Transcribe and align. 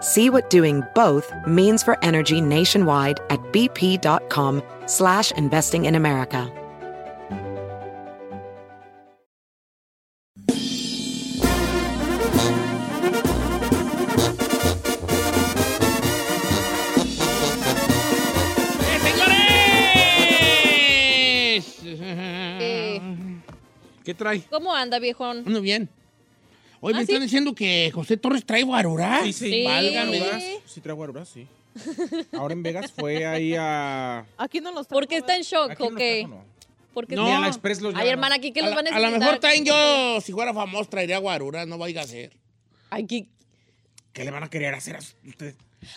See 0.00 0.30
what 0.30 0.48
doing 0.48 0.82
both 0.94 1.32
means 1.46 1.82
for 1.82 2.02
energy 2.04 2.40
nationwide 2.40 3.20
at 3.30 3.40
bp.com 3.52 4.62
slash 4.86 5.32
investing 5.32 5.86
in 5.86 5.94
America. 5.94 6.52
¡Eh, 22.60 23.00
¿Qué 24.04 24.14
trae? 24.14 24.42
¿Cómo 24.50 24.74
anda, 24.74 24.98
viejón? 24.98 25.44
Muy 25.44 25.60
bien. 25.60 25.90
Hoy 26.80 26.92
me 26.94 27.00
¿Ah, 27.00 27.02
están 27.02 27.20
diciendo 27.22 27.54
que 27.54 27.90
José 27.92 28.16
Torres 28.16 28.44
trae 28.46 28.62
guarura. 28.62 29.20
Sí, 29.24 29.32
sí. 29.32 29.50
Sí. 29.50 29.64
Válgame. 29.64 30.60
Sí, 30.66 30.80
trae 30.80 30.94
guaruras, 30.94 31.28
sí. 31.28 31.46
Ahora 32.32 32.54
en 32.54 32.62
Vegas 32.62 32.92
fue 32.92 33.26
ahí 33.26 33.54
a... 33.56 34.24
Aquí 34.36 34.60
no 34.60 34.72
los 34.72 34.86
¿Por 34.86 35.06
qué 35.06 35.16
está 35.18 35.36
en 35.36 35.42
shock 35.42 35.72
Aquí 35.72 35.82
o 35.82 35.90
no 35.90 35.96
qué? 35.96 36.20
trajo, 36.26 36.34
no. 36.36 36.44
Porque 36.94 37.14
No. 37.16 37.26
A 37.36 37.40
la 37.40 37.46
Express 37.48 37.80
los 37.80 37.94
Ay, 37.94 38.08
hermana, 38.08 38.36
aquí 38.36 38.50
que 38.52 38.60
A, 38.60 38.64
los 38.64 38.70
la- 38.70 38.76
van 38.76 38.86
a 38.86 38.90
a 38.90 38.92
lo 38.94 39.06
necesitar. 39.06 39.20
mejor 39.20 39.40
también 39.40 39.64
yo, 39.64 40.20
si 40.20 40.32
fuera 40.32 40.52
famoso, 40.54 40.88
traería 40.90 41.18
guarura. 41.18 41.66
No 41.66 41.78
vaya 41.78 42.02
a 42.02 42.06
ser. 42.06 42.32
Aquí. 42.90 43.28
¿Qué 44.12 44.24
le 44.24 44.30
van 44.32 44.42
a 44.42 44.50
querer 44.50 44.74
hacer 44.74 44.96
a 44.96 44.98
usted? 44.98 45.54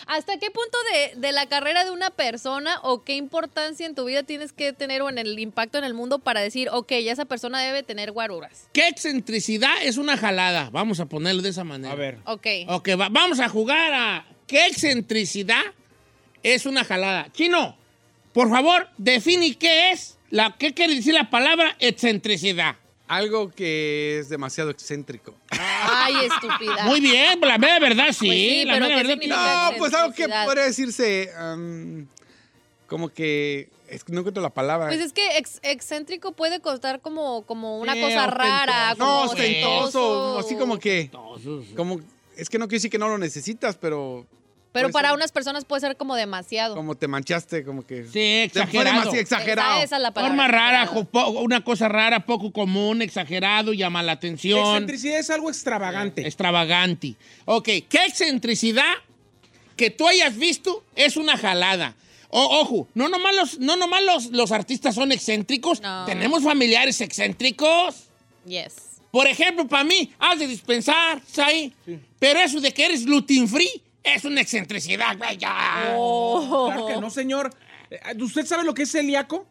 ¿Hasta 0.08 0.38
qué 0.38 0.52
punto 0.52 0.78
de, 0.94 1.20
de 1.20 1.32
la 1.32 1.48
carrera 1.48 1.84
de 1.84 1.92
una 1.92 2.12
persona 2.12 2.80
o 2.84 3.04
qué 3.04 3.16
importancia 3.16 3.86
en 3.86 3.96
tu 3.96 4.06
vida 4.06 4.24
tienes 4.24 4.54
que 4.54 4.74
tener 4.74 5.02
o 5.02 5.10
en 5.10 5.18
el 5.18 5.38
impacto 5.40 5.78
en 5.78 5.84
el 5.84 5.94
mundo 5.94 6.20
para 6.20 6.40
decir, 6.42 6.70
ok, 6.72 6.92
ya 7.04 7.12
esa 7.12 7.26
persona 7.26 7.62
debe 7.62 7.82
tener 7.84 8.12
guaruras? 8.12 8.68
¿Qué 8.74 8.88
excentricidad 8.88 9.74
es 9.84 9.98
una 9.98 10.18
jalada? 10.18 10.70
Vamos 10.72 11.00
a 11.00 11.06
ponerlo 11.08 11.42
de 11.42 11.50
esa 11.50 11.64
manera. 11.64 11.92
A 11.92 11.96
ver. 11.96 12.18
Ok. 12.26 12.48
Ok, 12.68 12.90
va- 13.00 13.09
vamos 13.09 13.40
a 13.40 13.50
jugar 13.50 13.94
a 13.94 14.26
¿qué 14.48 14.68
excentricidad 14.68 15.64
es 16.44 16.66
una 16.66 16.84
jalada? 16.84 17.32
Chino, 17.34 17.76
por 18.34 18.50
favor, 18.50 18.88
define 18.98 19.56
qué 19.58 19.92
es, 19.92 20.18
la, 20.30 20.56
qué 20.58 20.74
quiere 20.74 20.96
decir 20.96 21.14
la 21.14 21.30
palabra 21.30 21.76
excentricidad. 21.80 22.76
Algo 23.12 23.52
que 23.52 24.20
es 24.20 24.30
demasiado 24.30 24.70
excéntrico. 24.70 25.36
Ay, 25.50 26.14
estúpida. 26.31 26.86
Muy 26.86 27.02
bien, 27.02 27.42
la 27.42 27.58
mera 27.58 27.78
verdad 27.78 28.06
sí. 28.12 28.26
Pues 28.28 28.38
sí, 28.40 28.64
la 28.64 28.73
pero 28.76 28.86
mera 28.88 29.02
¿qué 29.02 29.16
verdad? 29.28 29.72
No, 29.72 29.78
pues 29.78 29.94
algo 29.94 30.13
que 30.13 30.30
podría 30.46 30.63
decirse 30.63 31.30
como 32.88 33.09
que 33.09 33.68
es 33.90 34.06
que 34.06 34.13
no 34.13 34.19
encuentro 34.19 34.41
la 34.41 34.50
palabra. 34.50 34.88
Pues 34.88 35.02
es 35.02 35.12
que 35.12 35.38
ex- 35.38 35.59
excéntrico 35.62 36.31
puede 36.31 36.62
costar 36.62 37.02
como, 37.02 37.41
como 37.41 37.80
una 37.80 37.94
cosa 38.00 38.28
rara, 38.28 38.96
no, 38.97 39.24
ostentoso, 39.24 40.40
así 40.40 40.56
como 40.56 40.80
que 40.80 41.09
como 41.75 42.00
es 42.38 42.50
que 42.50 42.57
no 42.59 42.68
quiere 42.68 42.78
decir 42.78 42.91
que 42.91 42.97
no 42.97 43.09
lo 43.09 43.18
necesitas, 43.18 43.75
pero 43.75 44.25
Pero 44.72 44.90
para 44.90 45.09
ser 45.09 45.16
unas 45.18 45.32
personas 45.32 45.66
puede 45.66 45.82
ser 45.82 45.98
como 45.98 46.16
demasiado. 46.16 46.76
como 46.76 46.96
te 46.96 47.08
manchaste, 47.08 47.66
como 47.66 47.86
que 47.86 48.04
Sí, 48.06 48.09
Fue 48.12 48.44
exagerado. 48.44 48.86
demasiado 49.00 49.18
exagerado. 49.22 49.82
Esa, 49.84 49.96
es 49.98 50.02
la 50.02 50.12
palabra. 50.14 50.30
Forma 50.36 50.48
rara, 50.48 50.90
una 51.42 51.64
cosa 51.64 51.90
rara, 51.90 52.26
poco 52.26 52.52
común, 52.54 53.02
exagerado, 53.02 53.74
llama 53.74 54.02
la 54.02 54.14
atención. 54.14 54.60
Excentricidad 54.60 55.20
es 55.20 55.30
algo 55.30 55.50
extravagante. 55.50 56.26
Extravagante. 56.26 57.16
Ok, 57.46 57.66
¿qué 57.90 58.06
excentricidad 58.08 58.94
que 59.76 59.90
tú 59.90 60.08
hayas 60.08 60.38
visto 60.38 60.84
es 60.96 61.18
una 61.18 61.38
jalada? 61.38 61.96
O- 62.30 62.62
ojo, 62.62 62.88
no 62.94 63.10
nomás, 63.10 63.36
los, 63.36 63.60
no 63.60 63.76
nomás 63.76 64.04
los, 64.04 64.26
los 64.28 64.54
artistas 64.54 64.96
son 64.96 65.12
excéntricos, 65.12 65.81
No. 65.81 66.06
tenemos 66.06 66.44
familiares 66.44 67.02
excéntricos. 67.02 68.06
Yes. 68.46 68.76
Por 69.12 69.28
ejemplo, 69.28 69.68
para 69.68 69.84
mí, 69.84 70.14
has 70.18 70.40
de 70.40 70.48
dispensar, 70.48 71.22
¿sabes? 71.30 71.72
Pero 72.20 72.40
eso 72.40 72.62
de 72.62 72.74
que 72.74 72.86
eres 72.86 73.06
gluten 73.06 73.50
free 73.50 73.81
es 74.03 74.25
una 74.25 74.41
excentricidad, 74.41 75.17
güey, 75.17 75.38
ya. 75.38 75.94
Oh. 75.95 76.67
Claro 76.67 76.88
que 76.88 76.97
no, 77.01 77.09
señor. 77.09 77.53
Eh, 77.89 78.00
¿Usted 78.19 78.45
sabe 78.45 78.63
lo 78.63 78.73
que 78.73 78.84
es 78.84 78.91
celíaco? 78.91 79.45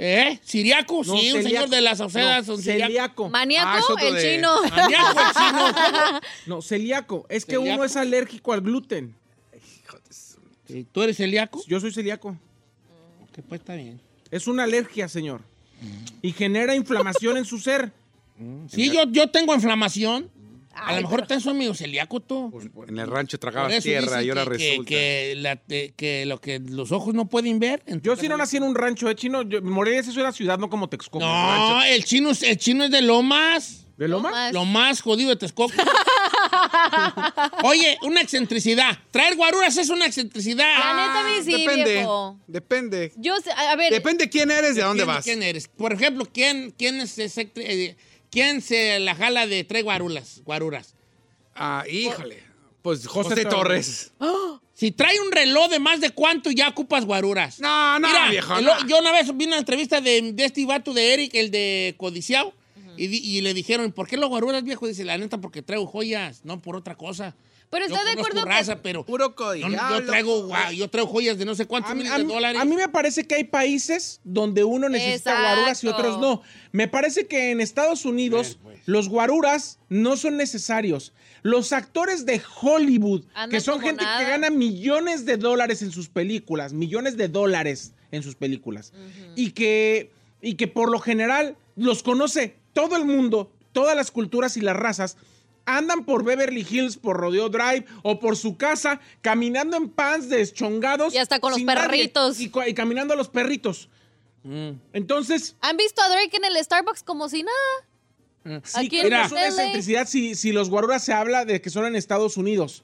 ¿Eh? 0.00 0.38
¿Siriaco? 0.44 0.98
No, 0.98 1.04
sí, 1.04 1.32
un 1.32 1.42
celíaco. 1.42 1.42
señor 1.42 1.68
de 1.70 1.80
las 1.80 1.98
Saucedas. 1.98 2.46
No, 2.46 2.54
un 2.54 2.62
celíaco. 2.62 3.26
Ah, 3.26 3.30
Maníaco, 3.30 3.92
otro 3.92 4.06
el 4.08 4.14
de- 4.14 4.36
chino. 4.36 4.62
Maníaco, 4.70 5.20
el 5.20 5.34
chino. 5.34 6.20
No, 6.46 6.62
celíaco. 6.62 7.26
Es 7.28 7.44
que 7.44 7.56
¿Celíaco? 7.56 7.74
uno 7.74 7.84
es 7.84 7.96
alérgico 7.96 8.52
al 8.52 8.60
gluten. 8.60 9.16
Sí, 10.68 10.86
¿Tú 10.92 11.02
eres 11.02 11.16
celíaco? 11.16 11.60
Yo 11.66 11.80
soy 11.80 11.92
celíaco. 11.92 12.36
Que 13.32 13.42
pues 13.42 13.60
está 13.60 13.74
bien. 13.74 14.00
Es 14.30 14.46
una 14.46 14.64
alergia, 14.64 15.08
señor. 15.08 15.40
Y 16.22 16.32
genera 16.32 16.74
inflamación 16.74 17.36
en 17.36 17.44
su 17.44 17.58
ser. 17.58 17.90
Sí, 18.68 18.90
yo, 18.92 19.02
yo 19.10 19.30
tengo 19.30 19.52
inflamación. 19.54 20.30
A 20.80 20.88
Ay, 20.90 20.96
lo 20.96 21.02
mejor 21.02 21.26
pero- 21.26 21.40
te 21.40 21.52
medio 21.54 21.74
celíaco 21.74 22.20
tú. 22.20 22.52
en 22.86 22.98
el 22.98 23.06
rancho 23.08 23.38
tragabas 23.38 23.82
tierra 23.82 24.22
y 24.22 24.28
ahora 24.28 24.44
que, 24.44 24.50
que- 24.50 24.56
resulta. 24.70 24.88
que 24.88 25.34
la- 25.36 25.56
que 25.96 26.24
lo 26.26 26.40
que 26.40 26.58
los 26.60 26.92
ojos 26.92 27.14
no 27.14 27.26
pueden 27.28 27.58
ver. 27.58 27.82
Yo 28.02 28.14
sí 28.16 28.28
no 28.28 28.36
nací 28.36 28.56
en 28.58 28.62
un 28.62 28.74
rancho, 28.74 29.08
¿eh, 29.10 29.14
chino? 29.16 29.42
Yo, 29.42 29.60
Morelia 29.62 30.00
es 30.00 30.16
una 30.16 30.32
ciudad, 30.32 30.58
no 30.58 30.70
como 30.70 30.88
Texcoco. 30.88 31.24
No, 31.24 31.82
el 31.82 32.04
chino, 32.04 32.30
es- 32.30 32.42
el 32.42 32.56
chino 32.58 32.84
es 32.84 32.90
de 32.90 33.02
Lomas. 33.02 33.84
¿De 33.96 34.06
Loma? 34.06 34.28
Lomas. 34.30 34.52
Lo 34.52 34.64
más 34.64 35.00
jodido 35.02 35.30
de 35.30 35.36
Texcoco. 35.36 35.72
Oye, 37.64 37.98
una 38.02 38.20
excentricidad. 38.20 38.96
Traer 39.10 39.34
guaruras 39.36 39.76
es 39.76 39.88
una 39.90 40.06
excentricidad. 40.06 40.66
La 40.78 40.94
neta, 40.94 41.20
a 41.20 41.24
mí 41.24 41.44
sí, 41.44 41.64
depende, 41.64 41.92
viejo. 41.94 42.38
depende. 42.46 43.12
Yo 43.16 43.34
a 43.56 43.76
ver, 43.76 43.92
Depende 43.92 44.28
quién 44.30 44.50
eres, 44.52 44.76
de 44.76 44.82
dónde 44.82 45.02
¿Quién- 45.04 45.14
vas. 45.16 45.24
¿Quién 45.24 45.42
eres? 45.42 45.68
Por 45.68 45.92
ejemplo, 45.92 46.26
¿quién, 46.32 46.72
quién, 46.78 47.00
es 47.00 47.18
ese- 47.18 47.50
eh, 47.56 47.96
¿quién 48.30 48.60
se 48.60 48.98
la 49.00 49.14
jala 49.14 49.46
de 49.46 49.64
tres 49.64 49.84
guarulas, 49.84 50.40
guaruras? 50.44 50.94
Ah, 51.54 51.84
híjole. 51.90 52.42
Pues 52.82 53.06
José 53.06 53.30
José, 53.30 53.44
Torres. 53.44 54.12
Torres. 54.18 54.60
Si 54.74 54.92
trae 54.92 55.18
un 55.20 55.32
reloj 55.32 55.68
de 55.70 55.80
más 55.80 56.00
de 56.00 56.10
cuánto 56.10 56.50
ya 56.52 56.68
ocupas 56.68 57.04
guaruras. 57.04 57.58
No, 57.58 57.98
no, 57.98 58.06
Mira, 58.06 58.30
viejo. 58.30 58.60
no. 58.60 58.86
yo 58.86 58.98
una 59.00 59.10
vez 59.10 59.36
vi 59.36 59.46
una 59.46 59.58
entrevista 59.58 60.00
de, 60.00 60.32
de 60.32 60.44
este 60.44 60.64
vato 60.64 60.94
de 60.94 61.14
Eric, 61.14 61.34
el 61.34 61.50
de 61.50 61.94
Codiciao, 61.98 62.54
y, 62.96 63.08
di- 63.08 63.18
y 63.22 63.40
le 63.40 63.54
dijeron, 63.54 63.90
¿por 63.92 64.06
qué 64.08 64.16
los 64.16 64.28
guaruras, 64.28 64.62
viejo? 64.62 64.86
Dice, 64.86 65.04
la 65.04 65.18
neta, 65.18 65.38
porque 65.38 65.62
traigo 65.62 65.86
joyas, 65.86 66.44
no 66.44 66.60
por 66.60 66.76
otra 66.76 66.94
cosa. 66.96 67.34
Pero 67.70 67.86
Yo 67.86 67.94
¿estás 67.94 68.06
de 68.06 68.12
acuerdo? 68.20 68.44
que- 68.44 68.48
raza, 68.48 68.82
pero 68.82 69.04
Puro 69.04 69.28
yo, 69.28 69.34
código. 69.34 69.68
yo 69.68 70.04
traigo, 70.06 70.48
yo 70.74 70.88
traigo 70.88 71.08
joyas 71.10 71.38
de 71.38 71.44
no 71.44 71.54
sé 71.54 71.66
cuántos 71.66 71.92
A 71.92 71.94
mí, 71.94 72.02
miles 72.04 72.16
de 72.18 72.24
dólares. 72.24 72.60
a 72.60 72.64
mí 72.64 72.76
me 72.76 72.88
parece 72.88 73.26
que 73.26 73.34
hay 73.34 73.44
países 73.44 74.20
donde 74.24 74.64
uno 74.64 74.88
necesita 74.88 75.30
Exacto. 75.32 75.42
guaruras 75.42 75.84
y 75.84 75.88
otros 75.88 76.18
no. 76.20 76.42
Me 76.72 76.88
parece 76.88 77.26
que 77.26 77.50
en 77.50 77.60
Estados 77.60 78.04
Unidos 78.04 78.58
Pues, 78.62 78.78
los 78.86 79.08
guaruras 79.08 79.78
no 79.88 80.16
son 80.16 80.36
necesarios. 80.36 81.12
Los 81.42 81.72
actores 81.72 82.26
de 82.26 82.42
Hollywood, 82.62 83.24
Andan 83.34 83.50
que 83.50 83.60
son 83.60 83.80
gente 83.80 84.02
nada. 84.04 84.18
que 84.18 84.30
gana 84.30 84.50
millones 84.50 85.24
de 85.24 85.36
dólares 85.36 85.82
en 85.82 85.92
sus 85.92 86.08
películas, 86.08 86.72
millones 86.72 87.16
de 87.16 87.28
dólares 87.28 87.92
en 88.10 88.22
sus 88.22 88.34
películas, 88.34 88.92
y, 89.36 89.50
que, 89.52 90.10
y 90.40 90.54
que 90.54 90.66
por 90.66 90.90
lo 90.90 90.98
general 90.98 91.56
los 91.76 92.02
conoce 92.02 92.56
todo 92.72 92.96
el 92.96 93.04
mundo, 93.04 93.52
todas 93.72 93.94
las 93.94 94.10
culturas 94.10 94.56
y 94.56 94.62
las 94.62 94.74
razas, 94.76 95.16
andan 95.68 96.04
por 96.04 96.24
Beverly 96.24 96.66
Hills, 96.68 96.96
por 96.96 97.18
Rodeo 97.18 97.48
Drive 97.50 97.84
o 98.02 98.18
por 98.18 98.36
su 98.36 98.56
casa, 98.56 99.00
caminando 99.20 99.76
en 99.76 99.90
pants 99.90 100.28
deschongados. 100.28 101.14
Y 101.14 101.18
hasta 101.18 101.40
con 101.40 101.52
los 101.52 101.62
perritos. 101.62 102.40
y, 102.40 102.50
caminando 102.74 103.14
a 103.14 103.16
los 103.16 103.28
perritos. 103.28 103.88
Mm. 104.44 104.70
Entonces, 104.94 105.56
¿Han 105.60 105.76
visto 105.76 106.00
a 106.00 106.08
Drake 106.08 106.36
en 106.36 106.44
el 106.44 106.56
Starbucks 106.64 107.02
como 107.02 107.28
si 107.28 107.42
nada? 107.42 107.56
Mm. 108.44 108.64
sí 108.64 108.86
Aquí 108.86 109.00
en 109.00 109.12
es 109.12 109.30
una 109.30 109.46
excentricidad 109.46 110.08
si, 110.08 110.34
si 110.34 110.52
los 110.52 110.70
guaruras 110.70 111.04
se 111.04 111.12
habla 111.12 111.44
de 111.44 111.60
que 111.60 111.68
son 111.68 111.84
en 111.84 111.96
Estados 111.96 112.36
Unidos. 112.38 112.82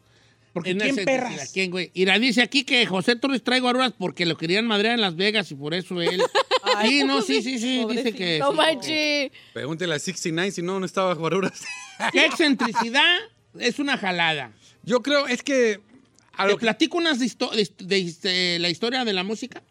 Porque 0.54 0.70
En 0.70 0.78
¿quién 0.78 0.94
perras? 0.96 1.32
intensidad, 1.32 1.52
¿Quién, 1.52 1.70
güey? 1.70 1.90
Ira, 1.94 2.18
dice 2.18 2.40
aquí 2.40 2.64
que 2.64 2.86
José 2.86 3.16
Torres 3.16 3.42
trae 3.44 3.60
guaruras 3.60 3.92
porque 3.98 4.24
lo 4.24 4.36
querían 4.38 4.66
madrear 4.66 4.94
en 4.94 5.00
Las 5.02 5.16
Vegas 5.16 5.50
y 5.50 5.56
por 5.56 5.74
eso 5.74 6.00
él. 6.00 6.22
sí, 6.86 7.02
no, 7.04 7.20
sí, 7.20 7.42
sí, 7.42 7.58
sí. 7.58 7.84
Dice 7.90 8.12
que. 8.14 8.38
No 8.38 8.52
sí. 8.52 8.56
manches. 8.56 9.32
Pregúntele 9.52 9.94
a 9.94 9.98
69 9.98 10.50
si 10.52 10.62
no, 10.62 10.80
no 10.80 10.86
estaba 10.86 11.12
guaruras. 11.14 11.60
¿Qué 12.12 12.24
excentricidad 12.24 13.18
es 13.58 13.78
una 13.78 13.98
jalada? 13.98 14.52
Yo 14.84 15.02
creo, 15.02 15.26
es 15.26 15.42
que. 15.42 15.80
A 16.36 16.44
Te 16.46 16.52
lo 16.52 16.56
que- 16.58 16.62
platico 16.62 16.98
unas 16.98 17.18
de, 17.20 17.26
histo- 17.26 17.50
de- 17.52 17.70
de- 17.84 18.12
de 18.22 18.58
la 18.58 18.68
historia 18.70 19.04
de 19.04 19.12
la 19.12 19.22
música. 19.24 19.62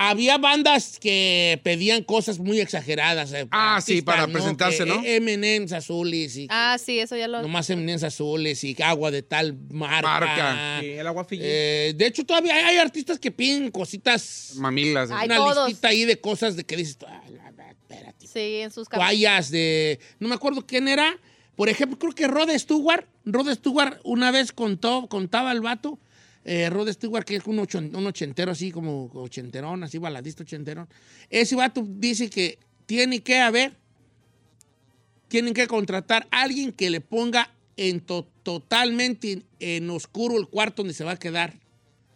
Había 0.00 0.38
bandas 0.38 0.96
que 1.00 1.60
pedían 1.64 2.04
cosas 2.04 2.38
muy 2.38 2.60
exageradas. 2.60 3.32
eh, 3.32 3.48
Ah, 3.50 3.80
sí, 3.84 4.00
para 4.00 4.28
presentarse, 4.28 4.86
¿no? 4.86 5.02
eh, 5.02 5.16
M&M's 5.16 5.72
azules 5.72 6.36
y 6.36 6.46
Ah, 6.50 6.76
sí, 6.82 7.00
eso 7.00 7.16
ya 7.16 7.26
lo. 7.26 7.42
nomás 7.42 7.68
M&M's 7.68 8.04
azules 8.04 8.62
y 8.62 8.76
agua 8.80 9.10
de 9.10 9.22
tal 9.22 9.58
marca. 9.70 10.06
Marca. 10.20 10.78
Sí, 10.80 10.86
el 10.90 11.04
agua 11.06 11.24
Fiji. 11.24 11.42
Eh, 11.44 11.94
de 11.96 12.06
hecho, 12.06 12.24
todavía 12.24 12.54
hay 12.64 12.76
artistas 12.76 13.18
que 13.18 13.32
piden 13.32 13.72
cositas, 13.72 14.52
Mamilas. 14.54 15.10
Ay, 15.12 15.26
una 15.26 15.36
todos. 15.36 15.66
listita 15.68 15.88
ahí 15.88 16.04
de 16.04 16.20
cosas 16.20 16.54
de 16.54 16.62
que 16.64 16.76
dices, 16.76 16.96
"Ay, 17.04 17.32
la- 17.34 17.50
la- 17.50 17.70
espérate. 17.72 18.24
Sí, 18.28 18.60
en 18.60 18.70
sus. 18.70 18.88
Toallas 18.88 19.50
de, 19.50 19.98
no 20.20 20.28
me 20.28 20.36
acuerdo 20.36 20.64
quién 20.64 20.86
era. 20.86 21.18
Por 21.56 21.68
ejemplo, 21.68 21.98
creo 21.98 22.12
que 22.12 22.28
Rod 22.28 22.50
Stewart, 22.56 23.04
Rod 23.24 23.52
Stewart 23.52 23.98
una 24.04 24.30
vez 24.30 24.52
contó, 24.52 25.08
contaba 25.08 25.50
al 25.50 25.60
vato, 25.60 25.98
eh, 26.50 26.70
Rod 26.70 26.90
Stewart, 26.92 27.24
que 27.24 27.36
es 27.36 27.46
un, 27.46 27.58
ocho- 27.58 27.78
un 27.78 28.06
ochentero 28.06 28.52
así 28.52 28.70
como 28.72 29.10
ochenterón, 29.12 29.82
así 29.84 29.98
baladista 29.98 30.42
ochenterón. 30.44 30.88
Ese 31.28 31.54
vato 31.56 31.84
dice 31.86 32.30
que 32.30 32.58
tiene 32.86 33.20
que 33.20 33.38
haber, 33.38 33.76
tienen 35.28 35.52
que 35.54 35.66
contratar 35.66 36.26
a 36.30 36.42
alguien 36.42 36.72
que 36.72 36.88
le 36.90 37.00
ponga 37.00 37.52
en 37.76 38.00
to- 38.00 38.26
totalmente 38.42 39.42
en, 39.60 39.90
oscuro 39.90 40.38
el 40.38 40.48
cuarto 40.48 40.82
donde 40.82 40.94
se 40.94 41.04
va 41.04 41.12
a 41.12 41.18
quedar. 41.18 41.58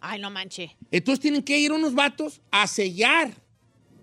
Ay, 0.01 0.19
no 0.19 0.29
manches. 0.31 0.71
Entonces 0.91 1.21
tienen 1.21 1.43
que 1.43 1.59
ir 1.59 1.71
unos 1.71 1.93
vatos 1.93 2.41
a 2.51 2.65
sellar, 2.67 3.31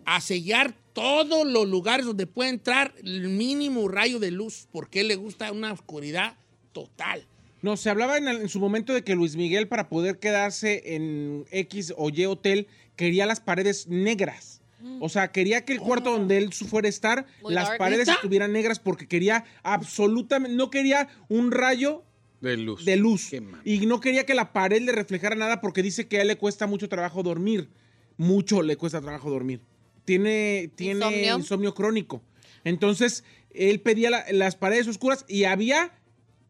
a 0.05 0.21
sellar 0.21 0.75
todos 0.93 1.47
los 1.47 1.69
lugares 1.69 2.07
donde 2.07 2.27
puede 2.27 2.51
entrar 2.51 2.95
el 3.03 3.29
mínimo 3.29 3.89
rayo 3.89 4.19
de 4.19 4.31
luz, 4.31 4.69
porque 4.73 5.01
él 5.01 5.09
le 5.09 5.17
gusta 5.17 5.51
una 5.53 5.73
oscuridad 5.73 6.37
total. 6.73 7.27
No, 7.63 7.77
se 7.77 7.91
hablaba 7.91 8.17
en, 8.19 8.27
en 8.29 8.49
su 8.49 8.59
momento 8.61 8.95
de 8.95 9.03
que 9.03 9.15
Luis 9.15 9.37
Miguel, 9.37 9.69
para 9.69 9.89
poder 9.89 10.19
quedarse 10.19 10.95
en 10.95 11.45
X 11.51 11.93
o 11.97 12.09
Y 12.11 12.25
hotel, 12.27 12.67
quería 12.97 13.27
las 13.27 13.41
paredes 13.41 13.87
negras. 13.89 14.59
O 15.01 15.11
sea, 15.11 15.31
quería 15.31 15.67
que 15.67 15.75
el 15.75 15.79
cuarto 15.79 16.11
donde 16.13 16.39
él 16.39 16.55
fuera 16.55 16.87
a 16.87 16.89
estar, 16.89 17.27
Muy 17.43 17.53
las 17.53 17.69
dark. 17.69 17.79
paredes 17.79 18.09
estuvieran 18.09 18.53
negras 18.53 18.79
porque 18.81 19.07
quería 19.07 19.45
absolutamente, 19.63 20.57
no 20.57 20.71
quería 20.71 21.09
un 21.29 21.51
rayo 21.53 22.03
De 22.41 22.57
luz. 22.57 22.87
de 22.87 22.97
luz. 22.97 23.31
Y 23.65 23.85
no 23.85 24.01
quería 24.01 24.25
que 24.25 24.33
la 24.35 24.55
pared 24.55 24.81
le 24.81 24.93
reflejara 24.93 25.37
nada 25.37 25.61
porque 25.61 25.83
dice 25.83 26.09
que 26.09 26.17
a 26.17 26.23
él 26.23 26.29
le 26.29 26.37
cuesta 26.39 26.67
mucho 26.67 26.89
trabajo 26.89 27.23
dormir. 27.23 27.69
Mucho 28.17 28.63
le 28.63 28.77
cuesta 28.77 29.03
trabajo 29.03 29.29
dormir. 29.29 29.61
Tiene, 30.07 30.71
tiene 30.77 30.95
¿Insomnio? 31.07 31.37
insomnio, 31.39 31.75
crónico. 31.75 32.23
Entonces, 32.65 33.23
él 33.53 33.81
pedía 33.81 34.09
la- 34.09 34.25
las 34.33 34.57
paredes 34.57 34.89
oscuras 34.89 35.27
y 35.29 35.45
había 35.45 35.93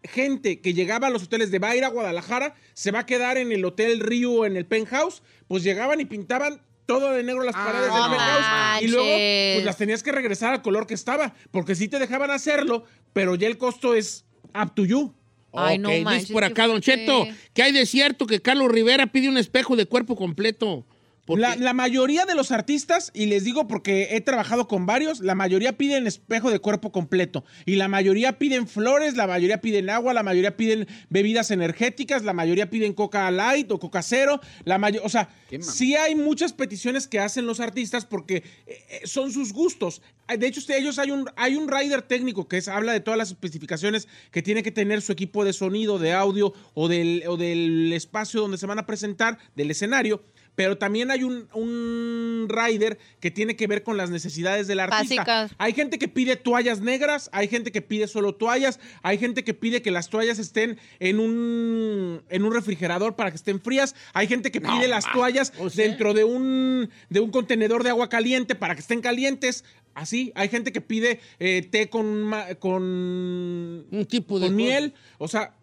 gente 0.05 0.61
que 0.61 0.75
llegaba 0.75 1.09
a 1.09 1.11
los 1.11 1.25
hoteles 1.25 1.51
de 1.51 1.59
va 1.59 1.71
a 1.71 1.77
ir 1.77 1.85
a 1.85 1.89
Guadalajara, 1.89 2.55
se 2.75 2.91
va 2.91 3.01
a 3.01 3.07
quedar 3.07 3.37
en 3.37 3.53
el 3.53 3.65
Hotel 3.65 4.01
Río, 4.01 4.47
en 4.47 4.57
el 4.57 4.67
penthouse, 4.67 5.23
pues 5.49 5.63
llegaban 5.63 6.01
y 6.01 6.05
pintaban 6.05 6.63
todo 6.87 7.13
de 7.13 7.23
negro 7.23 7.45
las 7.45 7.55
Ah, 7.55 7.65
paredes 7.65 7.93
del 7.93 8.03
no 8.03 8.11
penthouse 8.11 8.83
y 8.83 8.89
luego 8.89 9.55
pues 9.55 9.65
las 9.65 9.77
tenías 9.77 10.03
que 10.03 10.11
regresar 10.13 10.55
al 10.55 10.63
color 10.63 10.87
que 10.87 10.95
estaba, 10.95 11.35
porque 11.51 11.75
sí 11.75 11.87
te 11.89 11.99
dejaban 11.99 12.31
hacerlo, 12.31 12.85
pero 13.13 13.35
ya 13.37 13.47
el 13.47 13.59
costo 13.59 13.95
es 13.95 14.25
up 14.61 14.75
to 14.75 14.85
you. 14.85 15.15
Ay, 15.53 15.79
no 15.79 15.89
Ok, 15.89 16.13
dice 16.13 16.33
por 16.33 16.45
acá, 16.45 16.67
Don. 16.67 16.81
Cheto, 16.81 17.27
que 17.55 17.63
hay 17.63 17.73
de 17.73 17.85
cierto 17.87 18.27
que 18.27 18.41
Carlos 18.41 18.71
Rivera 18.71 19.07
pide 19.09 19.29
un 19.29 19.37
espejo 19.37 19.77
de 19.77 19.87
cuerpo 19.87 20.17
completo. 20.17 20.87
La, 21.27 21.55
la 21.55 21.75
mayoría 21.75 22.27
de 22.27 22.35
los 22.35 22.51
artistas, 22.51 23.11
y 23.15 23.27
les 23.27 23.45
digo 23.45 23.69
porque 23.69 24.09
he 24.13 24.21
trabajado 24.21 24.67
con 24.67 24.87
varios, 24.87 25.21
la 25.21 25.35
mayoría 25.35 25.77
piden 25.77 26.07
espejo 26.07 26.51
de 26.51 26.59
cuerpo 26.59 26.91
completo. 26.91 27.45
Y 27.67 27.77
la 27.77 27.89
mayoría 27.89 28.39
piden 28.39 28.67
flores, 28.67 29.17
la 29.17 29.27
mayoría 29.27 29.61
piden 29.61 29.91
agua, 29.91 30.13
la 30.13 30.23
mayoría 30.23 30.57
piden 30.57 30.89
bebidas 31.09 31.51
energéticas, 31.51 32.25
la 32.25 32.33
mayoría 32.33 32.71
piden 32.71 32.95
coca 32.95 33.31
light 33.31 33.71
o 33.71 33.79
coca 33.79 34.03
cero. 34.03 34.41
La 34.65 34.81
o 35.03 35.09
sea, 35.09 35.29
sí 35.61 35.95
hay 35.95 36.15
muchas 36.15 36.53
peticiones 36.53 37.07
que 37.07 37.21
hacen 37.21 37.47
los 37.47 37.61
artistas 37.61 38.07
porque 38.07 38.37
eh, 38.37 38.45
eh, 38.67 39.01
son 39.05 39.33
sus 39.33 39.53
gustos. 39.53 40.03
De 40.29 40.47
hecho, 40.47 40.61
ellos 40.73 40.99
hay 40.99 41.11
un, 41.11 41.29
hay 41.37 41.57
un 41.57 41.69
rider 41.69 42.03
técnico 42.03 42.49
que 42.49 42.59
es, 42.59 42.69
habla 42.69 42.93
de 42.93 43.01
todas 43.01 43.19
las 43.19 43.31
especificaciones 43.31 44.09
que 44.31 44.43
tiene 44.43 44.63
que 44.63 44.71
tener 44.71 45.03
su 45.03 45.13
equipo 45.13 45.45
de 45.45 45.53
sonido, 45.53 45.99
de 45.99 46.13
audio 46.13 46.53
o 46.75 46.89
del, 46.89 47.25
o 47.27 47.37
del 47.37 47.93
espacio 47.93 48.41
donde 48.41 48.59
se 48.59 48.67
van 48.67 48.79
a 48.79 48.87
presentar, 48.87 49.39
del 49.57 49.71
escenario. 49.71 50.23
Pero 50.61 50.77
también 50.77 51.11
hay 51.11 51.25
un, 51.25 51.49
un 51.55 52.47
rider 52.51 52.99
que 53.19 53.31
tiene 53.31 53.57
que 53.57 53.67
ver 53.67 53.83
con 53.83 53.97
las 53.97 54.11
necesidades 54.11 54.67
del 54.67 54.81
artista. 54.81 55.25
Básicas. 55.25 55.53
Hay 55.57 55.73
gente 55.73 55.99
que 55.99 56.07
pide 56.07 56.37
toallas 56.37 56.83
negras, 56.83 57.31
hay 57.33 57.49
gente 57.49 57.73
que 57.73 57.81
pide 57.81 58.07
solo 58.07 58.35
toallas, 58.35 58.79
hay 59.01 59.17
gente 59.17 59.43
que 59.43 59.55
pide 59.55 59.81
que 59.81 59.91
las 59.91 60.11
toallas 60.11 60.39
estén 60.39 60.79
en 60.99 61.19
un, 61.19 62.21
en 62.29 62.45
un 62.45 62.53
refrigerador 62.53 63.17
para 63.17 63.31
que 63.31 63.37
estén 63.37 63.59
frías, 63.59 63.95
hay 64.13 64.27
gente 64.27 64.51
que 64.51 64.61
pide 64.61 64.87
las 64.87 65.11
toallas 65.11 65.55
o 65.59 65.71
sea. 65.71 65.87
dentro 65.87 66.13
de 66.13 66.25
un, 66.25 66.91
de 67.09 67.21
un 67.21 67.31
contenedor 67.31 67.83
de 67.83 67.89
agua 67.89 68.11
caliente 68.11 68.55
para 68.55 68.75
que 68.75 68.83
estén 68.83 69.01
calientes. 69.01 69.65
Así, 69.95 70.31
hay 70.35 70.51
gente 70.51 70.73
que 70.73 70.83
pide 70.83 71.21
eh, 71.39 71.67
té 71.71 71.89
con, 71.89 72.31
con, 72.59 72.83
un 72.83 74.07
tipo 74.11 74.39
de 74.39 74.49
con 74.49 74.57
miel, 74.57 74.93
o 75.17 75.27
sea, 75.27 75.55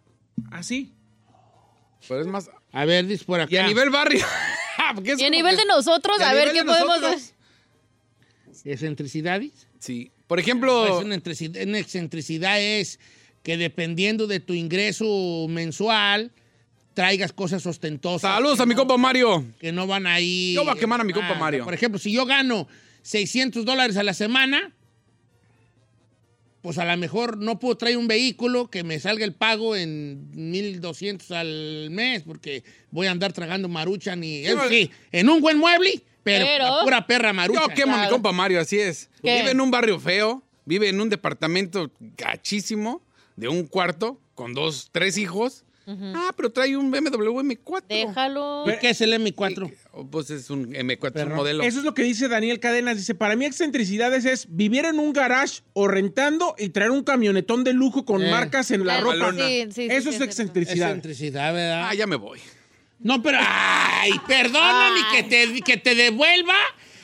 así. 0.50 0.92
Pero 2.08 2.22
es 2.22 2.28
más. 2.28 2.50
A 2.72 2.86
ver, 2.86 3.06
dice 3.06 3.26
por 3.26 3.40
acá. 3.40 3.54
Y 3.54 3.58
a 3.58 3.68
nivel 3.68 3.92
barrio. 3.92 4.26
Porque 4.96 5.12
es 5.14 5.20
Y 5.20 5.26
a 5.26 5.30
nivel 5.30 5.56
que- 5.56 5.62
de 5.62 5.68
nosotros, 5.68 6.20
a, 6.22 6.34
ver 6.34 6.52
qué 6.52 6.60
de 6.60 6.66
podemos 6.66 6.98
hacer. 7.04 7.20
¿Excentricidades? 8.66 9.68
Sí. 9.80 10.12
Por 10.28 10.38
Pues 10.38 10.46
ejemplo. 10.46 10.84
una, 11.00 11.16
excentricidad, 11.16 11.68
una 11.68 11.80
excentricidad 11.80 12.60
es 12.62 13.00
que 13.44 13.56
dependiendo 13.58 14.28
de 14.28 14.40
tu 14.40 14.54
ingreso 14.54 15.46
mensual, 15.48 16.32
traigas 16.94 17.32
cosas 17.32 17.66
ostentosas. 17.66 18.34
Saludos 18.34 18.60
a 18.60 18.66
mi 18.66 18.74
no- 18.74 18.80
compa 18.82 18.98
Mario. 18.98 19.46
Que 19.60 19.72
no 19.72 19.88
van 19.88 20.06
ahí. 20.08 20.54
Yo 20.54 20.64
voy 20.66 20.74
a 20.76 20.80
quemar 20.80 21.00
a 21.00 21.04
mi 21.04 21.14
compa 21.14 21.36
Mario. 21.36 21.64
Por 21.64 21.74
ejemplo, 21.74 22.00
si 22.00 22.12
yo 22.12 22.26
gano 22.26 22.68
600 23.04 23.64
dólares 23.64 23.96
a 23.98 24.04
la 24.04 24.14
semana, 24.14 24.74
pues 26.68 26.80
a 26.80 26.84
lo 26.84 26.98
mejor 26.98 27.38
no 27.38 27.60
puedo 27.60 27.78
traer 27.78 27.96
un 27.96 28.10
vehículo 28.10 28.70
que 28.70 28.84
me 28.84 29.00
salga 29.00 29.24
el 29.24 29.34
pago 29.34 29.74
en 29.78 30.30
1200 30.34 31.32
al 31.32 31.88
mes, 31.92 32.24
porque 32.24 32.62
voy 32.92 33.08
a 33.08 33.12
andar 33.12 33.32
tragando 33.32 33.70
maruchan 33.70 34.22
y. 34.22 34.44
Pero- 34.44 34.68
sí, 34.68 34.92
en 35.14 35.30
un 35.30 35.40
buen 35.40 35.58
mueble, 35.60 36.04
pero, 36.24 36.46
Pero- 36.46 36.66
la 36.66 36.84
pura 36.84 37.08
perra 37.08 37.32
maruchan. 37.32 37.70
Yo 37.70 37.74
quemo 37.74 37.94
a 37.94 37.96
mi 37.96 38.02
Claro. 38.02 38.16
compa 38.16 38.34
Mario, 38.34 38.60
así 38.60 38.78
es. 38.78 39.10
¿Qué? 39.24 39.38
Vive 39.38 39.52
en 39.52 39.62
un 39.62 39.72
barrio 39.72 39.98
feo, 39.98 40.44
vive 40.66 40.90
en 40.90 41.00
un 41.00 41.08
departamento 41.08 41.90
gachísimo 42.18 43.02
de 43.38 43.48
un 43.48 43.66
cuarto 43.66 44.20
con 44.36 44.54
dos, 44.54 44.90
tres 44.92 45.18
hijos. 45.18 45.64
Ah, 45.90 46.34
pero 46.36 46.52
trae 46.52 46.76
un 46.76 46.92
BMW 46.92 47.40
M4. 47.40 47.84
Déjalo. 47.88 48.66
¿Y 48.68 48.78
¿Qué 48.80 48.90
es 48.90 49.00
el 49.02 49.14
M4? 49.14 49.74
Oh, 49.92 50.06
Pues 50.06 50.30
es 50.30 50.50
un 50.50 50.74
M4, 50.74 51.08
es 51.08 51.12
Perro. 51.14 51.32
un 51.32 51.36
modelo. 51.38 51.64
Eso 51.64 51.80
es 51.80 51.86
lo 51.86 51.94
que 51.94 52.04
dice 52.04 52.28
Daniel 52.28 52.60
Cadenas. 52.60 52.98
Dice, 52.98 53.16
para 53.16 53.36
mí 53.38 53.46
excentricidades 53.46 54.26
es 54.26 54.48
vivir 54.50 54.84
en 54.86 55.00
un 55.00 55.14
garage 55.14 55.62
o 55.74 55.88
rentando 55.88 56.56
y 56.58 56.70
traer 56.70 56.92
un 56.92 57.04
camionetón 57.04 57.64
de 57.64 57.72
lujo 57.74 58.04
con 58.04 58.22
Eh. 58.22 58.30
marcas 58.30 58.70
en 58.72 58.86
la 58.86 59.00
ropa. 59.00 59.32
sí, 59.32 59.38
sí, 59.38 59.72
sí, 59.72 59.88
Eso 59.90 60.10
sí, 60.10 60.16
es 60.16 60.16
es 60.16 60.22
excentricidad. 60.28 60.88
Excentricidad, 60.90 61.54
¿verdad? 61.54 61.88
Ah, 61.90 61.94
ya 61.94 62.06
me 62.06 62.18
voy. 62.18 62.40
No, 63.00 63.22
pero. 63.22 63.38
¡Ay! 63.42 64.12
Perdóname 64.28 65.00
Ay. 65.14 65.16
que 65.16 65.30
te, 65.30 65.62
que 65.62 65.78
te 65.78 65.96
devuelva 65.96 66.56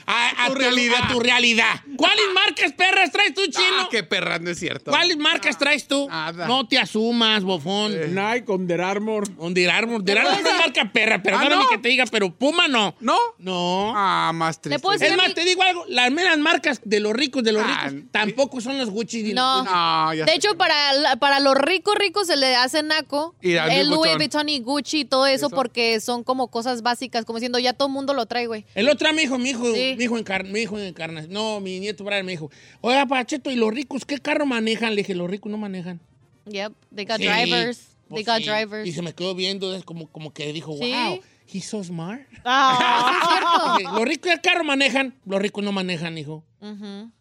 a, 0.05 0.45
a 0.45 0.47
Tu 0.47 0.55
realidad. 0.55 0.99
a 1.03 1.07
tu 1.13 1.19
realidad. 1.19 1.73
¿Cuáles 1.97 2.25
marcas 2.33 2.71
perras 2.73 3.11
traes 3.11 3.33
tú, 3.33 3.41
chino? 3.47 3.63
Ah, 3.81 3.87
qué 3.89 4.03
perra, 4.03 4.39
no 4.39 4.49
es 4.49 4.59
cierto. 4.59 4.91
¿Cuáles 4.91 5.17
marcas 5.17 5.57
traes 5.57 5.87
tú? 5.87 6.07
Nada. 6.09 6.47
No 6.47 6.67
te 6.67 6.77
asumas, 6.77 7.43
bofón. 7.43 7.93
Nike, 8.13 8.51
Under 8.51 8.81
Armour. 8.81 9.27
Under 9.37 9.69
Armour. 9.69 9.99
Under 9.99 10.17
Armour 10.19 10.35
es 10.39 10.41
una 10.45 10.57
marca 10.57 10.91
perra. 10.91 11.21
Perdóname 11.21 11.55
Ah, 11.55 11.59
¿no? 11.63 11.69
que 11.69 11.77
te 11.77 11.89
diga, 11.89 12.05
pero 12.11 12.33
Puma 12.33 12.67
no. 12.67 12.95
¿No? 12.99 13.17
No. 13.37 13.93
Ah, 13.95 14.31
más 14.33 14.59
triste. 14.61 14.81
es 15.01 15.15
más, 15.17 15.33
te 15.33 15.43
digo 15.45 15.61
algo. 15.63 15.85
Las 15.87 16.11
meras 16.11 16.37
marcas 16.37 16.81
de 16.83 16.99
los 16.99 17.13
ricos, 17.13 17.43
de 17.43 17.51
los 17.51 17.63
Ah, 17.65 17.87
ricos, 17.89 18.05
tampoco 18.11 18.61
son 18.61 18.77
los 18.77 18.89
Gucci. 18.89 19.23
ni 19.23 19.33
No. 19.33 19.57
los- 19.57 19.65
No, 19.65 20.13
ya 20.13 20.25
De 20.25 20.31
sé. 20.31 20.37
hecho, 20.37 20.57
para, 20.57 21.15
para 21.19 21.39
los 21.39 21.55
ricos 21.55 21.95
ricos 21.95 22.27
se 22.27 22.37
le 22.37 22.55
hace 22.55 22.83
naco 22.83 23.35
Y 23.41 23.53
el 23.53 23.87
Louis 23.89 23.99
Louis 24.03 24.15
Vuitton. 24.17 24.49
Y 24.49 24.59
Gucci 24.59 24.99
y 25.01 25.05
todo 25.05 25.25
eso, 25.27 25.47
Eso. 25.47 25.55
porque 25.55 25.99
son 25.99 26.23
como 26.23 26.49
cosas 26.49 26.81
básicas, 26.81 27.25
como 27.25 27.39
diciendo, 27.39 27.59
ya 27.59 27.73
todo 27.73 27.87
el 27.87 27.93
mundo 27.93 28.13
lo 28.13 28.25
trae, 28.25 28.47
güey. 28.47 28.65
El 28.75 28.89
otro 28.89 29.11
dijo, 29.13 29.37
mi 29.37 29.51
hijo, 29.51 29.73
Sí. 29.73 29.92
Mi 29.97 30.03
hijo 30.05 30.17
encarna, 30.17 30.49
mi 30.51 30.59
hijo 30.61 30.77
encarna. 30.79 31.25
No, 31.29 31.59
mi 31.59 31.79
nieto 31.79 32.03
Brian 32.03 32.25
me 32.25 32.31
dijo, 32.33 32.49
oiga, 32.81 33.05
Pacheto, 33.05 33.49
¿y 33.51 33.55
los 33.55 33.73
ricos 33.73 34.05
qué 34.05 34.17
carro 34.19 34.45
manejan? 34.45 34.91
Le 34.95 35.01
dije, 35.01 35.15
los 35.15 35.29
ricos 35.29 35.51
no 35.51 35.57
manejan. 35.57 35.99
Yep, 36.45 36.73
they 36.95 37.05
got 37.05 37.17
Sí, 37.17 37.23
drivers. 37.27 37.79
pues 38.09 38.25
They 38.25 38.33
got 38.33 38.43
sí. 38.43 38.49
drivers. 38.49 38.87
Y 38.87 38.91
se 38.91 39.01
me 39.01 39.13
quedó 39.13 39.33
viendo, 39.35 39.73
es 39.75 39.83
como, 39.83 40.07
como 40.07 40.33
que 40.33 40.51
dijo, 40.53 40.75
Sí. 40.77 40.91
wow, 40.93 41.19
he's 41.51 41.65
so 41.65 41.83
smart. 41.83 42.21
Sí 42.43 43.15
es 43.21 43.27
cierto. 43.29 43.77
Dije, 43.77 43.91
los 43.93 44.05
ricos 44.05 44.31
qué 44.33 44.41
carro 44.41 44.63
manejan, 44.63 45.15
los 45.25 45.41
ricos 45.41 45.63
no 45.63 45.71
manejan, 45.71 46.17
hijo. 46.17 46.43
Ujú. 46.61 47.11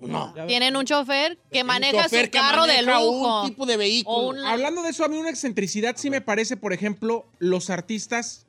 No. 0.00 0.34
Tienen 0.48 0.74
un 0.76 0.84
chofer 0.84 1.38
que 1.52 1.60
Un 1.60 1.68
maneja 1.68 2.02
chofer 2.02 2.24
su 2.24 2.30
que 2.32 2.38
carro 2.38 2.66
de 2.66 2.82
lujo. 2.82 3.42
Un 3.42 3.48
tipo 3.50 3.66
de 3.66 3.76
vehículo. 3.76 4.30
Un- 4.30 4.38
Hablando 4.44 4.82
de 4.82 4.90
eso, 4.90 5.04
a 5.04 5.08
mí 5.08 5.16
una 5.16 5.30
excentricidad 5.30 5.94
sí 5.96 6.10
me 6.10 6.20
parece, 6.20 6.56
por 6.56 6.72
ejemplo, 6.72 7.24
los 7.38 7.70
artistas 7.70 8.46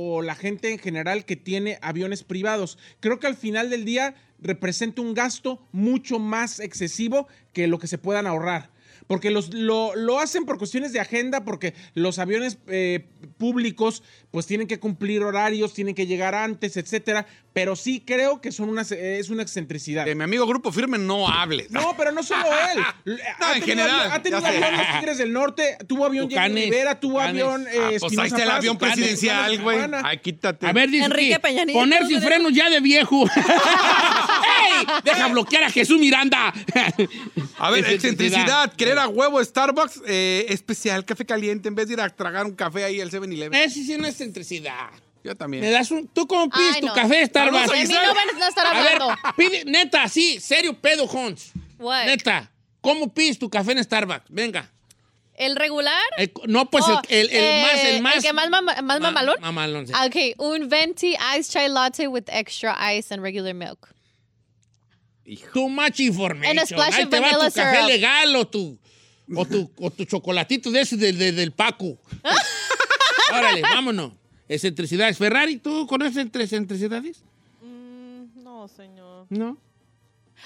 o 0.00 0.22
la 0.22 0.36
gente 0.36 0.70
en 0.70 0.78
general 0.78 1.24
que 1.24 1.34
tiene 1.34 1.76
aviones 1.82 2.22
privados. 2.22 2.78
Creo 3.00 3.18
que 3.18 3.26
al 3.26 3.34
final 3.34 3.68
del 3.68 3.84
día 3.84 4.14
representa 4.40 5.02
un 5.02 5.12
gasto 5.12 5.60
mucho 5.72 6.20
más 6.20 6.60
excesivo 6.60 7.26
que 7.52 7.66
lo 7.66 7.80
que 7.80 7.88
se 7.88 7.98
puedan 7.98 8.28
ahorrar. 8.28 8.70
Porque 9.08 9.32
los, 9.32 9.52
lo, 9.52 9.96
lo 9.96 10.20
hacen 10.20 10.44
por 10.44 10.58
cuestiones 10.58 10.92
de 10.92 11.00
agenda, 11.00 11.44
porque 11.44 11.74
los 11.94 12.20
aviones 12.20 12.58
eh, 12.68 13.08
públicos 13.38 14.04
pues 14.30 14.46
tienen 14.46 14.68
que 14.68 14.78
cumplir 14.78 15.24
horarios, 15.24 15.74
tienen 15.74 15.96
que 15.96 16.06
llegar 16.06 16.36
antes, 16.36 16.76
etcétera. 16.76 17.26
Pero 17.58 17.74
sí 17.74 18.04
creo 18.06 18.40
que 18.40 18.52
son 18.52 18.68
una, 18.68 18.82
es 18.82 19.30
una 19.30 19.42
excentricidad. 19.42 20.04
De 20.04 20.14
mi 20.14 20.22
amigo 20.22 20.46
Grupo 20.46 20.70
Firme 20.70 20.96
no 20.96 21.26
hables. 21.28 21.72
No, 21.72 21.92
pero 21.96 22.12
no 22.12 22.22
solo 22.22 22.44
él. 22.72 22.78
No, 23.04 23.14
Ha 23.40 23.54
en 23.56 23.60
tenido 23.60 23.66
general, 23.66 24.00
avión- 24.00 24.12
Ha 24.12 24.22
tenido 24.22 24.46
avión 24.46 24.72
los 24.76 24.96
Tigres 25.00 25.18
del 25.18 25.32
Norte, 25.32 25.76
tuvo 25.88 26.06
avión 26.06 26.30
Jenny 26.30 26.66
Rivera, 26.66 27.00
tuvo 27.00 27.20
avión 27.20 27.66
eh, 27.66 27.96
Ah, 27.96 27.96
pues 27.98 28.16
ahí 28.16 28.26
está 28.28 28.44
el 28.44 28.50
avión 28.52 28.78
presidencial, 28.78 29.60
güey. 29.60 29.78
Ay, 30.04 30.18
quítate. 30.18 30.68
A 30.68 30.72
ver, 30.72 30.88
dice 30.88 31.06
Enrique 31.06 31.40
Peña 31.40 31.64
Nieto, 31.64 31.80
ponerse 31.80 32.12
no 32.14 32.20
frenos 32.20 32.52
ya 32.52 32.70
de 32.70 32.78
viejo. 32.78 33.24
¡Ey! 33.36 34.86
Deja 35.04 35.26
bloquear 35.28 35.64
a 35.64 35.70
Jesús 35.70 35.98
Miranda. 35.98 36.48
A 37.58 37.70
ver, 37.72 37.80
Excentricidad. 37.80 37.94
excentricidad, 37.94 38.72
querer 38.74 38.98
a 38.98 39.08
huevo 39.08 39.42
Starbucks 39.44 40.02
eh, 40.06 40.46
especial, 40.48 41.04
café 41.04 41.24
caliente, 41.26 41.66
en 41.68 41.74
vez 41.74 41.88
de 41.88 41.94
ir 41.94 42.00
a 42.00 42.08
tragar 42.08 42.46
un 42.46 42.54
café 42.54 42.84
ahí 42.84 43.00
al 43.00 43.10
7-Eleven. 43.10 43.54
Esa 43.60 43.74
sí 43.74 43.92
es 43.92 43.98
una 43.98 44.08
excentricidad. 44.08 44.90
Yo 45.24 45.34
también. 45.34 45.62
¿Me 45.62 45.70
das 45.70 45.90
un, 45.90 46.06
¿Tú 46.08 46.26
cómo 46.26 46.48
pides 46.48 46.74
Ay, 46.76 46.80
tu 46.80 46.86
no. 46.86 46.94
café 46.94 47.26
Starbucks? 47.26 47.70
De 47.70 47.76
mí 47.86 47.92
no 47.92 48.14
van 48.14 48.42
a 48.42 48.48
estar 48.48 48.66
A 48.66 48.82
ver, 48.82 48.92
hablando. 49.02 49.14
pide, 49.36 49.64
neta, 49.64 50.08
sí, 50.08 50.38
serio 50.40 50.78
pedo, 50.80 51.04
Hons. 51.04 51.52
What? 51.78 52.06
Neta, 52.06 52.50
¿cómo 52.80 53.12
pides 53.12 53.38
tu 53.38 53.50
café 53.50 53.72
en 53.72 53.82
Starbucks? 53.82 54.26
Venga. 54.30 54.70
¿El 55.34 55.54
regular? 55.54 56.02
El- 56.16 56.32
no, 56.46 56.68
pues 56.68 56.84
Oh, 56.88 57.00
el, 57.08 57.30
el- 57.30 57.36
el 57.36 57.44
eh, 57.44 57.62
más, 57.62 57.84
el 57.84 58.02
más. 58.02 58.16
¿El 58.16 58.22
que 58.22 58.32
más, 58.32 58.50
mama- 58.50 58.74
más 58.82 58.82
Ma- 58.82 58.98
mamalón? 58.98 59.36
Mamalón, 59.40 59.86
sí. 59.86 59.92
Ok, 59.94 60.34
un 60.40 60.68
venti 60.68 61.14
ice 61.38 61.50
chai 61.52 61.68
latte 61.68 62.08
with 62.08 62.24
extra 62.28 62.76
ice 62.96 63.12
and 63.14 63.22
regular 63.22 63.54
milk. 63.54 63.88
Hijo. 65.24 65.48
Too 65.52 65.68
much 65.68 66.00
information. 66.00 66.50
And 66.50 66.58
a 66.58 66.66
splash 66.66 66.94
Ahí 66.94 67.04
of 67.04 67.10
te 67.10 67.20
va 67.20 67.28
tu 67.30 67.36
vanilla 67.38 67.50
café 67.54 67.76
syrup. 67.76 67.88
legal 67.88 68.36
o 68.36 68.46
tu, 68.48 68.78
o 69.36 69.44
tu, 69.44 69.70
o 69.78 69.90
tu 69.90 70.04
chocolatito 70.06 70.70
de 70.70 70.80
ese 70.80 70.96
del, 70.96 71.18
del, 71.18 71.36
del 71.36 71.52
Paco. 71.52 71.98
Órale, 73.32 73.60
vámonos. 73.62 74.12
Excentricidades. 74.48 75.18
Ferrari, 75.18 75.56
¿tú 75.58 75.86
conoces 75.86 76.16
entre 76.16 76.44
excentricidades? 76.44 77.22
No, 78.36 78.66
señor. 78.68 79.26
No. 79.28 79.56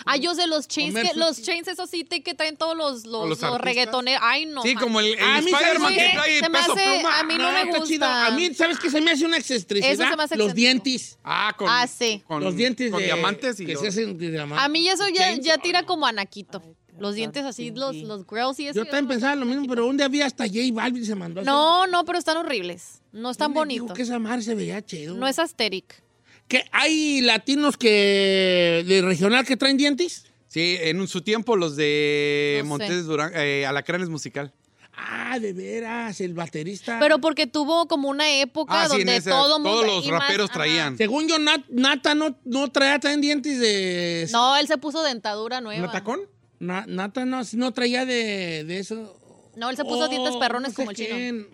Ah, 0.07 0.17
yo 0.17 0.35
sé 0.35 0.47
los 0.47 0.67
chains, 0.69 0.95
que, 0.95 1.19
los 1.19 1.43
chains 1.43 1.69
esos 1.69 1.91
sí 1.91 2.03
te- 2.03 2.23
que 2.23 2.33
traen 2.33 2.57
todos 2.57 2.75
los, 2.75 3.05
los, 3.05 3.29
los 3.29 3.29
los 3.29 3.43
artistas. 3.43 3.61
reggaetoneros. 3.61 4.23
Ay, 4.25 4.47
no. 4.47 4.63
Sí, 4.63 4.75
man. 4.75 4.83
como 4.83 5.01
el, 5.01 5.07
el 5.15 5.21
A 5.23 5.43
mí, 5.43 5.51
¿sabes 5.51 5.67
Spider-Man 5.67 5.95
que 5.95 6.11
trae 6.15 6.39
Se 6.41 6.49
me 6.49 6.59
peso 6.59 6.73
hace- 6.73 6.85
pluma. 6.99 7.19
a 7.21 7.25
mí 7.25 7.35
no 7.37 7.53
me 7.53 7.59
está 7.63 7.71
gusta. 7.79 7.87
chido. 7.93 8.07
A 8.07 8.31
mí, 8.31 8.55
¿sabes 8.55 8.79
qué 8.79 8.89
se 8.91 9.01
me 9.03 9.11
hace 9.11 9.27
una 9.27 9.37
excentricidad? 9.37 9.93
Eso 9.93 10.09
se 10.09 10.17
me 10.17 10.23
hace 10.23 10.37
Los 10.37 10.55
dientes. 10.55 11.19
Ah, 11.23 11.55
con, 11.59 11.69
Ah, 11.69 11.87
sí. 11.87 12.23
con 12.27 12.43
los 12.43 12.57
dientes 12.57 12.91
con 12.91 13.01
de, 13.01 13.05
diamantes 13.07 13.61
y 13.61 13.67
que 13.67 13.75
los- 13.75 13.83
se 13.83 13.89
hacen 13.89 14.17
de 14.17 14.31
diamantes. 14.31 14.65
A 14.65 14.69
mí 14.71 14.89
eso 14.89 15.05
ya, 15.11 15.35
ya 15.35 15.59
tira 15.59 15.83
como 15.85 16.07
anaquito. 16.07 16.63
Los 17.03 17.15
dientes 17.15 17.45
así, 17.45 17.71
los, 17.71 17.95
los 17.97 18.27
grills 18.27 18.59
y 18.61 18.69
eso. 18.69 18.77
Yo 18.79 18.85
también 18.85 19.09
pensaba 19.09 19.35
lo 19.35 19.45
mismo, 19.45 19.67
pero 19.69 19.87
un 19.87 19.97
día 19.97 20.09
vi 20.09 20.23
hasta 20.23 20.47
J 20.47 20.59
Balvin 20.73 21.05
se 21.05 21.15
mandó 21.15 21.41
a 21.41 21.43
hacer- 21.43 21.53
No, 21.53 21.87
no, 21.87 22.05
pero 22.05 22.19
están 22.19 22.37
horribles. 22.39 23.03
No 23.13 23.31
están 23.31 23.53
¿Quién 23.53 23.69
le 23.69 23.75
dijo 23.75 23.85
bonitos. 23.87 23.97
que 23.97 24.03
esa 24.05 24.19
madre 24.19 24.43
se 24.43 24.55
veía 24.55 24.81
chido. 24.85 25.15
No 25.17 25.27
es 25.29 25.39
asteric. 25.39 26.03
¿Que 26.49 26.65
hay 26.73 27.21
latinos 27.21 27.77
que 27.77 28.85
de 28.87 29.03
regional 29.03 29.45
que 29.45 29.57
traen 29.57 29.77
dientes? 29.77 30.27
Sí, 30.49 30.77
en 30.81 31.01
un- 31.01 31.09
su 31.09 31.23
tiempo 31.23 31.57
los 31.57 31.77
de 31.77 32.57
No 32.59 32.65
sé. 32.65 32.69
Montes 32.69 33.05
Durán, 33.07 33.33
eh, 33.35 33.65
Alacranes 33.67 34.09
Musical. 34.09 34.53
Ah, 34.95 35.39
de 35.41 35.55
veras, 35.55 36.21
el 36.21 36.35
baterista. 36.35 36.99
Pero 37.01 37.19
porque 37.19 37.47
tuvo 37.47 37.89
como 37.89 38.09
una 38.11 38.31
época 38.31 38.83
Ah, 38.83 38.89
sí, 38.91 38.99
donde 38.99 39.17
esa- 39.17 39.31
todo 39.31 39.59
mundo. 39.59 39.81
todos 39.81 39.87
los 39.87 40.11
más- 40.11 40.21
raperos 40.21 40.51
ajá. 40.51 40.59
traían. 40.59 40.99
Según 40.99 41.27
yo, 41.27 41.39
Nat- 41.39 41.65
Nata 41.71 42.15
no, 42.15 42.37
no 42.45 42.71
traía 42.71 42.99
también 43.01 43.21
dientes 43.23 43.59
de... 43.59 44.29
No, 44.33 44.55
él 44.59 44.67
se 44.67 44.77
puso 44.77 45.03
dentadura 45.03 45.63
nueva. 45.63 45.87
¿Un 45.87 45.91
tacón? 45.91 46.21
Na- 46.63 46.87
Nata 46.87 47.25
no, 47.25 47.41
no 47.55 47.73
traía 47.73 48.05
de, 48.07 48.65
de 48.65 48.79
eso. 48.79 49.19
No, 49.57 49.69
él 49.69 49.77
se 49.77 49.85
puso 49.85 50.09
dientes 50.09 50.37
perrones 50.37 50.69
Oh, 50.69 50.71
no 50.71 50.71
sé 50.71 50.75
como 50.77 50.91
el 50.93 50.97
chino. 50.97 51.47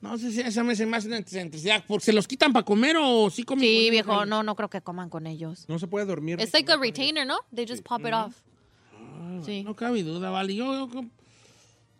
No 0.00 0.18
sé 0.18 0.32
si 0.32 0.40
esa 0.40 0.62
me 0.64 0.76
se 0.76 0.84
me 0.84 0.96
hace 0.98 1.16
excentricidad. 1.16 1.82
¿Porque 1.86 2.04
se 2.06 2.12
los 2.12 2.26
quitan 2.28 2.52
para 2.52 2.64
comer 2.64 2.96
o 3.00 3.30
sí 3.30 3.44
comen? 3.44 3.64
Sí, 3.64 3.88
viejo, 3.90 4.26
no, 4.26 4.42
no 4.42 4.54
creo 4.56 4.68
que 4.68 4.80
coman 4.82 5.08
con 5.08 5.26
ellos. 5.26 5.64
No 5.68 5.78
se 5.78 5.86
puede 5.86 6.04
dormir. 6.04 6.38
Es 6.40 6.52
like 6.52 6.70
a 6.70 6.76
retainer, 6.76 7.26
¿no? 7.26 7.38
They 7.54 7.66
just 7.66 7.82
pop 7.84 8.00
it 8.06 8.12
off. 8.12 8.34
Sí. 9.46 9.62
No 9.62 9.74
cabe 9.74 10.02
duda, 10.02 10.28
vale. 10.30 10.54
Yo, 10.54 10.88
yo, 10.92 11.04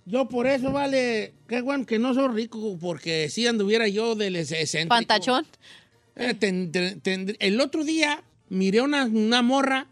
yo 0.04 0.28
por 0.28 0.46
eso, 0.46 0.70
vale, 0.72 1.32
qué 1.48 1.62
bueno 1.62 1.86
que 1.86 1.98
no 1.98 2.12
soy 2.14 2.28
rico, 2.28 2.76
porque 2.80 3.30
si 3.30 3.46
anduviera 3.46 3.88
yo 3.88 4.14
del 4.16 4.36
excéntrico. 4.36 4.88
Pantachón. 4.88 5.46
Eh, 6.16 6.34
ten- 6.34 6.70
ten- 6.72 7.00
ten- 7.00 7.36
el 7.38 7.60
otro 7.60 7.84
día 7.84 8.22
miré 8.50 8.82
una, 8.82 9.04
una 9.06 9.40
morra 9.40 9.86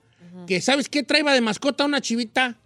que, 0.47 0.61
¿sabes 0.61 0.89
qué? 0.89 1.03
Traía 1.03 1.31
de 1.33 1.41
mascota 1.41 1.85
una 1.85 2.01
chivita. 2.01 2.59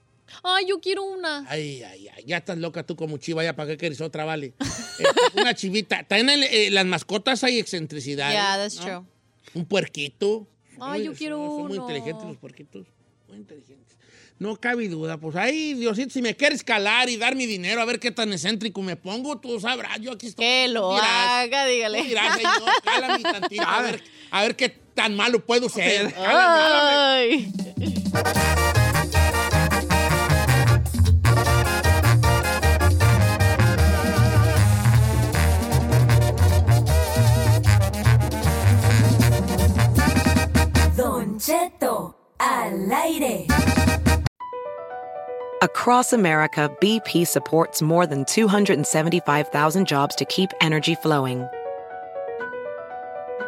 Ay, 0.42 0.66
yo 0.68 0.80
quiero 0.80 1.04
una. 1.04 1.44
Ay, 1.49 1.82
ay, 1.82 2.08
ay, 2.08 2.25
ya 2.26 2.38
estás 2.38 2.58
loca 2.58 2.82
tú 2.85 2.96
como 2.96 3.16
chiva, 3.18 3.44
ya 3.44 3.54
para 3.54 3.70
qué 3.70 3.76
quieres 3.76 4.00
otra, 4.00 4.25
vale. 4.25 4.54
Eh, 4.99 5.04
una 5.40 5.54
chivita. 5.54 6.04
También 6.04 6.30
en 6.30 6.49
eh, 6.50 6.70
las 6.70 6.87
mascotas 6.87 7.44
hay 7.44 7.58
excentricidad. 7.58 8.30
Yeah, 8.32 8.56
that's 8.56 8.76
true. 8.76 9.04
Un 9.52 9.66
puerquito. 9.66 10.49
Ay, 10.80 11.00
yo 11.04 11.11
son- 11.11 11.16
quiero 11.18 11.37
Son 11.37 11.62
muy 11.68 11.76
uno. 11.76 11.82
inteligentes 11.82 12.25
los 12.25 12.38
puerquitos. 12.38 12.87
Muy 13.28 13.37
inteligentes. 13.37 13.99
No 14.38 14.56
cabe 14.58 14.88
duda. 14.88 15.18
Pues 15.18 15.37
ahí, 15.37 15.75
Diosito, 15.75 16.11
si 16.11 16.23
me 16.23 16.35
quieres 16.35 16.64
calar 16.64 17.11
y 17.11 17.18
dar 17.18 17.37
mi 17.37 17.44
dinero, 17.44 17.82
a 17.82 17.85
ver 17.85 18.00
qué 18.00 18.11
tan 18.11 18.32
excéntrico 18.32 18.80
me 18.80 18.96
pongo, 18.96 19.38
tú 19.38 19.61
sabrás. 19.61 20.00
Yo 20.00 20.12
aquí 20.12 20.28
estoy. 20.28 20.44
Que 20.46 20.68
lo 20.68 20.88
Tú 20.88 20.94
dirás. 20.94 21.08
haga, 21.11 21.66
dígale. 21.66 22.02
dirás, 22.02 22.35
señor, 22.37 22.62
cálame 22.82 23.23
tantito, 23.23 23.62
a 23.66 23.82
ver, 23.82 24.02
a 24.30 24.42
ver 24.42 24.56
qué 24.56 24.78
tan 24.97 25.15
malo 25.15 25.38
puedo 25.38 25.69
ser. 25.69 26.12
Ay. 26.17 27.53
Don 40.97 41.38
Cheto, 41.38 42.15
al 42.41 42.91
aire. 42.91 43.47
Across 45.62 46.12
America, 46.12 46.71
BP 46.81 47.26
supports 47.26 47.83
more 47.83 48.07
than 48.07 48.25
275,000 48.25 49.87
jobs 49.87 50.15
to 50.17 50.25
keep 50.26 50.50
energy 50.61 50.95
flowing. 50.97 51.47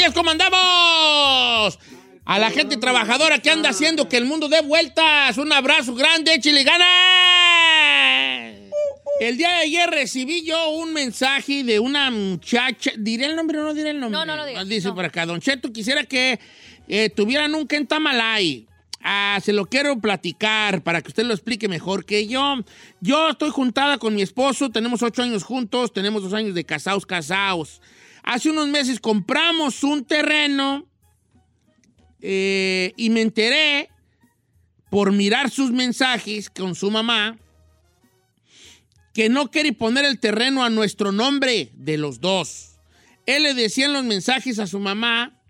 días, 0.00 0.14
¿cómo 0.14 0.30
andamos? 0.30 1.78
A 2.24 2.38
la 2.38 2.50
gente 2.50 2.78
trabajadora 2.78 3.40
que 3.40 3.50
anda 3.50 3.68
haciendo 3.68 4.08
que 4.08 4.16
el 4.16 4.24
mundo 4.24 4.48
dé 4.48 4.62
vueltas. 4.62 5.36
Un 5.36 5.52
abrazo 5.52 5.94
grande, 5.94 6.40
chile 6.40 6.64
gana. 6.64 6.86
El 9.20 9.36
día 9.36 9.50
de 9.50 9.56
ayer 9.56 9.90
recibí 9.90 10.42
yo 10.42 10.70
un 10.70 10.94
mensaje 10.94 11.64
de 11.64 11.80
una 11.80 12.10
muchacha. 12.10 12.92
¿Diré 12.96 13.26
el 13.26 13.36
nombre 13.36 13.58
o 13.58 13.62
no 13.62 13.74
diré 13.74 13.90
el 13.90 14.00
nombre? 14.00 14.18
No, 14.18 14.24
no 14.24 14.36
lo 14.36 14.46
digas, 14.46 14.66
Dice 14.66 14.88
no. 14.88 14.94
por 14.94 15.04
acá, 15.04 15.26
Don 15.26 15.38
Cheto, 15.38 15.70
quisiera 15.70 16.04
que 16.04 16.40
eh, 16.88 17.10
tuvieran 17.10 17.54
un 17.54 17.66
Kentamalay. 17.66 18.68
Ah, 19.02 19.38
se 19.44 19.52
lo 19.52 19.66
quiero 19.66 20.00
platicar 20.00 20.82
para 20.82 21.02
que 21.02 21.08
usted 21.08 21.24
lo 21.24 21.34
explique 21.34 21.68
mejor 21.68 22.06
que 22.06 22.26
yo. 22.26 22.64
Yo 23.02 23.28
estoy 23.28 23.50
juntada 23.50 23.98
con 23.98 24.14
mi 24.14 24.22
esposo, 24.22 24.70
tenemos 24.70 25.02
ocho 25.02 25.22
años 25.22 25.42
juntos, 25.42 25.92
tenemos 25.92 26.22
dos 26.22 26.32
años 26.32 26.54
de 26.54 26.64
casados, 26.64 27.04
casados. 27.04 27.82
Hace 28.30 28.48
unos 28.48 28.68
meses 28.68 29.00
compramos 29.00 29.82
un 29.82 30.04
terreno 30.04 30.86
eh, 32.20 32.92
y 32.96 33.10
me 33.10 33.22
enteré 33.22 33.90
por 34.88 35.10
mirar 35.10 35.50
sus 35.50 35.72
mensajes 35.72 36.48
con 36.48 36.76
su 36.76 36.92
mamá 36.92 37.36
que 39.14 39.28
no 39.28 39.50
quiere 39.50 39.72
poner 39.72 40.04
el 40.04 40.20
terreno 40.20 40.62
a 40.62 40.70
nuestro 40.70 41.10
nombre 41.10 41.72
de 41.74 41.98
los 41.98 42.20
dos. 42.20 42.76
Él 43.26 43.42
le 43.42 43.54
decía 43.54 43.86
en 43.86 43.94
los 43.94 44.04
mensajes 44.04 44.60
a 44.60 44.68
su 44.68 44.78
mamá 44.78 45.42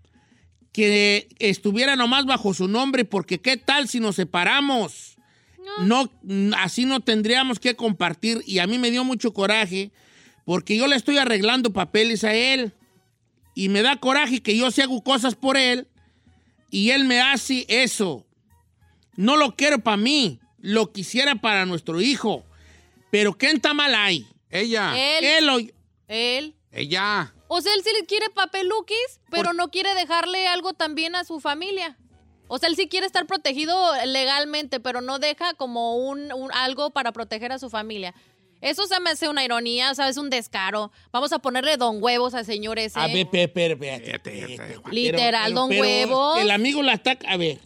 que 0.73 1.29
estuviera 1.37 1.95
nomás 1.95 2.25
bajo 2.25 2.55
su 2.55 2.67
nombre 2.67 3.05
porque 3.05 3.39
qué 3.39 3.57
tal 3.57 3.89
si 3.89 3.99
nos 3.99 4.15
separamos. 4.15 5.17
No, 5.81 6.11
mm, 6.23 6.53
así 6.57 6.85
no 6.85 6.99
tendríamos 7.01 7.59
que 7.59 7.75
compartir 7.75 8.41
y 8.47 8.57
a 8.57 8.65
mí 8.65 8.79
me 8.79 8.89
dio 8.89 9.03
mucho 9.03 9.33
coraje 9.33 9.91
porque 10.45 10.77
yo 10.77 10.87
le 10.87 10.95
estoy 10.95 11.17
arreglando 11.17 11.71
papeles 11.73 12.23
a 12.23 12.33
él 12.33 12.73
y 13.55 13.69
me 13.69 13.81
da 13.81 13.97
coraje 13.97 14.41
que 14.41 14.55
yo 14.57 14.71
se 14.71 14.83
hago 14.83 15.03
cosas 15.03 15.35
por 15.35 15.57
él 15.57 15.87
y 16.69 16.91
él 16.91 17.05
me 17.05 17.19
hace 17.21 17.65
eso. 17.67 18.25
No 19.15 19.35
lo 19.37 19.55
quiero 19.55 19.79
para 19.79 19.97
mí, 19.97 20.39
lo 20.59 20.91
quisiera 20.91 21.35
para 21.35 21.65
nuestro 21.65 22.01
hijo. 22.01 22.43
Pero 23.11 23.33
¿quién 23.37 23.57
está 23.57 23.73
mal 23.73 23.93
ahí? 23.93 24.25
Ella. 24.49 24.93
Él, 24.97 25.23
Él 25.25 25.49
o- 25.49 25.59
él. 26.07 26.55
Ella. 26.71 27.33
O 27.49 27.61
sea, 27.61 27.73
él 27.73 27.81
sí 27.83 27.89
le 27.99 28.05
quiere 28.05 28.29
papeluquis, 28.29 29.19
pero 29.29 29.51
no 29.51 29.69
quiere 29.69 29.93
dejarle 29.95 30.47
algo 30.47 30.73
también 30.73 31.15
a 31.15 31.25
su 31.25 31.41
familia. 31.41 31.97
O 32.47 32.57
sea, 32.57 32.69
él 32.69 32.75
sí 32.77 32.87
quiere 32.87 33.05
estar 33.05 33.25
protegido 33.27 33.75
legalmente, 34.05 34.79
pero 34.79 35.01
no 35.01 35.19
deja 35.19 35.53
como 35.55 35.97
un, 35.97 36.31
un- 36.31 36.51
algo 36.53 36.91
para 36.91 37.11
proteger 37.11 37.51
a 37.51 37.59
su 37.59 37.69
familia. 37.69 38.13
Eso 38.61 38.85
se 38.85 38.99
me 38.99 39.09
hace 39.09 39.27
una 39.27 39.43
ironía, 39.43 39.93
¿sabes? 39.95 40.17
Un 40.17 40.29
descaro. 40.29 40.91
Vamos 41.11 41.31
a 41.33 41.39
ponerle 41.39 41.77
don 41.77 42.01
huevos 42.01 42.33
al 42.35 42.45
señor 42.45 42.77
ese. 42.79 42.99
A 42.99 43.07
ver, 43.07 43.27
Literal, 44.91 45.43
pero- 45.51 45.55
don 45.59 45.69
pero 45.69 45.81
huevos. 45.83 46.39
El 46.39 46.51
amigo 46.51 46.81
la 46.83 46.93
está... 46.93 47.17
A 47.27 47.37
ver. 47.37 47.59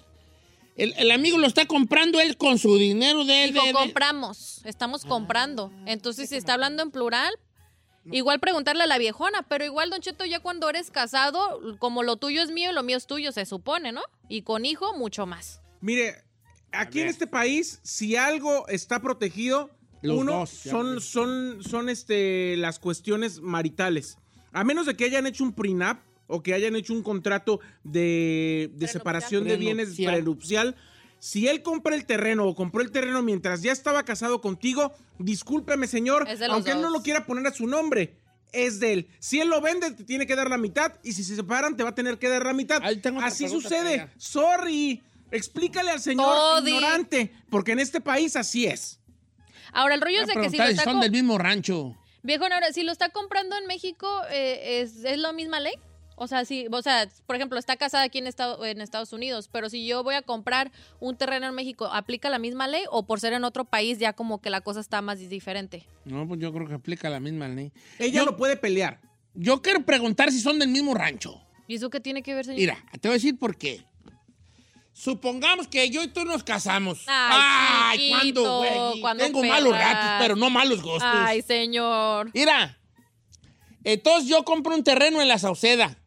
El, 0.77 0.93
el 0.97 1.11
amigo 1.11 1.37
lo 1.37 1.47
está 1.47 1.65
comprando 1.65 2.19
él 2.19 2.35
con 2.37 2.57
su 2.59 2.77
dinero 2.77 3.23
de 3.25 3.45
él. 3.45 3.53
Dijo, 3.53 3.65
de- 3.65 3.71
de- 3.71 3.77
compramos, 3.77 4.61
estamos 4.65 5.05
comprando. 5.05 5.71
Entonces, 5.85 6.29
si 6.29 6.35
está 6.35 6.53
hablando 6.53 6.83
en 6.83 6.91
plural, 6.91 7.33
igual 8.11 8.39
preguntarle 8.41 8.83
a 8.83 8.87
la 8.87 8.97
viejona, 8.97 9.43
pero 9.43 9.63
igual, 9.63 9.89
Don 9.89 10.01
Cheto, 10.01 10.25
ya 10.25 10.39
cuando 10.41 10.69
eres 10.69 10.91
casado, 10.91 11.61
como 11.79 12.03
lo 12.03 12.17
tuyo 12.17 12.41
es 12.41 12.51
mío 12.51 12.71
y 12.71 12.73
lo 12.73 12.83
mío 12.83 12.97
es 12.97 13.07
tuyo, 13.07 13.31
se 13.31 13.45
supone, 13.45 13.93
¿no? 13.93 14.01
Y 14.27 14.41
con 14.41 14.65
hijo, 14.65 14.93
mucho 14.97 15.25
más. 15.25 15.61
Mire, 15.79 16.23
aquí 16.73 16.99
en 16.99 17.07
este 17.07 17.25
país, 17.25 17.79
si 17.83 18.17
algo 18.17 18.67
está 18.67 19.01
protegido, 19.01 19.71
Los 20.05 20.17
uno 20.17 20.39
dos, 20.39 20.50
son, 20.50 21.01
son, 21.01 21.63
son 21.63 21.89
este, 21.89 22.55
las 22.57 22.79
cuestiones 22.79 23.41
maritales. 23.41 24.17
A 24.51 24.63
menos 24.63 24.85
de 24.85 24.95
que 24.95 25.05
hayan 25.05 25.27
hecho 25.27 25.43
un 25.43 25.53
prenup 25.53 25.97
o 26.27 26.41
que 26.41 26.53
hayan 26.53 26.75
hecho 26.75 26.93
un 26.93 27.03
contrato 27.03 27.59
de, 27.83 28.71
de 28.74 28.88
separación 28.88 29.43
de 29.43 29.57
bienes 29.57 29.95
Prenupcial. 29.95 30.75
Si 31.19 31.47
él 31.47 31.62
compra 31.63 31.95
el 31.95 32.05
terreno 32.05 32.45
o 32.45 32.55
compró 32.55 32.82
el 32.82 32.91
terreno 32.91 33.21
mientras 33.21 33.62
ya 33.62 33.71
estaba 33.71 34.03
casado 34.03 34.41
contigo, 34.41 34.93
discúlpeme, 35.17 35.88
señor, 35.88 36.27
aunque 36.49 36.71
él 36.71 36.82
no 36.82 36.89
lo 36.89 37.01
quiera 37.01 37.25
poner 37.25 37.47
a 37.47 37.51
su 37.51 37.67
nombre, 37.67 38.17
es 38.51 38.80
de 38.80 38.93
él. 38.93 39.08
Si 39.19 39.39
él 39.39 39.49
lo 39.49 39.62
vende, 39.62 39.91
te 39.91 40.03
tiene 40.03 40.27
que 40.27 40.36
dar 40.36 40.49
la 40.49 40.58
mitad 40.58 40.93
y 41.03 41.13
si 41.13 41.23
se 41.23 41.36
separan, 41.36 41.75
te 41.75 41.84
va 41.84 41.89
a 41.89 41.95
tener 41.95 42.17
que 42.17 42.30
dar 42.30 42.45
la 42.45 42.53
mitad. 42.53 42.80
Ahí 42.84 42.97
tengo 42.97 43.17
otra 43.17 43.27
Así 43.27 43.47
sucede. 43.49 44.10
Sorry. 44.17 45.03
Explícale 45.32 45.91
al 45.91 45.99
señor 45.99 46.34
Todi. 46.34 46.71
ignorante, 46.71 47.32
porque 47.49 47.71
en 47.71 47.80
este 47.80 47.99
país 47.99 48.36
así 48.36 48.67
es. 48.67 48.99
Ahora, 49.75 49.95
el 49.95 50.01
rollo 50.01 50.21
es 50.21 50.27
de 50.27 50.33
que 50.33 50.49
si 50.49 50.57
lo 50.57 50.65
si 50.65 50.71
está... 50.71 50.83
son 50.83 50.95
co- 50.95 51.01
del 51.01 51.11
mismo 51.11 51.38
rancho. 51.38 51.95
Viejo, 52.23 52.43
ahora, 52.45 52.71
si 52.73 52.83
lo 52.83 52.91
está 52.91 53.09
comprando 53.09 53.55
en 53.57 53.67
México, 53.67 54.07
eh, 54.31 54.81
¿es, 54.81 55.03
¿es 55.05 55.17
la 55.19 55.31
misma 55.31 55.59
ley? 55.59 55.73
O 56.17 56.27
sea, 56.27 56.45
si, 56.45 56.65
o 56.71 56.81
sea, 56.81 57.09
por 57.27 57.35
ejemplo, 57.35 57.59
está 57.59 57.75
casada 57.75 58.05
aquí 58.05 58.19
en, 58.19 58.25
Estado- 58.27 58.65
en 58.65 58.79
Estados 58.79 59.11
Unidos, 59.11 59.49
pero 59.51 59.69
si 59.69 59.85
yo 59.85 60.01
voy 60.01 60.15
a 60.15 60.21
comprar 60.21 60.71
un 61.01 61.17
terreno 61.17 61.45
en 61.45 61.53
México, 61.53 61.88
¿aplica 61.91 62.29
la 62.29 62.39
misma 62.39 62.67
ley? 62.69 62.83
O 62.89 63.05
por 63.05 63.19
ser 63.19 63.33
en 63.33 63.43
otro 63.43 63.65
país 63.65 63.99
ya 63.99 64.13
como 64.13 64.39
que 64.41 64.49
la 64.49 64.61
cosa 64.61 64.79
está 64.79 65.01
más 65.01 65.19
diferente. 65.19 65.85
No, 66.05 66.25
pues 66.25 66.39
yo 66.39 66.53
creo 66.53 66.67
que 66.67 66.73
aplica 66.73 67.09
la 67.09 67.19
misma 67.19 67.49
ley. 67.49 67.71
Ella 67.99 68.19
Yo- 68.21 68.25
lo 68.25 68.38
puede 68.38 68.55
pelear. 68.55 69.01
Yo 69.33 69.61
quiero 69.61 69.85
preguntar 69.85 70.31
si 70.31 70.39
son 70.39 70.57
del 70.57 70.69
mismo 70.69 70.93
rancho. 70.93 71.41
¿Y 71.67 71.75
eso 71.75 71.89
qué 71.89 71.99
tiene 71.99 72.23
que 72.23 72.33
ver, 72.33 72.45
señor? 72.45 72.59
Mira, 72.61 72.77
te 73.01 73.09
voy 73.09 73.15
a 73.15 73.19
decir 73.19 73.38
por 73.38 73.57
qué. 73.57 73.83
Supongamos 74.95 75.67
que 75.67 75.89
yo 75.89 76.01
y 76.03 76.08
tú 76.08 76.23
nos 76.23 76.41
casamos. 76.45 77.03
Ay, 77.05 78.13
chiquito, 78.13 78.43
¿cuándo, 78.43 78.58
güey? 78.60 79.01
¿cuándo, 79.01 79.23
Tengo 79.25 79.43
malos 79.43 79.73
ratos, 79.73 80.10
pero 80.19 80.38
no 80.38 80.49
malos 80.49 80.81
gustos. 80.81 81.03
Ay, 81.03 81.41
señor. 81.41 82.31
Mira, 82.34 82.79
entonces 83.84 84.29
yo 84.29 84.45
compro 84.45 84.73
un 84.73 84.86
terreno 84.86 85.21
en 85.21 85.27
la 85.27 85.38
Sauceda. 85.38 85.97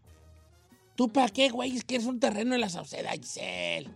¿Tú 0.97 1.13
para 1.13 1.29
qué, 1.29 1.51
güey? 1.51 1.79
¿Quieres 1.83 2.07
un 2.07 2.19
terreno 2.19 2.55
en 2.55 2.63
la 2.63 2.71
Sauceda, 2.71 3.11
Giselle? 3.11 3.91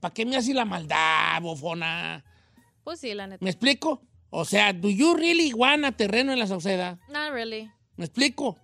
¿Para 0.00 0.12
qué 0.12 0.26
me 0.26 0.36
haces 0.36 0.56
la 0.56 0.64
maldad, 0.64 1.40
bofona? 1.40 2.24
Pues 2.82 2.98
sí, 2.98 3.14
la 3.14 3.28
neta. 3.28 3.44
¿Me 3.44 3.50
explico? 3.50 4.02
O 4.30 4.44
sea, 4.44 4.72
¿do 4.72 4.90
you 4.90 5.14
really 5.14 5.52
want 5.52 5.84
a 5.84 5.92
terreno 5.92 6.32
en 6.32 6.40
la 6.40 6.48
Sauceda? 6.48 6.98
Not 7.08 7.30
really. 7.32 7.70
¿Me 7.94 8.06
explico? 8.06 8.58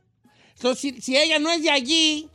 Entonces, 0.57 0.81
si, 0.81 1.01
si 1.01 1.17
ella 1.17 1.39
no 1.39 1.53
es 1.53 1.63
de 1.63 1.71
allí, 1.71 2.29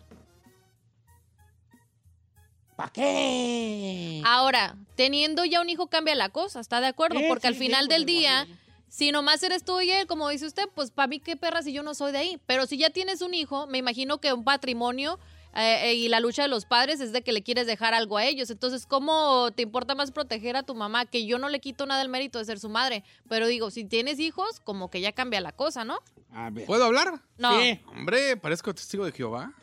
¿para 2.84 2.91
qué? 2.91 4.22
Ahora, 4.26 4.76
teniendo 4.96 5.46
ya 5.46 5.62
un 5.62 5.69
hijo 5.69 5.88
cambia 5.88 6.15
la 6.15 6.30
cosa, 6.30 6.60
¿está 6.60 6.82
de 6.82 6.88
acuerdo? 6.88 7.19
Sí, 7.19 7.26
Porque 7.28 7.48
al 7.48 7.56
final 7.56 7.86
sí, 7.86 7.89
del 7.89 8.06
día, 8.06 8.48
si 8.89 9.12
nomás 9.12 9.41
eres 9.43 9.63
tú 9.63 9.80
y 9.82 9.89
él, 9.91 10.08
como 10.08 10.30
dice 10.30 10.46
usted, 10.46 10.67
pues 10.76 10.91
para 10.91 11.08
mí 11.08 11.19
qué 11.19 11.38
perra 11.38 11.62
si 11.62 11.74
yo 11.74 11.84
no 11.84 11.93
soy 11.93 12.12
de 12.12 12.17
ahí. 12.17 12.39
Pero 12.46 12.65
si 12.65 12.78
ya 12.78 12.89
tienes 12.89 13.22
un 13.22 13.34
hijo, 13.34 13.67
me 13.67 13.78
imagino 13.78 14.19
que 14.19 14.34
un 14.34 14.43
patrimonio 14.43 15.17
eh, 15.56 15.91
eh, 15.91 15.93
y 15.93 16.10
la 16.10 16.19
lucha 16.19 16.41
de 16.41 16.48
los 16.48 16.65
padres 16.65 17.00
es 17.00 17.12
de 17.12 17.22
que 17.22 17.32
le 17.32 17.43
quieres 17.43 17.67
dejar 17.67 17.93
algo 17.93 18.17
a 18.17 18.26
ellos. 18.26 18.50
Entonces, 18.50 18.86
¿cómo 18.86 19.52
te 19.56 19.63
importa 19.63 19.96
más 19.96 20.12
proteger 20.12 20.58
a 20.58 20.63
tu 20.63 20.76
mamá? 20.76 21.06
Que 21.06 21.26
yo 21.26 21.38
no 21.38 21.48
le 21.50 21.60
quito 21.60 21.86
nada 21.86 22.02
el 22.02 22.10
mérito 22.10 22.39
de 22.39 22.46
ser 22.46 22.60
su 22.60 22.69
madre. 22.69 23.04
Pero 23.30 23.48
digo, 23.48 23.72
si 23.72 23.86
tienes 23.86 24.19
hijos, 24.19 24.60
como 24.60 24.89
que 24.89 25.00
ya 25.00 25.12
cambia 25.12 25.41
la 25.41 25.52
cosa, 25.52 25.86
¿no? 25.86 26.00
A 26.34 26.50
ver. 26.50 26.65
¿Puedo 26.65 26.84
hablar? 26.84 27.22
No. 27.38 27.60
Sí. 27.60 27.80
Hombre, 27.88 28.36
parezco 28.38 28.74
testigo 28.74 29.06
de 29.06 29.12
Jehová. 29.12 29.54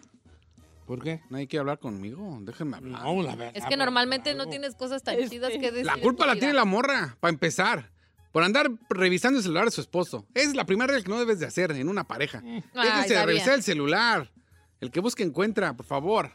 ¿Por 0.91 1.05
qué? 1.05 1.21
Nadie 1.31 1.47
quiere 1.47 1.61
hablar 1.61 1.79
conmigo. 1.79 2.39
Déjenme 2.41 2.79
hablar. 2.79 3.05
No, 3.05 3.23
la 3.23 3.37
verdad. 3.37 3.53
Es 3.57 3.65
que 3.65 3.77
normalmente 3.77 4.35
no 4.35 4.49
tienes 4.49 4.75
cosas 4.75 5.05
tan 5.05 5.17
chidas 5.29 5.51
que 5.53 5.71
decir. 5.71 5.87
La 5.87 5.97
culpa 5.99 6.27
la 6.27 6.35
tiene 6.35 6.53
la 6.53 6.65
morra, 6.65 7.17
para 7.21 7.31
empezar. 7.31 7.93
Por 8.33 8.43
andar 8.43 8.69
revisando 8.89 9.39
el 9.39 9.45
celular 9.45 9.67
de 9.67 9.71
su 9.71 9.81
esposo. 9.83 10.27
Es 10.35 10.53
la 10.57 10.67
primera 10.67 10.89
regla 10.93 11.05
que 11.05 11.11
no 11.11 11.21
debes 11.21 11.39
de 11.39 11.47
hacer 11.47 11.71
en 11.71 11.89
una 11.89 12.03
pareja. 12.09 12.43
Ay, 12.45 12.63
Déjense 12.75 13.15
de 13.15 13.25
revisar 13.25 13.55
el 13.55 13.63
celular. 13.63 14.33
El 14.81 14.91
que 14.91 14.99
busque 14.99 15.23
encuentra, 15.23 15.75
por 15.77 15.87
favor. 15.87 16.33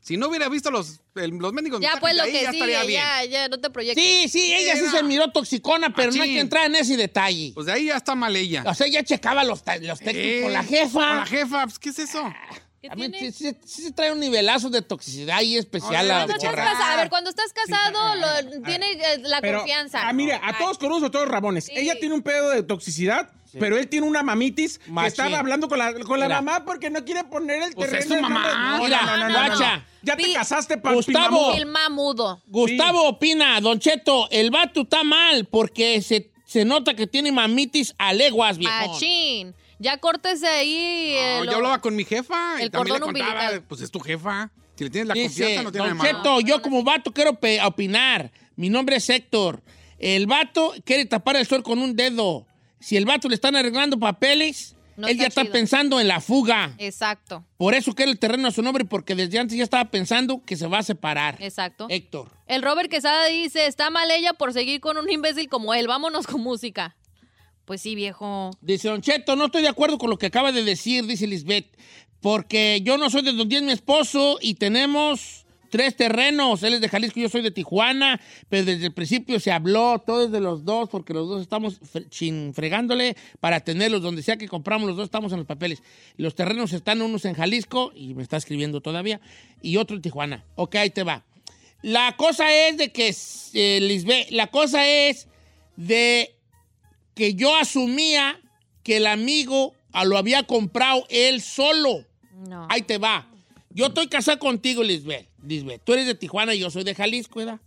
Si 0.00 0.16
no 0.16 0.28
hubiera 0.28 0.48
visto 0.48 0.70
los, 0.70 1.02
el- 1.16 1.32
los 1.36 1.52
mendigos 1.52 1.78
Ya, 1.82 1.98
pues 2.00 2.16
lo 2.16 2.22
ahí, 2.22 2.32
que 2.32 2.42
ya 2.44 2.50
sigue, 2.50 2.64
bien. 2.86 3.02
ya, 3.02 3.24
ya, 3.26 3.48
no 3.48 3.60
te 3.60 3.68
proyectes. 3.68 4.02
Sí, 4.02 4.26
sí, 4.28 4.54
ella 4.54 4.74
sí 4.74 4.86
se 4.86 5.02
miró 5.02 5.30
toxicona, 5.32 5.92
pero 5.94 6.12
no 6.12 6.22
hay 6.22 6.32
que 6.32 6.40
entrar 6.40 6.64
en 6.64 6.76
ese 6.76 6.96
detalle. 6.96 7.52
Pues 7.54 7.66
de 7.66 7.72
ahí 7.72 7.84
ya 7.88 7.96
está 7.98 8.14
mal 8.14 8.34
ella. 8.34 8.64
O 8.66 8.72
sea, 8.72 8.86
ella 8.86 9.02
checaba 9.02 9.44
los, 9.44 9.62
los 9.82 9.98
textos 9.98 10.14
Eh, 10.14 10.40
con 10.44 10.52
la 10.54 10.62
jefa. 10.64 11.08
Con 11.08 11.16
la 11.18 11.26
jefa, 11.26 11.64
pues, 11.64 11.78
¿qué 11.78 11.90
es 11.90 11.98
eso? 11.98 12.32
¿Qué 12.80 12.88
A 12.88 12.94
tiene? 12.94 13.18
sí, 13.18 13.32
sí- 13.32 13.56
sí 13.64 13.82
se 13.82 13.92
trae 13.92 14.12
un 14.12 14.20
nivelazo 14.20 14.70
de 14.70 14.82
toxicidad 14.82 15.38
ahí 15.38 15.56
especial. 15.56 15.96
Oye, 16.04 16.08
la 16.08 16.14
Cuando 16.14 16.34
estás 16.34 16.50
morra. 16.50 16.64
casado, 16.64 16.92
a 16.92 16.96
ver, 16.96 17.08
cuando 17.10 17.30
estás 17.30 17.52
casado, 17.52 18.14
lo- 18.14 18.62
tiene 18.62 18.92
eh, 18.92 19.18
la 19.22 19.40
Pero, 19.40 19.58
confianza. 19.58 20.08
ah, 20.08 20.12
mire, 20.12 20.34
a 20.34 20.56
todos 20.58 20.78
conozco 20.78 21.06
a 21.06 21.10
todos 21.10 21.28
Ramones. 21.28 21.64
Sí. 21.64 21.72
Ella 21.74 21.98
tiene 21.98 22.14
un 22.14 22.22
pedo 22.22 22.50
de 22.50 22.62
toxicidad, 22.62 23.30
pero 23.58 23.76
él 23.78 23.88
tiene 23.88 24.06
una 24.06 24.22
mamitis 24.22 24.78
que 24.78 25.06
estaba 25.06 25.38
hablando 25.40 25.68
con 25.68 25.78
la, 25.78 25.92
con 25.92 26.20
la 26.20 26.26
Mira. 26.26 26.40
mamá 26.40 26.64
porque 26.64 26.88
no 26.88 27.04
quiere 27.04 27.24
poner 27.24 27.62
el 27.62 27.72
Pues 27.74 27.90
terreno. 27.90 28.14
es 28.14 28.20
su 28.20 28.22
mamá. 28.22 28.76
No, 28.78 28.84
Mira, 28.84 29.02
no, 29.02 29.06
no, 29.06 29.16
no, 29.16 29.28
no, 29.28 29.40
no. 29.40 29.46
guacha. 29.56 29.84
Ya 30.02 30.16
te 30.16 30.22
Pi- 30.22 30.34
casaste, 30.34 30.78
pa- 30.78 30.92
Gustavo. 30.92 31.28
Pimamú. 31.36 31.54
Filma 31.56 31.88
mudo. 31.88 32.42
Gustavo 32.46 33.08
opina, 33.08 33.60
Don 33.60 33.80
Cheto, 33.80 34.28
el 34.30 34.52
vato 34.52 34.82
está 34.82 35.02
mal 35.02 35.46
porque 35.46 36.00
se, 36.00 36.30
se 36.46 36.64
nota 36.64 36.94
que 36.94 37.08
tiene 37.08 37.32
mamitis 37.32 37.92
a 37.98 38.12
leguas, 38.12 38.56
viejo. 38.56 38.92
Machín. 38.92 39.54
Ya 39.78 39.98
córtese 39.98 40.46
ahí. 40.46 41.14
No, 41.38 41.44
yo 41.44 41.56
hablaba 41.56 41.80
con 41.80 41.94
mi 41.96 42.04
jefa 42.04 42.56
y 42.60 42.64
el 42.64 42.70
también 42.70 42.94
le 42.94 43.00
cordón 43.00 43.14
contaba, 43.14 43.34
umbilical. 43.42 43.62
pues 43.68 43.80
es 43.80 43.90
tu 43.90 44.00
jefa. 44.00 44.50
Si 44.76 44.84
le 44.84 44.90
tienes 44.90 45.08
la 45.08 45.14
Dice, 45.14 45.28
confianza, 45.28 45.62
no 45.64 45.72
tiene 45.72 45.88
Don 45.88 45.98
nada. 45.98 46.10
Cheto, 46.10 46.40
yo 46.40 46.62
como 46.62 46.82
vato 46.84 47.12
quiero 47.12 47.38
opinar. 47.64 48.30
Mi 48.56 48.68
nombre 48.70 48.96
es 48.96 49.08
Héctor. 49.08 49.62
El 49.98 50.26
vato 50.26 50.74
quiere 50.84 51.04
tapar 51.06 51.36
el 51.36 51.46
sol 51.46 51.62
con 51.62 51.78
un 51.80 51.96
dedo. 51.96 52.46
Si 52.80 52.96
el 52.96 53.04
vato 53.04 53.28
le 53.28 53.34
están 53.34 53.56
arreglando 53.56 53.98
papeles, 53.98 54.76
No 54.96 55.06
Él 55.08 55.16
ya 55.16 55.22
está 55.26 55.28
está 55.28 55.42
chido. 55.42 55.52
pensando 55.52 56.00
en 56.00 56.06
la 56.08 56.20
fuga. 56.20 56.74
Exacto, 56.78 57.44
Por 57.56 57.74
eso 57.74 57.92
quiere 57.94 58.10
el 58.12 58.18
terreno 58.18 58.48
a 58.48 58.50
su 58.52 58.62
nombre, 58.62 58.84
porque 58.84 59.14
desde 59.16 59.38
antes 59.38 59.56
ya 59.56 59.62
estaba 59.64 59.84
pensando 59.90 60.42
que 60.44 60.56
se 60.56 60.66
va 60.66 60.78
a 60.78 60.82
separar. 60.84 61.36
exacto. 61.40 61.86
Héctor. 61.88 62.28
El 62.46 62.62
Robert 62.62 62.88
Quesada 62.90 63.26
dice, 63.26 63.66
está 63.66 63.90
mal 63.90 64.10
ella 64.10 64.32
por 64.34 64.52
seguir 64.52 64.80
con 64.80 64.96
un 64.96 65.08
imbécil 65.10 65.48
como 65.48 65.72
él, 65.74 65.86
vámonos 65.88 66.26
con 66.26 66.40
música. 66.40 66.96
Pues 67.68 67.82
sí, 67.82 67.94
viejo. 67.94 68.50
Dice 68.62 68.88
Don 68.88 69.02
Cheto, 69.02 69.36
no 69.36 69.44
estoy 69.44 69.60
de 69.60 69.68
acuerdo 69.68 69.98
con 69.98 70.08
lo 70.08 70.16
que 70.16 70.24
acaba 70.24 70.52
de 70.52 70.64
decir, 70.64 71.04
dice 71.04 71.26
Lisbeth, 71.26 71.66
porque 72.22 72.80
yo 72.82 72.96
no 72.96 73.10
soy 73.10 73.20
de 73.20 73.34
donde 73.34 73.58
es 73.58 73.62
mi 73.62 73.72
esposo 73.72 74.38
y 74.40 74.54
tenemos 74.54 75.44
tres 75.68 75.94
terrenos. 75.94 76.62
Él 76.62 76.72
es 76.72 76.80
de 76.80 76.88
Jalisco, 76.88 77.20
yo 77.20 77.28
soy 77.28 77.42
de 77.42 77.50
Tijuana, 77.50 78.22
pero 78.48 78.64
desde 78.64 78.86
el 78.86 78.94
principio 78.94 79.38
se 79.38 79.52
habló, 79.52 79.98
todo 79.98 80.24
es 80.24 80.30
de 80.30 80.40
los 80.40 80.64
dos, 80.64 80.88
porque 80.88 81.12
los 81.12 81.28
dos 81.28 81.42
estamos 81.42 81.78
fregándole 82.54 83.18
para 83.38 83.60
tenerlos. 83.60 84.00
Donde 84.00 84.22
sea 84.22 84.38
que 84.38 84.48
compramos, 84.48 84.88
los 84.88 84.96
dos 84.96 85.04
estamos 85.04 85.32
en 85.32 85.38
los 85.40 85.46
papeles. 85.46 85.82
Los 86.16 86.34
terrenos 86.34 86.72
están 86.72 87.02
unos 87.02 87.26
en 87.26 87.34
Jalisco, 87.34 87.92
y 87.94 88.14
me 88.14 88.22
está 88.22 88.38
escribiendo 88.38 88.80
todavía, 88.80 89.20
y 89.60 89.76
otro 89.76 89.94
en 89.94 90.00
Tijuana. 90.00 90.42
Ok, 90.54 90.76
ahí 90.76 90.88
te 90.88 91.02
va. 91.02 91.22
La 91.82 92.16
cosa 92.16 92.50
es 92.50 92.78
de 92.78 92.92
que, 92.92 93.14
eh, 93.52 93.78
Lisbeth, 93.82 94.30
la 94.30 94.46
cosa 94.46 94.88
es 94.88 95.28
de 95.76 96.37
que 97.18 97.34
yo 97.34 97.56
asumía 97.56 98.40
que 98.84 98.98
el 98.98 99.08
amigo 99.08 99.74
ah, 99.90 100.04
lo 100.04 100.16
había 100.16 100.44
comprado 100.44 101.04
él 101.10 101.42
solo. 101.42 102.06
No. 102.48 102.68
Ahí 102.70 102.82
te 102.82 102.96
va. 102.96 103.28
Yo 103.70 103.86
estoy 103.86 104.06
casado 104.06 104.38
contigo, 104.38 104.84
Lisbeth. 104.84 105.28
Lisbeth, 105.42 105.82
tú 105.82 105.94
eres 105.94 106.06
de 106.06 106.14
Tijuana 106.14 106.54
y 106.54 106.60
yo 106.60 106.70
soy 106.70 106.84
de 106.84 106.94
Jalisco, 106.94 107.40
¿verdad? 107.40 107.58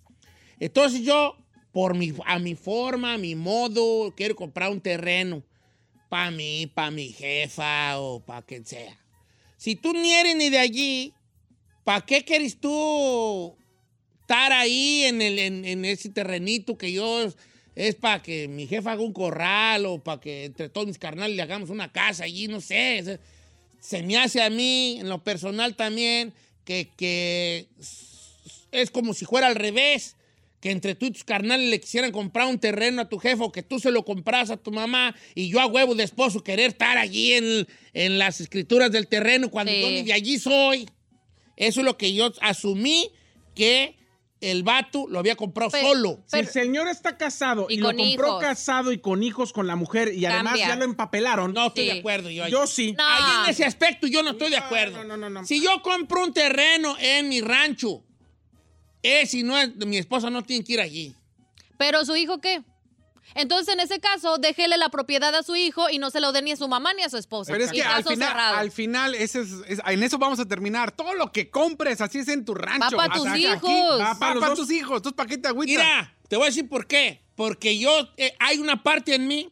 Entonces 0.58 1.02
yo, 1.02 1.36
por 1.74 1.98
mi, 1.98 2.14
a 2.26 2.40
mi 2.40 2.56
forma, 2.56 3.16
a 3.16 3.18
mi 3.18 3.36
modo, 3.36 4.14
quiero 4.16 4.38
comprar 4.38 4.72
un 4.72 4.80
terreno 4.80 5.44
para 6.08 6.32
mí, 6.32 6.72
para 6.74 6.90
mi 6.90 7.10
jefa 7.10 8.00
o 8.00 8.22
para 8.22 8.44
quien 8.44 8.66
sea. 8.66 8.98
Si 9.58 9.76
tú 9.76 9.92
ni 9.92 10.14
eres 10.14 10.38
ni 10.38 10.50
de 10.50 10.60
allí, 10.60 11.14
¿para 11.84 12.06
qué 12.06 12.24
quieres 12.24 12.58
tú 12.58 13.54
estar 14.22 14.54
ahí 14.54 15.04
en, 15.04 15.22
el, 15.22 15.40
en, 15.40 15.66
en 15.66 15.84
ese 15.84 16.08
terrenito 16.08 16.78
que 16.78 16.94
yo 16.94 17.34
es 17.76 17.96
para 17.96 18.22
que 18.22 18.48
mi 18.48 18.68
jefa 18.68 18.92
haga 18.94 19.02
un 19.02 19.14
corral 19.14 19.86
o 19.86 20.00
para 20.04 20.20
que 20.20 20.46
entre 20.46 20.70
todos 20.70 20.88
mis 20.88 20.98
carnales 20.98 21.36
le 21.36 21.42
hagamos 21.42 21.70
una 21.70 21.92
casa 21.92 22.26
allí, 22.26 22.48
no 22.48 22.62
sé. 22.62 23.02
Se, 23.04 23.20
se 23.80 24.04
me 24.04 24.18
hace 24.18 24.42
a 24.42 24.50
mí, 24.50 24.98
en 25.00 25.10
lo 25.10 25.24
personal 25.24 25.76
también, 25.76 26.34
que, 26.66 26.90
que 26.98 27.68
es 28.72 28.92
como 28.92 29.14
si 29.14 29.26
fuera 29.26 29.48
al 29.48 29.56
revés. 29.56 30.16
Que 30.60 30.70
entre 30.70 30.94
tú 30.94 31.08
y 31.08 31.12
tus 31.12 31.24
carnales 31.24 31.72
le 31.72 31.80
quisieran 31.82 32.12
comprar 32.12 32.46
un 32.46 32.60
terreno 32.60 33.02
a 33.02 33.10
tu 33.10 33.18
jefe 33.18 33.42
o 33.44 33.52
que 33.52 33.64
tú 33.64 33.80
se 33.80 33.90
lo 33.90 34.06
compras 34.06 34.52
a 34.52 34.58
tu 34.58 34.72
mamá 34.72 35.16
y 35.34 35.50
yo 35.50 35.60
a 35.60 35.66
huevo 35.66 35.96
de 35.96 36.04
esposo 36.04 36.44
querer 36.44 36.70
estar 36.70 37.00
allí 37.00 37.34
en, 37.34 37.68
en 37.94 38.20
las 38.20 38.42
escrituras 38.42 38.92
del 38.92 39.08
terreno 39.08 39.50
cuando 39.50 39.72
Sí. 39.72 39.82
yo 39.82 39.90
ni 39.90 40.04
de 40.04 40.14
allí 40.14 40.38
soy. 40.38 40.88
Eso 41.58 41.80
es 41.80 41.86
lo 41.86 41.98
que 41.98 42.14
yo 42.14 42.32
asumí 42.42 43.10
que 43.56 43.96
el 44.42 44.64
vato 44.64 45.06
lo 45.08 45.20
había 45.20 45.36
comprado 45.36 45.70
solo. 45.72 46.20
Si 46.26 46.40
el 46.40 46.48
señor 46.48 46.88
está 46.88 47.16
casado 47.18 47.68
Y 47.70 47.76
y, 47.76 47.78
lo 47.78 47.88
compró 47.90 48.04
hijos. 48.28 48.42
casado 48.42 48.92
y 48.92 48.98
con 49.00 49.22
hijos 49.24 49.54
con 49.54 49.68
la 49.68 49.76
mujer 49.76 50.14
y 50.14 50.26
además 50.26 50.54
Cambia. 50.54 50.68
ya 50.70 50.76
lo 50.76 50.84
empapelaron, 50.86 51.54
No 51.54 51.68
estoy 51.68 51.84
Sí. 51.88 51.94
de 51.94 52.00
acuerdo 52.00 52.30
yo. 52.32 52.68
sí. 52.68 52.94
No. 52.98 53.04
Ahí 53.08 53.44
en 53.46 53.50
ese 53.52 53.64
aspecto 53.66 54.08
yo 54.08 54.24
no 54.24 54.32
estoy 54.32 54.50
de 54.50 54.58
acuerdo. 54.58 54.98
no, 54.98 55.04
no, 55.04 55.18
no, 55.18 55.30
no. 55.30 55.46
Si 55.46 55.62
yo 55.64 55.82
compro 55.84 56.24
un 56.24 56.34
terreno 56.34 56.96
en 57.00 57.30
mi 57.30 57.40
rancho, 57.42 58.04
es 59.04 59.30
si 59.32 59.44
no 59.44 59.58
es 59.58 59.76
mi 59.76 59.98
esposa 59.98 60.30
no 60.30 60.44
tiene 60.44 60.64
que 60.66 60.74
ir 60.74 60.82
allí. 60.82 61.16
Pero 61.78 62.04
su 62.06 62.16
hijo, 62.16 62.40
¿qué? 62.42 62.64
Entonces, 63.36 63.74
en 63.74 63.80
ese 63.80 64.00
caso, 64.00 64.38
déjele 64.38 64.78
la 64.78 64.90
propiedad 64.90 65.34
a 65.36 65.44
su 65.44 65.56
hijo 65.56 65.90
y 65.90 66.00
no 66.00 66.10
se 66.10 66.20
lo 66.20 66.32
dé 66.32 66.42
ni 66.42 66.52
a 66.52 66.56
su 66.58 66.68
mamá 66.68 66.94
ni 66.94 67.02
a 67.04 67.10
su 67.10 67.18
esposa. 67.18 67.52
Pero 67.54 67.64
es 67.64 67.72
que 67.72 67.82
al 67.84 68.04
final, 68.04 68.28
cerrado. 68.30 68.58
al 68.58 68.72
final 68.72 69.16
ese 69.16 69.42
es- 69.42 69.52
es- 69.68 69.80
en 69.86 70.04
eso 70.04 70.18
vamos 70.18 70.40
a 70.40 70.46
terminar. 70.46 70.92
Todo 70.92 71.14
lo 71.14 71.32
que 71.32 71.50
compres, 71.50 72.02
así 72.02 72.20
es 72.20 72.28
en 72.28 72.44
tu 72.46 72.54
rancho. 72.54 72.98
Pa' 72.98 73.10
tus 73.14 73.28
aquí, 73.28 73.46
hijos. 73.48 74.00
Va 74.02 74.14
Va 74.14 74.20
para 74.20 74.54
tus 74.56 74.70
hijos. 74.72 74.98
Entonces, 74.98 75.16
¿para 75.16 75.30
qué 75.30 75.38
te 75.38 75.48
agüitas? 75.48 75.78
Mira, 75.78 76.18
te 76.28 76.36
voy 76.36 76.44
a 76.44 76.48
decir 76.48 76.68
por 76.68 76.88
qué. 76.88 77.22
Porque 77.36 77.78
yo, 77.80 77.92
eh, 78.18 78.36
hay 78.40 78.58
una 78.60 78.84
parte 78.84 79.16
en 79.16 79.28
mí 79.28 79.50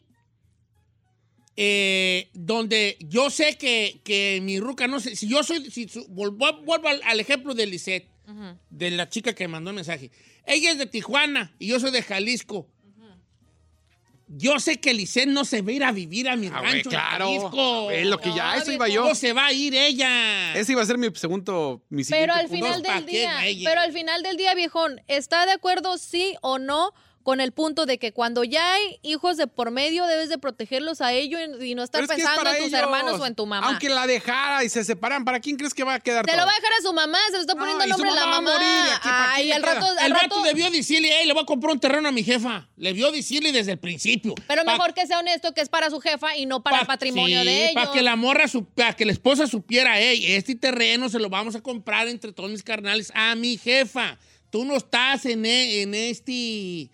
eh, 1.56 2.30
donde 2.32 2.96
yo 3.00 3.28
sé 3.30 3.58
que, 3.58 4.00
que 4.04 4.40
mi 4.42 4.60
ruca, 4.60 4.86
no 4.86 4.98
sé, 5.00 5.14
si 5.16 5.28
yo 5.28 5.42
soy, 5.42 5.70
si 5.70 5.88
su- 5.88 6.06
vuelvo, 6.08 6.62
vuelvo 6.62 6.88
al, 6.88 7.02
al 7.04 7.20
ejemplo 7.20 7.54
de 7.54 7.66
Lisette, 7.66 8.08
de 8.70 8.90
la 8.92 9.08
chica 9.08 9.34
que 9.34 9.48
me 9.48 9.52
mandó 9.52 9.70
el 9.70 9.76
mensaje. 9.76 10.10
Ella 10.46 10.70
es 10.70 10.78
de 10.78 10.86
Tijuana 10.86 11.52
y 11.58 11.66
yo 11.66 11.80
soy 11.80 11.90
de 11.90 12.00
Jalisco. 12.02 12.68
Yo 14.32 14.60
sé 14.60 14.78
que 14.78 14.94
Lisette 14.94 15.26
no 15.28 15.44
se 15.44 15.60
va 15.60 15.70
a 15.70 15.74
ir 15.74 15.82
a 15.84 15.90
vivir 15.90 16.28
a 16.28 16.36
mi 16.36 16.46
Ah, 16.46 16.60
rancho 16.62 16.88
claro. 16.88 17.26
Jalisco. 17.26 17.90
Es 17.90 18.06
lo 18.06 18.18
que 18.18 18.28
ya, 18.32 18.54
No, 18.54 18.62
eso 18.62 18.70
iba 18.70 18.86
yo. 18.88 19.04
No 19.04 19.14
se 19.16 19.32
va 19.32 19.46
a 19.46 19.52
ir 19.52 19.74
ella. 19.74 20.54
Ese 20.54 20.70
iba 20.70 20.82
a 20.82 20.86
ser 20.86 20.98
mi 20.98 21.08
segundo, 21.14 21.82
mi 21.88 22.04
Pero 22.04 22.32
al 22.34 22.46
punto. 22.46 22.64
final 22.66 22.82
¿pa' 22.82 22.94
del 22.94 23.06
día, 23.06 23.34
pero 23.64 23.80
al 23.80 23.92
final 23.92 24.22
del 24.22 24.36
día, 24.36 24.54
viejón, 24.54 25.00
¿está 25.08 25.46
de 25.46 25.52
acuerdo 25.52 25.98
sí 25.98 26.36
o 26.42 26.58
no 26.60 26.92
con 27.22 27.40
el 27.40 27.52
punto 27.52 27.84
de 27.86 27.98
que 27.98 28.12
cuando 28.12 28.44
ya 28.44 28.72
hay 28.74 28.98
hijos 29.02 29.36
de 29.36 29.46
por 29.46 29.70
medio 29.70 30.06
debes 30.06 30.30
de 30.30 30.38
protegerlos 30.38 31.00
a 31.02 31.12
ellos 31.12 31.40
y 31.60 31.74
no 31.74 31.82
estar 31.82 32.02
es 32.02 32.08
es 32.10 32.16
pensando 32.16 32.48
en 32.50 32.56
tus 32.56 32.66
ellos. 32.68 32.78
hermanos 32.80 33.20
o 33.20 33.26
en 33.26 33.34
tu 33.34 33.44
mamá? 33.46 33.66
Aunque 33.68 33.88
la 33.90 34.06
dejara 34.06 34.64
y 34.64 34.68
se 34.70 34.84
separan, 34.84 35.24
¿para 35.24 35.38
quién 35.40 35.56
crees 35.56 35.74
que 35.74 35.84
va 35.84 35.94
a 35.94 36.00
quedar 36.00 36.24
Se 36.24 36.30
todo? 36.32 36.40
lo 36.40 36.46
va 36.46 36.52
a 36.52 36.54
dejar 36.56 36.72
a 36.72 36.82
su 36.82 36.92
mamá, 36.94 37.18
se 37.26 37.32
lo 37.34 37.40
está 37.40 37.52
No, 37.54 37.60
poniendo 37.60 37.84
el 37.84 37.90
nombre 37.90 38.08
de 38.10 38.14
la 38.16 38.26
mamá 38.26 38.36
a 38.36 38.40
mamá. 38.40 38.52
morir, 38.54 38.68
¿y 38.68 38.90
aquí 38.94 39.08
para 39.08 39.32
Ay, 39.34 39.42
quién 39.44 39.54
al 39.56 39.60
le 39.62 39.66
rato, 39.66 39.86
al 39.86 40.06
El 40.06 40.12
rato. 40.12 40.28
vato 40.36 40.42
debió 40.42 40.70
decirle, 40.70 41.10
hey, 41.12 41.26
le 41.26 41.32
voy 41.34 41.42
a 41.42 41.46
comprar 41.46 41.72
un 41.74 41.80
terreno 41.80 42.08
a 42.08 42.12
mi 42.12 42.24
jefa. 42.24 42.68
Le 42.76 42.88
debió 42.90 43.12
decirle 43.12 43.52
desde 43.52 43.72
el 43.72 43.78
principio. 43.78 44.34
Pero 44.48 44.64
Pa- 44.64 44.72
mejor 44.72 44.94
que 44.94 45.06
sea 45.06 45.18
honesto 45.18 45.52
que 45.52 45.60
es 45.60 45.68
para 45.68 45.90
su 45.90 46.00
jefa 46.00 46.36
y 46.36 46.46
no 46.46 46.62
para 46.62 46.76
el 46.80 46.86
pa- 46.86 46.94
patrimonio 46.94 47.40
sí, 47.40 47.46
de 47.46 47.62
ellos. 47.64 47.74
Para 47.74 47.92
que 47.92 48.02
la 48.02 48.16
morra, 48.16 48.44
para 48.74 48.94
que 48.96 49.04
la 49.04 49.12
esposa 49.12 49.46
supiera, 49.46 50.00
hey, 50.00 50.24
este 50.28 50.54
terreno 50.54 51.08
se 51.10 51.18
lo 51.18 51.28
vamos 51.28 51.54
a 51.54 51.60
comprar 51.60 52.08
entre 52.08 52.32
todos 52.32 52.50
mis 52.50 52.62
carnales 52.62 53.12
a 53.14 53.34
mi 53.34 53.58
jefa. 53.58 54.18
Tú 54.50 54.64
no 54.64 54.74
estás 54.76 55.26
en, 55.26 55.44
e- 55.46 55.82
en 55.82 55.94
este... 55.94 56.90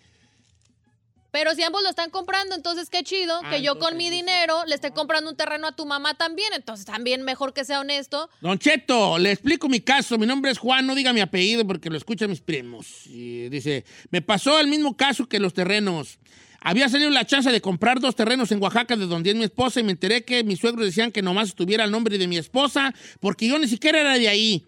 Pero 1.36 1.54
si 1.54 1.62
ambos 1.62 1.82
lo 1.82 1.90
están 1.90 2.08
comprando, 2.08 2.54
entonces 2.54 2.88
qué 2.88 3.02
chido 3.02 3.38
Ah, 3.44 3.50
que 3.50 3.60
yo 3.60 3.78
con 3.78 3.94
mi 3.98 4.08
dinero 4.08 4.64
le 4.66 4.74
esté 4.74 4.92
comprando 4.92 5.28
un 5.28 5.36
terreno 5.36 5.66
a 5.66 5.72
tu 5.72 5.84
mamá 5.84 6.14
también. 6.14 6.48
Entonces 6.54 6.86
también 6.86 7.20
mejor 7.20 7.52
que 7.52 7.66
sea 7.66 7.80
honesto. 7.80 8.30
Don 8.40 8.58
Cheto, 8.58 9.18
le 9.18 9.32
explico 9.32 9.68
mi 9.68 9.80
caso. 9.80 10.16
Mi 10.16 10.26
nombre 10.26 10.50
es 10.50 10.56
Juan, 10.56 10.86
no 10.86 10.94
diga 10.94 11.12
mi 11.12 11.20
apellido 11.20 11.66
porque 11.66 11.90
lo 11.90 11.98
escuchan 11.98 12.30
mis 12.30 12.40
primos. 12.40 13.04
Y 13.04 13.50
dice, 13.50 13.84
me 14.10 14.22
pasó 14.22 14.58
el 14.60 14.68
mismo 14.68 14.96
caso 14.96 15.28
que 15.28 15.38
los 15.38 15.52
terrenos. 15.52 16.18
Había 16.62 16.88
salido 16.88 17.10
la 17.10 17.26
chance 17.26 17.52
de 17.52 17.60
comprar 17.60 18.00
dos 18.00 18.16
terrenos 18.16 18.50
en 18.50 18.62
Oaxaca 18.62 18.96
de 18.96 19.04
donde 19.04 19.28
es 19.28 19.36
mi 19.36 19.44
esposa 19.44 19.80
y 19.80 19.82
me 19.82 19.92
enteré 19.92 20.24
que 20.24 20.42
mis 20.42 20.58
suegros 20.58 20.86
decían 20.86 21.12
que 21.12 21.20
nomás 21.20 21.48
estuviera 21.48 21.84
el 21.84 21.90
nombre 21.90 22.16
de 22.16 22.28
mi 22.28 22.38
esposa 22.38 22.94
porque 23.20 23.46
yo 23.46 23.58
ni 23.58 23.68
siquiera 23.68 24.00
era 24.00 24.14
de 24.14 24.28
ahí. 24.30 24.64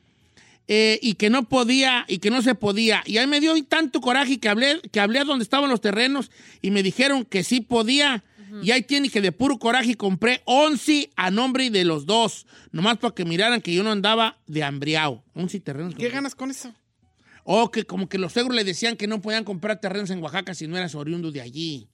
Eh, 0.70 0.98
y 1.00 1.14
que 1.14 1.30
no 1.30 1.48
podía 1.48 2.04
y 2.08 2.18
que 2.18 2.30
no 2.30 2.42
se 2.42 2.54
podía. 2.54 3.02
Y 3.06 3.16
ahí 3.16 3.26
me 3.26 3.40
dio 3.40 3.54
tanto 3.64 4.02
coraje 4.02 4.38
que 4.38 4.50
hablé, 4.50 4.80
que 4.92 5.00
hablé 5.00 5.20
a 5.20 5.24
donde 5.24 5.42
estaban 5.42 5.70
los 5.70 5.80
terrenos 5.80 6.30
y 6.60 6.70
me 6.70 6.82
dijeron 6.82 7.24
que 7.24 7.42
sí 7.42 7.62
podía. 7.62 8.22
Y 8.62 8.70
ahí 8.70 8.82
tiene 8.82 9.10
que 9.10 9.20
de 9.20 9.32
puro 9.32 9.58
coraje 9.58 9.94
compré 9.94 10.42
11 10.44 11.10
a 11.16 11.30
nombre 11.30 11.70
de 11.70 11.84
los 11.84 12.06
dos. 12.06 12.46
Nomás 12.72 12.98
para 12.98 13.14
que 13.14 13.24
miraran 13.24 13.60
que 13.60 13.74
yo 13.74 13.82
no 13.82 13.90
andaba 13.90 14.38
de 14.46 14.62
hambriado. 14.62 15.22
11 15.34 15.60
terrenos. 15.60 15.94
¿Qué 15.94 16.08
ganas 16.08 16.34
con 16.34 16.50
eso? 16.50 16.74
O 17.44 17.70
que 17.70 17.84
como 17.84 18.08
que 18.08 18.18
los 18.18 18.32
suegros 18.32 18.54
le 18.54 18.64
decían 18.64 18.96
que 18.96 19.06
no 19.06 19.22
podían 19.22 19.44
comprar 19.44 19.80
terrenos 19.80 20.10
en 20.10 20.22
Oaxaca 20.22 20.54
si 20.54 20.66
no 20.66 20.76
eras 20.76 20.94
oriundo 20.94 21.30
de 21.30 21.40
allí. 21.40 21.88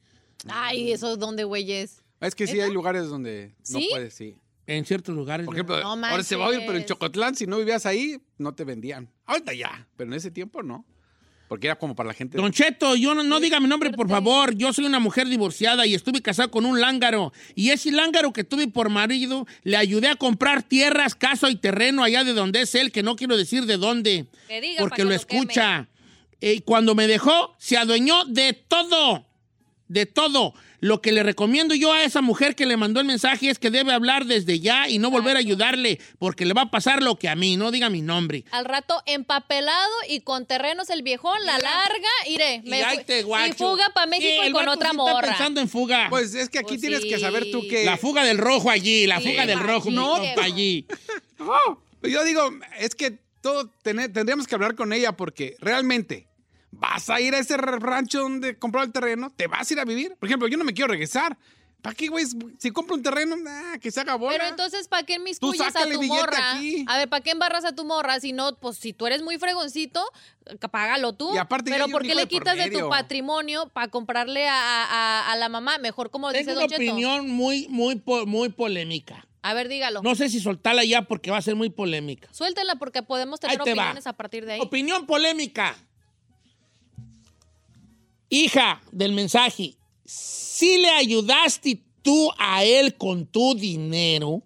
Ay, 0.48 0.92
eso 0.92 1.12
es 1.12 1.18
donde, 1.18 1.44
güeyes. 1.44 2.02
Es 2.20 2.34
que 2.34 2.46
sí 2.46 2.60
hay 2.60 2.72
lugares 2.72 3.08
donde 3.08 3.54
no 3.70 3.78
¿Sí? 3.78 3.88
puedes, 3.90 4.14
sí. 4.14 4.36
En 4.66 4.84
ciertos 4.84 5.14
lugares. 5.14 5.44
Por 5.44 5.54
ejemplo, 5.54 5.80
No 5.80 6.06
ahora 6.06 6.22
se 6.22 6.36
va 6.36 6.46
a 6.46 6.48
oír, 6.48 6.62
pero 6.66 6.78
en. 6.78 6.86
Chocotlán, 6.86 7.34
si 7.34 7.46
no 7.46 7.58
vivías 7.58 7.84
ahí, 7.86 8.18
no 8.38 8.54
te 8.54 8.64
vendían. 8.64 9.10
Ahorita 9.26 9.52
ya, 9.52 9.86
pero 9.96 10.10
en 10.10 10.14
ese 10.14 10.30
tiempo 10.30 10.62
no. 10.62 10.86
Porque 11.48 11.66
era 11.66 11.76
como 11.76 11.94
para 11.94 12.08
la 12.08 12.14
gente. 12.14 12.38
Don 12.38 12.50
Cheto, 12.50 12.96
yo 12.96 13.14
no, 13.14 13.22
no 13.22 13.38
diga 13.38 13.60
mi 13.60 13.68
nombre, 13.68 13.90
por 13.90 14.08
favor. 14.08 14.54
Yo 14.56 14.72
soy 14.72 14.86
una 14.86 14.98
mujer 14.98 15.28
divorciada 15.28 15.86
y 15.86 15.94
estuve 15.94 16.22
casada 16.22 16.48
con 16.48 16.64
un 16.64 16.80
lángaro. 16.80 17.32
Y 17.54 17.70
ese 17.70 17.92
lángaro 17.92 18.32
que 18.32 18.44
tuve 18.44 18.66
por 18.66 18.88
marido, 18.88 19.46
le 19.62 19.76
ayudé 19.76 20.08
a 20.08 20.16
comprar 20.16 20.62
tierras, 20.62 21.14
casa 21.14 21.50
y 21.50 21.56
terreno 21.56 22.02
allá 22.02 22.24
de 22.24 22.32
donde 22.32 22.62
es 22.62 22.74
él, 22.74 22.90
que 22.90 23.02
no 23.02 23.14
quiero 23.14 23.36
decir 23.36 23.66
de 23.66 23.76
dónde. 23.76 24.26
Que 24.48 24.60
diga 24.62 24.80
porque 24.80 24.96
que 24.96 25.04
lo 25.04 25.10
lo 25.10 25.14
escucha. 25.14 25.88
Y 26.40 26.60
cuando 26.60 26.94
me 26.94 27.06
dejó, 27.06 27.54
se 27.58 27.76
adueñó 27.76 28.24
de 28.24 28.54
todo. 28.54 29.26
De 29.88 30.06
todo. 30.06 30.54
Lo 30.84 31.00
que 31.00 31.12
le 31.12 31.22
recomiendo 31.22 31.74
yo 31.74 31.94
a 31.94 32.02
esa 32.04 32.20
mujer 32.20 32.54
que 32.54 32.66
le 32.66 32.76
mandó 32.76 33.00
el 33.00 33.06
mensaje 33.06 33.48
es 33.48 33.58
que 33.58 33.70
debe 33.70 33.94
hablar 33.94 34.26
desde 34.26 34.60
ya 34.60 34.86
y 34.86 34.98
no 34.98 35.10
volver 35.10 35.34
a 35.36 35.38
ayudarle, 35.38 35.98
porque 36.18 36.44
le 36.44 36.52
va 36.52 36.60
a 36.62 36.70
pasar 36.70 37.02
lo 37.02 37.18
que 37.18 37.30
a 37.30 37.34
mí, 37.34 37.56
no 37.56 37.70
diga 37.70 37.88
mi 37.88 38.02
nombre. 38.02 38.44
Al 38.50 38.66
rato 38.66 39.02
empapelado 39.06 39.90
y 40.10 40.20
con 40.20 40.44
terrenos 40.44 40.90
el 40.90 41.02
viejón, 41.02 41.38
la 41.46 41.58
larga, 41.58 42.08
iré. 42.28 42.60
Y 42.62 42.68
me 42.68 42.84
ahí 42.84 42.98
fu- 42.98 43.04
te 43.04 43.22
guacho. 43.22 43.48
y 43.48 43.56
fuga 43.56 43.86
para 43.94 44.06
México 44.08 44.28
Sí, 44.30 44.38
y 44.42 44.46
el 44.46 44.52
con 44.52 44.68
otra 44.68 44.90
sí 44.90 44.96
morra. 44.98 45.12
Está 45.20 45.28
pensando 45.30 45.60
en 45.62 45.68
fuga. 45.70 46.06
Pues 46.10 46.34
es 46.34 46.50
que 46.50 46.58
aquí 46.58 46.68
Pues 46.74 46.80
tienes 46.82 47.00
que 47.06 47.18
saber 47.18 47.50
tú 47.50 47.62
que. 47.66 47.86
la 47.86 47.96
fuga 47.96 48.22
del 48.22 48.36
rojo 48.36 48.68
allí, 48.68 49.06
la 49.06 49.20
Sí, 49.20 49.30
fuga 49.30 49.46
del 49.46 49.60
rojo, 49.60 49.90
no, 49.90 50.16
allí. 50.42 50.86
No, 51.38 51.82
yo 52.02 52.24
digo, 52.24 52.50
es 52.78 52.94
que 52.94 53.18
todo 53.40 53.70
tener- 53.82 54.12
tendríamos 54.12 54.46
que 54.46 54.54
hablar 54.54 54.74
con 54.74 54.92
ella 54.92 55.12
porque 55.16 55.56
realmente 55.60 56.26
vas 56.78 57.08
a 57.10 57.20
ir 57.20 57.34
a 57.34 57.38
ese 57.38 57.56
rancho 57.56 58.20
donde 58.20 58.58
compró 58.58 58.82
el 58.82 58.92
terreno, 58.92 59.30
te 59.34 59.46
vas 59.46 59.70
a 59.70 59.74
ir 59.74 59.80
a 59.80 59.84
vivir. 59.84 60.16
Por 60.16 60.28
ejemplo, 60.28 60.48
yo 60.48 60.56
no 60.56 60.64
me 60.64 60.72
quiero 60.74 60.88
regresar. 60.90 61.36
¿Para 61.82 61.94
qué, 61.94 62.08
güey? 62.08 62.24
Si 62.58 62.70
compra 62.70 62.96
un 62.96 63.02
terreno, 63.02 63.36
nah, 63.36 63.76
que 63.76 63.90
se 63.90 64.00
haga 64.00 64.14
bola. 64.14 64.32
Pero 64.38 64.48
entonces, 64.48 64.88
¿para 64.88 65.02
qué 65.02 65.16
Tú 65.16 65.22
miscuyes 65.22 65.60
a 65.60 65.64
sácale 65.70 65.94
tu 65.96 66.00
billete 66.00 66.18
morra? 66.18 66.52
aquí. 66.54 66.84
A 66.88 66.96
ver, 66.96 67.10
¿para 67.10 67.22
qué 67.22 67.30
embarras 67.32 67.66
a 67.66 67.74
tu 67.74 67.84
morra? 67.84 68.18
Si 68.20 68.32
no, 68.32 68.56
pues 68.58 68.78
si 68.78 68.94
tú 68.94 69.06
eres 69.06 69.20
muy 69.20 69.36
fregoncito, 69.36 70.02
págalo 70.70 71.12
tú. 71.12 71.34
Y 71.34 71.36
aparte 71.38 71.70
Pero 71.70 71.88
¿por 71.88 72.02
qué 72.02 72.14
le 72.14 72.26
quitas 72.26 72.56
de 72.56 72.70
tu 72.70 72.88
patrimonio 72.88 73.68
para 73.68 73.88
comprarle 73.88 74.48
a, 74.48 74.54
a- 74.54 74.84
a- 75.28 75.32
a 75.32 75.36
la 75.36 75.50
mamá? 75.50 75.76
Mejor 75.76 76.10
como 76.10 76.32
dice 76.32 76.54
Don 76.54 76.56
una 76.64 76.68
Cheto. 76.68 76.76
opinión 76.90 77.28
muy, 77.30 77.68
muy, 77.68 78.02
muy 78.26 78.48
polémica. 78.48 79.26
A 79.42 79.52
ver, 79.52 79.68
dígalo. 79.68 80.00
No 80.02 80.14
sé 80.14 80.30
si 80.30 80.40
soltarla 80.40 80.84
ya 80.84 81.02
porque 81.02 81.30
va 81.30 81.36
a 81.36 81.42
ser 81.42 81.54
muy 81.54 81.68
polémica. 81.68 82.28
Suéltela 82.32 82.76
porque 82.76 83.02
podemos 83.02 83.40
tener 83.40 83.58
te 83.62 83.74
va. 83.74 83.82
opiniones 83.82 84.06
a 84.06 84.14
partir 84.14 84.46
de 84.46 84.54
ahí. 84.54 84.60
Opinión 84.62 85.04
polémica. 85.04 85.76
Hija 88.34 88.82
del 88.90 89.12
mensaje, 89.12 89.74
si 90.04 90.78
le 90.78 90.90
ayudaste 90.90 91.80
tú 92.02 92.30
a 92.36 92.64
él 92.64 92.96
con 92.96 93.26
tu 93.26 93.54
dinero, 93.54 94.42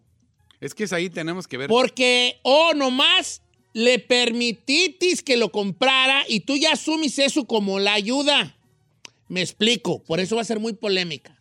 Es 0.61 0.74
que 0.74 0.85
es 0.85 0.92
ahí 0.92 1.09
tenemos 1.09 1.46
que 1.48 1.57
ver. 1.57 1.68
porque 1.68 2.38
o 2.42 2.74
nomás 2.74 3.40
le 3.72 3.98
permititis 3.98 5.22
que 5.22 5.38
lo 5.38 5.51
comprara 5.51 6.24
y 6.29 6.40
tú 6.40 6.57
ya 6.57 6.72
asumis 6.72 7.18
eso 7.18 7.46
como 7.46 7.79
la 7.79 7.94
ayuda. 7.94 8.57
Me 9.29 9.40
explico, 9.40 10.03
por 10.05 10.20
eso 10.20 10.37
va 10.37 10.42
a 10.42 10.44
ser 10.44 10.61
muy 10.61 10.74
polémica. 10.74 11.40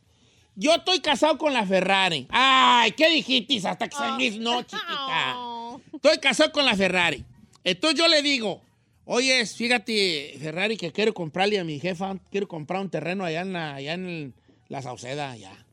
Yo 0.56 0.74
estoy 0.74 1.00
casado 1.02 1.38
con 1.38 1.54
la 1.54 1.66
Ferrari. 1.66 2.28
Ay, 2.30 2.92
¿qué 2.92 3.10
dijiste? 3.10 3.68
Hasta 3.68 3.90
que 3.90 3.96
se 4.32 4.40
no, 4.40 4.64
chiquita. 4.64 5.36
Estoy 5.94 6.18
casado 6.20 6.52
con 6.52 6.66
la 6.66 6.76
Ferrari. 6.76 7.26
Entonces 7.64 8.00
yo 8.00 8.08
le 8.08 8.22
digo, 8.22 8.62
oye, 9.08 9.46
fíjate, 9.46 10.36
Ferrari, 10.40 10.78
que 10.78 10.92
quiero 10.92 11.14
comprarle 11.14 11.58
a 11.60 11.64
mi 11.64 11.80
jefa, 11.80 12.20
quiero 12.30 12.48
comprar 12.48 12.82
un 12.82 12.90
terreno 12.90 13.26
allá 13.26 13.42
en 13.42 13.54
la, 13.54 13.76
allá 13.76 13.94
en 13.94 14.34
la 14.70 14.82
Sauceda, 14.82 15.32
allá. 15.32 15.66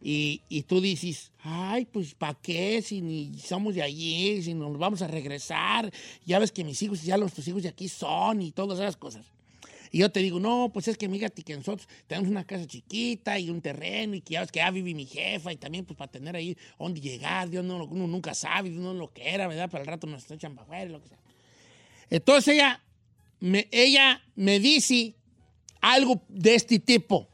Y, 0.00 0.42
y 0.48 0.62
tú 0.62 0.80
dices, 0.80 1.32
ay, 1.42 1.86
pues 1.86 2.14
¿para 2.14 2.34
qué? 2.34 2.82
Si 2.82 3.00
ni 3.00 3.36
somos 3.38 3.74
de 3.74 3.82
allí, 3.82 4.42
si 4.42 4.54
nos 4.54 4.76
vamos 4.78 5.02
a 5.02 5.08
regresar. 5.08 5.90
Ya 6.24 6.38
ves 6.38 6.52
que 6.52 6.62
mis 6.62 6.80
hijos, 6.82 7.02
ya 7.02 7.16
los 7.16 7.32
tus 7.32 7.48
hijos 7.48 7.62
de 7.62 7.70
aquí 7.70 7.88
son 7.88 8.42
y 8.42 8.52
todas 8.52 8.78
esas 8.78 8.96
cosas. 8.96 9.26
Y 9.90 9.98
yo 9.98 10.10
te 10.10 10.20
digo, 10.20 10.38
no, 10.38 10.70
pues 10.72 10.86
es 10.88 10.98
que 10.98 11.08
fíjate 11.08 11.42
que 11.42 11.56
nosotros 11.56 11.88
tenemos 12.06 12.30
una 12.30 12.44
casa 12.44 12.66
chiquita 12.66 13.38
y 13.38 13.50
un 13.50 13.60
terreno 13.60 14.14
y 14.14 14.20
que 14.20 14.34
ya 14.34 14.40
ves 14.40 14.52
que 14.52 14.58
ya 14.58 14.70
vive 14.70 14.94
mi 14.94 15.06
jefa 15.06 15.52
y 15.52 15.56
también 15.56 15.84
pues 15.84 15.96
para 15.96 16.10
tener 16.10 16.36
ahí 16.36 16.56
dónde 16.78 17.00
llegar, 17.00 17.48
Dios 17.48 17.64
no, 17.64 17.84
uno 17.84 18.06
nunca 18.06 18.34
sabe, 18.34 18.68
Dios 18.68 18.82
no 18.82 18.92
lo 18.92 19.12
que 19.12 19.30
era, 19.30 19.48
¿verdad? 19.48 19.70
Para 19.70 19.82
el 19.82 19.88
rato 19.88 20.06
nos 20.06 20.30
echan 20.30 20.54
para 20.54 20.64
afuera 20.64 20.84
y 20.84 20.92
lo 20.92 21.00
que 21.00 21.08
sea. 21.08 21.18
Entonces 22.10 22.54
ella 22.54 22.82
me, 23.40 23.68
ella 23.70 24.22
me 24.34 24.60
dice 24.60 25.14
algo 25.80 26.22
de 26.28 26.54
este 26.54 26.78
tipo. 26.78 27.28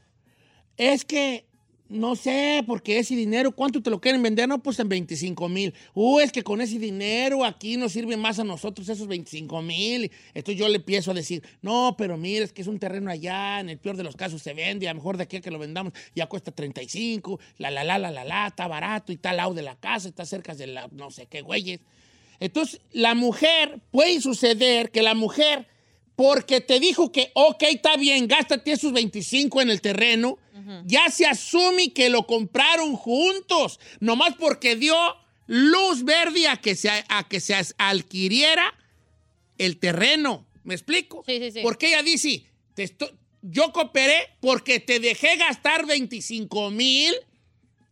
Es 0.76 1.04
que, 1.04 1.46
no 1.88 2.16
sé, 2.16 2.64
porque 2.66 2.98
ese 2.98 3.14
dinero, 3.14 3.52
¿cuánto 3.52 3.80
te 3.80 3.90
lo 3.90 4.00
quieren 4.00 4.22
vender? 4.22 4.48
No, 4.48 4.62
pues 4.62 4.80
en 4.80 4.88
25 4.88 5.48
mil. 5.48 5.72
Uh, 5.94 6.18
es 6.18 6.32
que 6.32 6.42
con 6.42 6.60
ese 6.60 6.78
dinero 6.78 7.44
aquí 7.44 7.76
nos 7.76 7.92
sirve 7.92 8.16
más 8.16 8.38
a 8.38 8.44
nosotros 8.44 8.88
esos 8.88 9.06
25 9.06 9.62
mil. 9.62 10.10
Entonces 10.34 10.58
yo 10.58 10.68
le 10.68 10.76
empiezo 10.76 11.12
a 11.12 11.14
decir, 11.14 11.42
no, 11.62 11.94
pero 11.96 12.16
mira, 12.16 12.44
es 12.44 12.52
que 12.52 12.62
es 12.62 12.68
un 12.68 12.78
terreno 12.78 13.10
allá, 13.10 13.60
en 13.60 13.68
el 13.68 13.78
peor 13.78 13.96
de 13.96 14.02
los 14.02 14.16
casos 14.16 14.42
se 14.42 14.54
vende, 14.54 14.88
a 14.88 14.92
lo 14.92 14.96
mejor 14.96 15.16
de 15.16 15.24
aquí 15.24 15.36
a 15.36 15.40
que 15.40 15.50
lo 15.50 15.58
vendamos 15.58 15.92
ya 16.14 16.26
cuesta 16.26 16.50
35, 16.50 17.38
la, 17.58 17.70
la, 17.70 17.84
la, 17.84 17.98
la, 17.98 18.10
la, 18.10 18.24
la, 18.24 18.48
está 18.48 18.66
barato 18.66 19.12
y 19.12 19.16
está 19.16 19.30
al 19.30 19.36
lado 19.36 19.54
de 19.54 19.62
la 19.62 19.76
casa, 19.76 20.08
está 20.08 20.24
cerca 20.26 20.54
de 20.54 20.66
la, 20.66 20.88
no 20.90 21.10
sé 21.10 21.26
qué, 21.26 21.42
güeyes. 21.42 21.80
Entonces, 22.40 22.80
la 22.92 23.14
mujer, 23.14 23.80
puede 23.90 24.20
suceder 24.20 24.90
que 24.90 25.02
la 25.02 25.14
mujer, 25.14 25.66
porque 26.16 26.60
te 26.60 26.78
dijo 26.80 27.10
que, 27.12 27.30
ok, 27.34 27.62
está 27.64 27.96
bien, 27.96 28.28
gástate 28.28 28.72
esos 28.72 28.92
25 28.92 29.62
en 29.62 29.70
el 29.70 29.80
terreno, 29.80 30.38
ya 30.86 31.10
se 31.10 31.26
asume 31.26 31.92
que 31.92 32.08
lo 32.08 32.26
compraron 32.26 32.96
juntos, 32.96 33.80
nomás 34.00 34.34
porque 34.38 34.76
dio 34.76 34.96
luz 35.46 36.04
verde 36.04 36.48
a 36.48 36.56
que 36.56 36.74
se, 36.74 36.88
a 36.88 37.26
que 37.28 37.40
se 37.40 37.54
adquiriera 37.76 38.72
el 39.58 39.78
terreno. 39.78 40.46
¿Me 40.62 40.74
explico? 40.74 41.22
Sí, 41.26 41.38
sí, 41.38 41.50
sí. 41.50 41.60
Porque 41.62 41.88
ella 41.88 42.02
dice, 42.02 42.44
te 42.74 42.84
esto- 42.84 43.10
yo 43.42 43.72
cooperé 43.72 44.16
porque 44.40 44.80
te 44.80 45.00
dejé 45.00 45.36
gastar 45.36 45.84
25 45.86 46.70
mil 46.70 47.12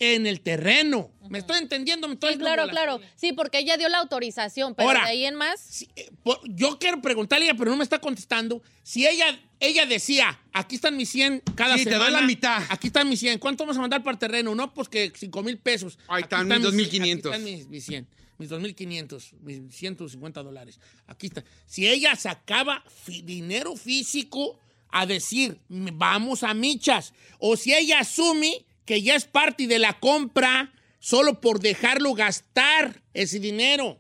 en 0.03 0.27
el 0.27 0.41
terreno. 0.41 1.11
¿Me 1.31 1.39
estoy 1.39 1.59
entendiendo? 1.59 2.09
¿Me 2.09 2.15
estoy 2.15 2.35
Sí, 2.35 2.39
claro, 2.39 2.69
claro. 2.69 3.01
Sí, 3.17 3.33
porque 3.33 3.59
ella 3.61 3.77
dio 3.79 3.89
la 3.89 3.99
autorización, 3.99 4.75
pero 4.75 4.89
Ahora, 4.89 5.05
de 5.05 5.11
ahí 5.11 5.25
en 5.25 5.35
más. 5.37 5.61
Sí, 5.61 5.89
eh, 5.97 6.11
por- 6.23 6.41
yo 6.45 6.79
quiero 6.79 7.01
preguntarle 7.01 7.47
a 7.47 7.51
ella, 7.51 7.59
pero 7.59 7.71
no 7.71 7.77
me 7.77 7.85
está 7.85 7.99
contestando. 8.01 8.63
Si 8.83 9.07
ella, 9.07 9.41
ella 9.61 9.87
decía, 9.87 10.39
aquí 10.53 10.75
están 10.75 10.97
mis 10.97 11.09
100 11.09 11.41
cada 11.55 11.79
Sí, 11.79 11.85
te 11.85 11.91
doy 11.91 12.01
semana. 12.07 12.21
la 12.21 12.27
mitad. 12.27 12.63
Aquí 12.69 12.89
están 12.89 13.09
mis 13.09 13.21
100. 13.21 13.39
¿Cuánto 13.39 13.65
vamos 13.65 13.79
a 13.79 13.81
mandar 13.81 14.03
para 14.03 14.13
el 14.13 14.19
terreno? 14.19 14.55
No, 14.55 14.75
pues 14.75 14.89
que 14.89 15.11
5 15.17 15.43
mil 15.43 15.57
pesos. 15.59 15.99
Ahí 16.09 16.23
Aquí 16.23 16.35
están 16.35 16.49
mis 16.49 16.63
2,500. 16.63 17.33
Aquí 17.33 17.41
están 17.41 17.45
mis, 17.59 17.69
mis 17.69 17.85
100. 17.87 18.07
Mis 18.39 18.51
2.500, 18.51 19.33
mis 19.41 19.75
150 19.75 20.43
dólares. 20.43 20.81
Aquí 21.07 21.29
está. 21.29 21.45
Si 21.67 21.87
ella 21.87 22.15
sacaba 22.17 22.83
fi- 23.05 23.23
dinero 23.23 23.77
físico 23.77 24.59
a 24.91 25.07
decir, 25.07 25.59
"M- 25.71 25.93
vamos 25.95 26.43
a 26.43 26.53
michas, 26.53 27.15
o 27.39 27.57
si 27.57 27.73
ella 27.73 28.01
asume 28.01 28.65
que 28.85 29.03
ya 29.03 29.15
es 29.15 29.25
parte 29.25 29.67
de 29.67 29.79
la 29.79 29.99
compra 30.01 30.73
solo 30.99 31.41
por 31.41 31.61
dejarlo 31.61 32.15
gastar 32.15 33.03
ese 33.15 33.39
dinero. 33.39 33.99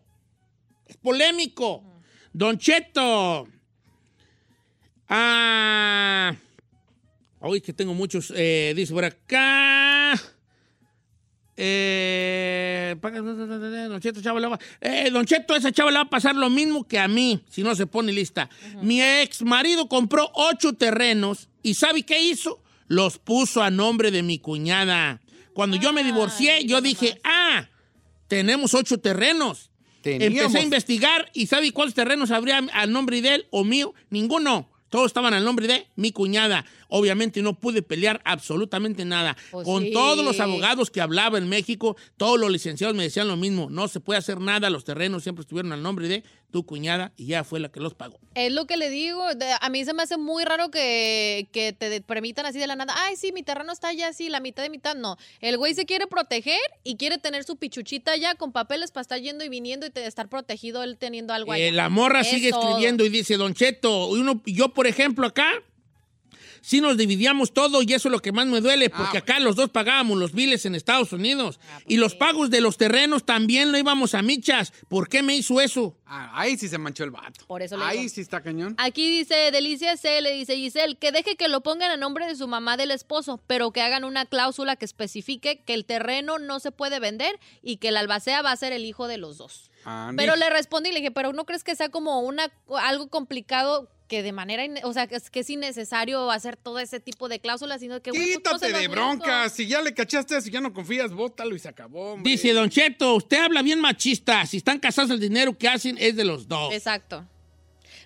Es 0.87 0.97
polémico. 0.97 1.83
Don 2.33 2.59
Cheto. 2.59 3.47
Ah. 5.09 6.35
Hoy 7.41 7.61
que 7.61 7.73
tengo 7.73 7.95
muchos. 7.95 8.33
eh, 8.37 8.73
dice 8.77 8.93
por 8.93 9.05
acá. 9.05 10.15
Eh, 11.57 12.97
don 13.01 14.01
Cheto, 14.01 14.23
chava, 14.23 14.41
va- 14.49 14.59
eh, 14.81 15.11
don 15.11 15.25
Cheto, 15.27 15.55
esa 15.55 15.71
chava 15.71 15.91
le 15.91 15.99
va 15.99 16.05
a 16.05 16.11
pasar 16.11 16.35
lo 16.35 16.49
mismo 16.49 16.85
que 16.89 16.99
a 16.99 17.09
mí, 17.09 17.43
si 17.51 17.63
no 17.63 17.75
se 17.75 17.87
pone 17.87 18.11
lista. 18.13 18.49
Mi 18.81 19.03
ex 19.03 19.43
marido 19.43 19.87
compró 19.89 20.31
ocho 20.35 20.73
terrenos 20.73 21.49
y 21.63 21.75
¿sabe 21.75 22.03
qué 22.05 22.23
hizo? 22.23 22.62
Los 22.89 23.19
puso 23.19 23.63
a 23.63 23.71
nombre 23.71 24.11
de 24.11 24.23
mi 24.23 24.39
cuñada. 24.39 25.21
Cuando 25.55 25.77
yo 25.77 25.93
me 25.93 26.05
divorcié, 26.05 26.65
yo 26.65 26.81
dije, 26.81 27.21
ah, 27.25 27.69
tenemos 28.29 28.75
ocho 28.75 28.99
terrenos. 28.99 29.71
Teníamos. 30.03 30.39
Empecé 30.39 30.59
a 30.59 30.63
investigar 30.63 31.31
y 31.33 31.47
¿sabe 31.47 31.73
cuántos 31.73 31.95
terrenos 31.95 32.31
habría 32.31 32.59
al 32.59 32.93
nombre 32.93 33.23
de 33.23 33.37
él 33.37 33.47
o 33.51 33.65
mío? 33.65 33.95
Ninguno. 34.11 34.69
Todos 34.91 35.07
estaban 35.07 35.33
al 35.33 35.45
nombre 35.45 35.67
de 35.67 35.87
mi 35.97 36.13
cuñada. 36.13 36.67
Obviamente 36.95 37.41
no 37.43 37.59
pude 37.59 37.83
pelear 37.83 38.21
absolutamente 38.25 39.05
nada. 39.05 39.37
Pues 39.51 39.65
Con 39.65 39.83
sí. 39.85 39.93
todos 39.93 40.25
los 40.25 40.39
abogados 40.41 40.91
que 40.91 41.01
hablaba 41.01 41.39
en 41.39 41.49
México, 41.49 41.97
todos 42.17 42.39
los 42.39 42.51
licenciados 42.51 42.95
me 42.95 43.03
decían 43.05 43.29
lo 43.29 43.37
mismo. 43.37 43.69
No 43.71 43.89
se 43.89 44.01
puede 44.01 44.19
hacer 44.19 44.41
nada. 44.41 44.69
Los 44.71 44.85
terrenos 44.85 45.23
siempre 45.23 45.41
estuvieron 45.43 45.73
al 45.73 45.83
nombre 45.83 46.07
de 46.09 46.23
tu 46.51 46.67
cuñada 46.67 47.13
y 47.17 47.27
ya 47.27 47.45
fue 47.45 47.61
la 47.61 47.71
que 47.71 47.81
los 47.81 47.95
pagó. 47.95 48.21
Es 48.35 48.53
lo 48.53 48.67
que 48.67 48.77
le 48.77 48.91
digo. 48.91 49.23
a 49.61 49.69
mí 49.71 49.85
se 49.87 49.95
me 49.95 50.03
hace 50.03 50.19
muy 50.19 50.45
raro 50.45 50.71
que, 50.71 51.49
que 51.51 51.73
te 51.73 52.01
permitan 52.03 52.45
así 52.45 52.59
de 52.59 52.67
la 52.67 52.77
nada. 52.77 52.93
Ay, 52.99 53.17
sí, 53.17 53.33
mi 53.33 53.43
terreno 53.43 53.73
está 53.73 53.89
allá, 53.89 54.13
sí, 54.13 54.29
la 54.29 54.41
mitad 54.41 54.63
de 54.63 54.69
mitad. 54.69 54.95
No. 54.95 55.17
El 55.41 55.57
güey 55.57 55.75
se 55.75 55.87
quiere 55.87 56.07
proteger 56.07 56.61
y 56.85 56.97
quiere 56.97 57.17
tener 57.17 57.45
su 57.45 57.57
pichuchita 57.57 58.13
allá 58.13 58.35
con 58.35 58.53
papeles 58.53 58.91
para 58.91 59.01
estar 59.03 59.19
yendo 59.19 59.45
y 59.45 59.49
viniendo 59.49 59.87
y 59.87 59.91
te- 59.91 60.05
estar 60.07 60.29
protegido 60.29 60.83
él 60.83 60.99
teniendo 60.99 61.33
algo 61.33 61.53
allá. 61.53 61.65
Eh, 61.69 61.73
la 61.73 61.89
morra 61.89 62.23
sigue 62.23 62.51
escribiendo 62.51 63.05
y 63.07 63.09
dice, 63.09 63.39
Don 63.39 63.55
Cheto, 63.55 64.09
uno, 64.09 64.43
yo 64.45 64.69
por 64.75 64.87
ejemplo 64.87 65.27
acá, 65.27 65.51
sí 66.63 66.81
nos 66.81 66.97
dividíamos 66.97 67.53
todo 67.53 67.83
y 67.83 67.93
eso 67.93 68.09
es 68.09 68.13
lo 68.13 68.21
que 68.21 68.33
más 68.33 68.47
me 68.47 68.63
duele, 68.63 68.89
porque 68.89 69.19
acá 69.19 69.39
los 69.41 69.57
dos 69.57 69.69
pagábamos 69.69 70.17
los 70.19 70.33
biles 70.33 70.65
en 70.65 70.75
Estados 70.75 71.13
Unidos 71.13 71.61
y 71.87 71.99
los 71.99 72.15
pagos 72.15 72.49
de 72.49 72.63
los 72.63 72.79
terrenos 72.79 73.27
también 73.27 73.71
lo 73.73 73.77
íbamos 73.77 74.15
a 74.15 74.23
michas. 74.23 74.73
¿Por 74.89 75.09
qué 75.11 75.23
me 75.23 75.35
hizo 75.37 75.61
eso? 75.61 75.99
Ah, 76.07 76.31
ahí 76.35 76.57
sí 76.57 76.69
se 76.69 76.79
manchó 76.79 77.05
el 77.05 77.11
vato. 77.11 77.45
Por 77.47 77.61
eso 77.63 77.77
le 77.77 77.85
Ahí 77.85 77.99
digo. 77.99 78.11
sí 78.15 78.21
está 78.23 78.41
cañón. 78.43 78.75
Aquí 78.79 79.11
dice 79.11 79.51
Delicia 79.51 79.97
C, 79.97 80.21
le 80.23 80.33
dice 80.33 80.57
Giselle, 80.57 80.97
que 80.97 81.11
deje 81.13 81.37
que 81.37 81.49
lo 81.49 81.63
pongan 81.63 81.91
a 81.91 81.97
nombre 81.97 82.27
de 82.27 82.37
su 82.37 82.47
mamá 82.49 82.77
del 82.77 82.91
esposo, 82.91 83.41
pero 83.47 83.73
que 83.73 83.83
hagan 83.83 84.05
una 84.05 84.25
cláusula 84.27 84.77
que 84.77 84.85
especifique 84.85 85.63
que 85.65 85.75
el 85.75 85.85
terreno 85.85 86.39
no 86.39 86.61
se 86.61 86.71
puede 86.71 87.01
vender 87.01 87.39
y 87.63 87.79
que 87.79 87.89
el 87.89 87.97
albacea 87.97 88.43
va 88.43 88.53
a 88.53 88.57
ser 88.57 88.73
el 88.73 88.85
hijo 88.85 89.09
de 89.09 89.19
los 89.19 89.37
dos. 89.39 89.71
Pero 90.17 90.37
le 90.37 90.49
respondí 90.49 90.91
y 90.91 90.93
le 90.93 91.01
dije, 91.01 91.11
pero 91.11 91.33
¿no 91.33 91.45
crees 91.45 91.65
que 91.65 91.75
sea 91.75 91.89
como 91.89 92.21
una 92.21 92.53
algo 92.83 93.09
complicado 93.09 93.89
que 94.13 94.23
de 94.23 94.33
manera, 94.33 94.63
o 94.85 94.93
sea, 94.93 95.07
que 95.07 95.15
es, 95.17 95.31
que 95.31 95.41
es 95.41 95.49
innecesario 95.49 96.31
hacer 96.31 96.59
todo 96.59 96.79
ese 96.79 97.01
tipo 97.01 97.31
de 97.31 97.41
cláusulas, 97.41 97.81
sino 97.81 98.03
que... 98.03 98.11
pues, 98.11 98.21
no 98.21 98.27
se 98.27 98.37
Quítate 98.37 98.73
de 98.75 98.87
broncas. 98.89 99.55
Si 99.55 99.67
ya 99.67 99.81
le 99.81 99.95
cachaste 99.95 100.37
eso 100.37 100.49
y 100.49 100.51
ya 100.53 100.61
no 100.61 100.75
confías, 100.75 101.13
bótalo 101.13 101.55
y 101.57 101.59
se 101.59 101.69
acabó. 101.69 102.13
hombre. 102.13 102.31
Dice 102.31 102.53
Don 102.53 102.69
Cheto, 102.69 103.15
usted 103.15 103.39
habla 103.43 103.63
bien 103.63 103.81
machista. 103.81 104.45
Si 104.45 104.59
están 104.59 104.79
casados, 104.81 105.11
el 105.13 105.19
dinero 105.19 105.57
que 105.57 105.67
hacen 105.67 105.97
es 105.99 106.15
de 106.15 106.25
los 106.27 106.47
dos. 106.47 106.75
Exacto. 106.75 107.27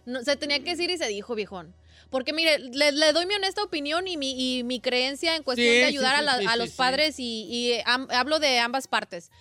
No, 0.05 0.23
se 0.23 0.37
tenía 0.37 0.62
que 0.62 0.71
decir 0.71 0.90
y 0.90 0.97
se 0.97 1.09
dijo, 1.09 1.35
viejón. 1.35 1.75
Porque 2.09 2.33
mire, 2.33 2.61
le, 2.61 2.92
le 2.92 3.12
doy 3.12 3.27
mi 3.27 3.35
honesta 3.35 3.64
opinión 3.64 4.07
y 4.07 4.16
mi, 4.16 4.59
y 4.59 4.62
mi 4.62 4.79
creencia 4.79 5.35
en 5.35 5.42
cuestión 5.42 5.66
Sí, 5.66 5.75
de 5.75 5.81
sí, 5.81 5.87
ayudar 5.88 6.14
sí, 6.14 6.19
a, 6.21 6.23
la- 6.23 6.38
sí, 6.38 6.47
a 6.47 6.53
sí, 6.53 6.59
los 6.61 6.69
sí. 6.71 6.75
padres 6.77 7.19
y, 7.19 7.25
y, 7.51 7.81
am- 7.85 8.07
hablo 8.12 8.38
de 8.38 8.61
ambas 8.61 8.87
partes. 8.87 9.33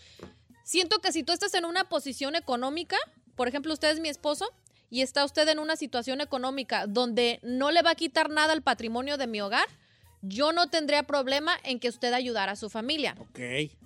Siento 0.64 0.98
que 1.00 1.12
si 1.12 1.22
tú 1.22 1.32
estás 1.32 1.54
en 1.54 1.66
una 1.66 1.84
posición 1.90 2.36
económica, 2.36 2.98
por 3.36 3.48
ejemplo, 3.48 3.72
usted 3.72 3.92
es 3.92 4.00
mi 4.00 4.10
esposo 4.10 4.52
y 4.90 5.02
está 5.02 5.26
usted 5.26 5.48
en 5.50 5.60
una 5.60 5.76
situación 5.76 6.22
económica 6.22 6.88
donde 6.88 7.40
no 7.44 7.72
le 7.72 7.82
va 7.82 7.92
a 7.92 7.96
quitar 7.96 8.30
nada 8.30 8.54
al 8.54 8.62
patrimonio 8.62 9.18
de 9.18 9.28
mi 9.28 9.42
hogar, 9.42 9.68
yo 10.22 10.52
no 10.52 10.70
tendría 10.70 11.04
problema 11.04 11.54
en 11.64 11.80
que 11.80 11.90
usted 11.90 12.14
ayudara 12.14 12.54
a 12.54 12.56
su 12.56 12.70
familia. 12.70 13.16
Ok. 13.20 13.40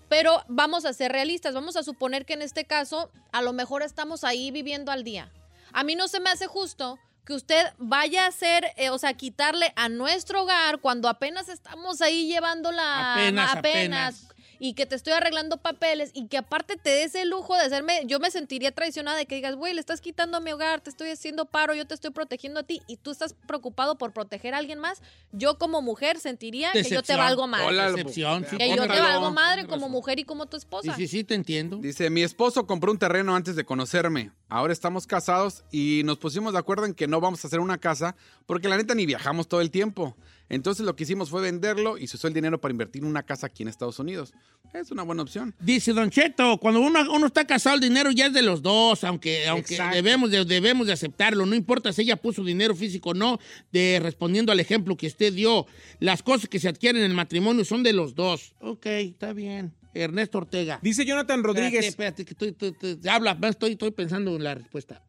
Pero 0.08 0.44
vamos 0.48 0.86
a 0.86 0.94
ser 0.94 1.12
realistas, 1.12 1.54
vamos 1.54 1.76
a 1.76 1.84
suponer 1.84 2.26
que 2.26 2.34
en 2.34 2.42
este 2.42 2.66
caso 2.66 3.12
a 3.32 3.42
lo 3.42 3.54
mejor 3.54 3.84
estamos 3.84 4.24
ahí 4.24 4.52
viviendo 4.52 4.92
al 4.92 5.04
día. 5.04 5.32
A 5.72 5.84
mí 5.84 5.96
no 5.96 6.08
se 6.08 6.20
me 6.20 6.30
hace 6.30 6.48
justo 6.48 6.98
que 7.26 7.34
usted 7.34 7.64
vaya 7.78 8.26
a 8.26 8.30
hacer, 8.30 8.74
eh, 8.76 8.90
o 8.90 8.98
sea, 8.98 9.14
quitarle 9.14 9.72
a 9.76 9.88
nuestro 9.88 10.44
hogar 10.44 10.80
cuando 10.80 11.08
apenas 11.10 11.48
estamos 11.48 12.02
ahí 12.02 12.28
llevándola 12.28 13.14
Apenas, 13.14 13.56
apenas. 13.56 14.28
Y 14.60 14.74
que 14.74 14.86
te 14.86 14.96
estoy 14.96 15.14
arreglando 15.14 15.58
papeles 15.58 16.12
y 16.14 16.28
que 16.28 16.38
aparte 16.38 16.76
te 16.76 16.90
des 16.90 17.16
el 17.16 17.30
lujo 17.30 17.56
de 17.56 17.62
hacerme, 17.62 18.02
yo 18.06 18.20
me 18.20 18.30
sentiría 18.30 18.72
traicionada 18.72 19.18
de 19.18 19.26
que 19.26 19.36
digas, 19.36 19.56
güey, 19.56 19.74
le 19.74 19.80
estás 19.80 20.02
quitando 20.02 20.38
a 20.38 20.40
mi 20.42 20.52
hogar, 20.52 20.82
te 20.82 20.90
estoy 20.90 21.10
haciendo 21.10 21.46
paro, 21.46 21.74
yo 21.74 21.88
te 21.88 21.94
estoy 21.94 22.12
protegiendo 22.12 22.60
a 22.60 22.64
ti 22.64 22.82
y 22.88 22.98
tú 22.98 23.12
estás 23.12 23.34
preocupado 23.48 23.98
por 23.98 24.12
proteger 24.14 24.54
a 24.54 24.58
alguien 24.58 24.80
más. 24.80 25.02
Yo 25.32 25.58
como 25.58 25.82
mujer 25.82 26.20
sentiría 26.20 26.72
que 26.74 26.84
yo 26.84 27.02
te 27.02 27.16
valgo 27.16 27.48
madre. 27.48 27.68
Hola, 27.68 27.92
Decepción, 27.92 28.46
sí, 28.50 28.58
Que 28.58 28.70
yo 28.76 28.82
te 28.88 29.00
valgo 29.00 29.32
madre 29.32 29.66
como 29.66 29.88
mujer 29.90 30.20
y 30.20 30.24
como 30.26 30.46
tu 30.46 30.58
Sí, 30.58 30.64
esposa. 30.66 30.96
sí, 30.96 31.08
sí, 31.08 31.24
te 31.24 31.36
entiendo. 31.36 31.78
Dice, 31.78 32.10
mi 32.10 32.22
esposo 32.24 32.68
compró 32.68 32.92
un 32.92 32.98
terreno 33.00 33.36
antes 33.36 33.56
de 33.56 33.64
conocerme. 33.66 34.32
Ahora 34.50 34.74
estamos 34.74 35.08
casados 35.08 35.64
y 35.72 36.02
nos 36.04 36.18
pusimos 36.18 36.54
de 36.54 36.60
acuerdo 36.60 36.86
en 36.86 36.94
que 36.94 37.08
no 37.08 37.22
vamos 37.22 37.44
a 37.44 37.48
hacer 37.48 37.60
una 37.60 37.78
casa 37.78 38.16
porque 38.46 38.68
la 38.68 38.76
neta 38.78 38.94
ni 38.96 39.06
viajamos 39.06 39.48
todo 39.48 39.62
el 39.62 39.72
tiempo. 39.72 40.18
Entonces 40.50 40.86
lo 40.86 40.96
que 40.96 41.04
hicimos 41.04 41.30
fue 41.30 41.42
venderlo 41.42 41.98
y 41.98 42.08
se 42.08 42.18
usó 42.18 42.28
el 42.28 42.34
dinero 42.34 42.60
para 42.60 42.72
invertir 42.72 43.04
en 43.04 43.08
una 43.08 43.24
casa 43.24 43.48
aquí 43.48 43.64
en 43.64 43.70
Estados 43.70 44.00
Unidos. 44.00 44.34
Es 44.74 44.90
una 44.92 45.04
buena 45.04 45.22
opción. 45.22 45.54
Dice 45.60 45.94
Don 45.94 46.10
Cheto, 46.10 46.58
cuando 46.58 46.82
uno, 46.82 47.00
uno 47.14 47.28
está 47.28 47.46
casado, 47.46 47.76
el 47.76 47.82
dinero 47.82 48.12
ya 48.12 48.28
es 48.28 48.34
de 48.34 48.42
los 48.42 48.62
dos, 48.62 49.04
aunque, 49.04 49.48
aunque 49.48 49.76
Exacto. 49.76 49.96
debemos, 49.96 50.32
de, 50.32 50.46
debemos 50.46 50.88
de 50.88 50.94
aceptarlo. 50.94 51.46
No 51.46 51.56
importa 51.56 51.94
si 51.94 52.02
ella 52.02 52.16
puso 52.18 52.44
dinero 52.44 52.76
físico 52.76 53.12
o 53.12 53.14
no, 53.14 53.40
de, 53.72 54.00
respondiendo 54.02 54.52
al 54.52 54.60
ejemplo 54.60 54.98
que 54.98 55.08
usted 55.08 55.34
dio. 55.34 55.66
Las 56.00 56.24
cosas 56.24 56.50
que 56.50 56.60
se 56.60 56.68
adquieren 56.68 57.04
en 57.04 57.12
el 57.12 57.16
matrimonio 57.16 57.64
son 57.64 57.84
de 57.84 57.94
los 57.94 58.16
dos. 58.16 58.54
Ok, 58.60 58.86
está 58.88 59.34
bien. 59.34 59.74
Ernesto 59.94 60.38
Ortega. 60.38 60.80
Dice 60.82 61.04
Jonathan 61.06 61.44
Rodríguez. 61.44 61.86
Espérate, 61.86 62.22
espérate, 62.22 62.26
que 62.26 62.32
estoy, 62.34 62.70
estoy- 62.72 62.90
estoy- 62.94 63.10
habla, 63.10 63.38
estoy, 63.50 63.72
estoy 63.72 63.92
pensando 63.92 64.36
en 64.36 64.44
la 64.44 64.56
respuesta. 64.56 65.02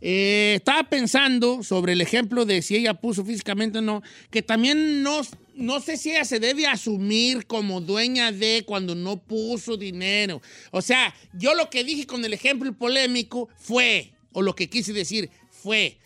Eh, 0.00 0.54
estaba 0.56 0.84
pensando 0.84 1.62
sobre 1.62 1.92
el 1.92 2.00
ejemplo 2.00 2.46
de 2.46 2.62
si 2.62 2.76
ella 2.76 2.94
puso 2.94 3.24
físicamente 3.24 3.78
o 3.78 3.82
no, 3.82 4.02
que 4.30 4.42
también 4.42 5.02
no, 5.02 5.20
no 5.54 5.80
sé 5.80 5.96
si 5.96 6.10
ella 6.10 6.24
se 6.24 6.40
debe 6.40 6.66
asumir 6.66 7.46
como 7.46 7.80
dueña 7.80 8.32
de 8.32 8.64
cuando 8.66 8.94
no 8.94 9.18
puso 9.18 9.76
dinero. 9.76 10.40
O 10.70 10.80
sea, 10.80 11.14
yo 11.34 11.54
lo 11.54 11.68
que 11.68 11.84
dije 11.84 12.06
con 12.06 12.24
el 12.24 12.32
ejemplo 12.32 12.72
polémico 12.72 13.48
fue, 13.58 14.12
o 14.32 14.42
lo 14.42 14.54
que 14.54 14.70
quise 14.70 14.92
decir 14.92 15.30
fue, 15.50 15.98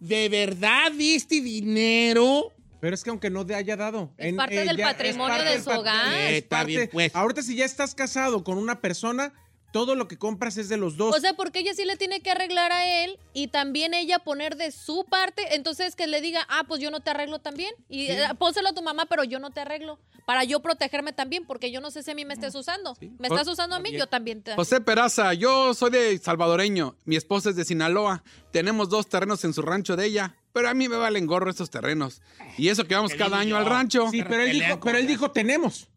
¿de 0.00 0.28
verdad 0.30 0.90
diste 0.92 1.42
dinero? 1.42 2.52
Pero 2.80 2.94
es 2.94 3.04
que 3.04 3.10
aunque 3.10 3.28
no 3.28 3.44
te 3.44 3.54
haya 3.54 3.76
dado. 3.76 4.10
Es 4.16 4.32
parte 4.34 4.64
del 4.64 4.78
patrimonio 4.78 5.42
de 5.42 5.50
del 5.50 5.62
su 5.62 5.70
hogar. 5.70 6.14
Eh, 6.14 6.38
está 6.38 6.64
bien, 6.64 6.88
pues. 6.90 7.14
Ahorita 7.14 7.42
si 7.42 7.54
ya 7.54 7.66
estás 7.66 7.94
casado 7.94 8.42
con 8.42 8.56
una 8.56 8.80
persona, 8.80 9.34
todo 9.72 9.94
lo 9.94 10.08
que 10.08 10.18
compras 10.18 10.56
es 10.56 10.68
de 10.68 10.76
los 10.76 10.96
dos. 10.96 11.16
O 11.16 11.20
sea, 11.20 11.34
porque 11.34 11.60
ella 11.60 11.74
sí 11.74 11.84
le 11.84 11.96
tiene 11.96 12.20
que 12.20 12.30
arreglar 12.30 12.72
a 12.72 13.04
él 13.04 13.18
y 13.32 13.48
también 13.48 13.94
ella 13.94 14.18
poner 14.18 14.56
de 14.56 14.70
su 14.72 15.04
parte. 15.04 15.54
Entonces 15.54 15.96
que 15.96 16.06
le 16.06 16.20
diga, 16.20 16.46
ah, 16.48 16.64
pues 16.66 16.80
yo 16.80 16.90
no 16.90 17.00
te 17.00 17.10
arreglo 17.10 17.38
también. 17.38 17.72
Y 17.88 18.06
eh, 18.06 18.28
pónselo 18.38 18.68
a 18.68 18.72
tu 18.72 18.82
mamá, 18.82 19.06
pero 19.06 19.24
yo 19.24 19.38
no 19.38 19.50
te 19.50 19.60
arreglo. 19.60 19.98
Para 20.26 20.44
yo 20.44 20.60
protegerme 20.60 21.12
también, 21.12 21.44
porque 21.44 21.72
yo 21.72 21.80
no 21.80 21.90
sé 21.90 22.02
si 22.02 22.10
a 22.10 22.14
mí 22.14 22.24
me 22.24 22.34
estés 22.34 22.54
usando. 22.54 22.96
¿Me 23.18 23.28
estás 23.28 23.48
usando 23.48 23.76
a 23.76 23.80
mí? 23.80 23.90
Yo 23.92 24.06
también 24.06 24.42
te. 24.42 24.54
José 24.54 24.80
Peraza, 24.80 25.34
yo 25.34 25.74
soy 25.74 25.90
de 25.90 26.18
salvadoreño. 26.18 26.96
Mi 27.04 27.16
esposa 27.16 27.50
es 27.50 27.56
de 27.56 27.64
Sinaloa. 27.64 28.22
Tenemos 28.52 28.88
dos 28.88 29.08
terrenos 29.08 29.44
en 29.44 29.52
su 29.52 29.62
rancho 29.62 29.96
de 29.96 30.06
ella. 30.06 30.36
Pero 30.52 30.68
a 30.68 30.74
mí 30.74 30.88
me 30.88 30.96
valen 30.96 31.26
gorro 31.26 31.50
estos 31.50 31.70
terrenos. 31.70 32.22
Y 32.58 32.68
eso 32.68 32.84
que 32.84 32.94
vamos 32.94 33.14
cada 33.14 33.38
año 33.38 33.56
al 33.56 33.66
rancho. 33.66 34.08
sí, 34.10 34.22
pero 34.22 34.42
él, 34.42 34.52
dijo, 34.52 34.80
pero 34.80 34.98
él 34.98 35.06
dijo 35.06 35.30
tenemos. 35.30 35.88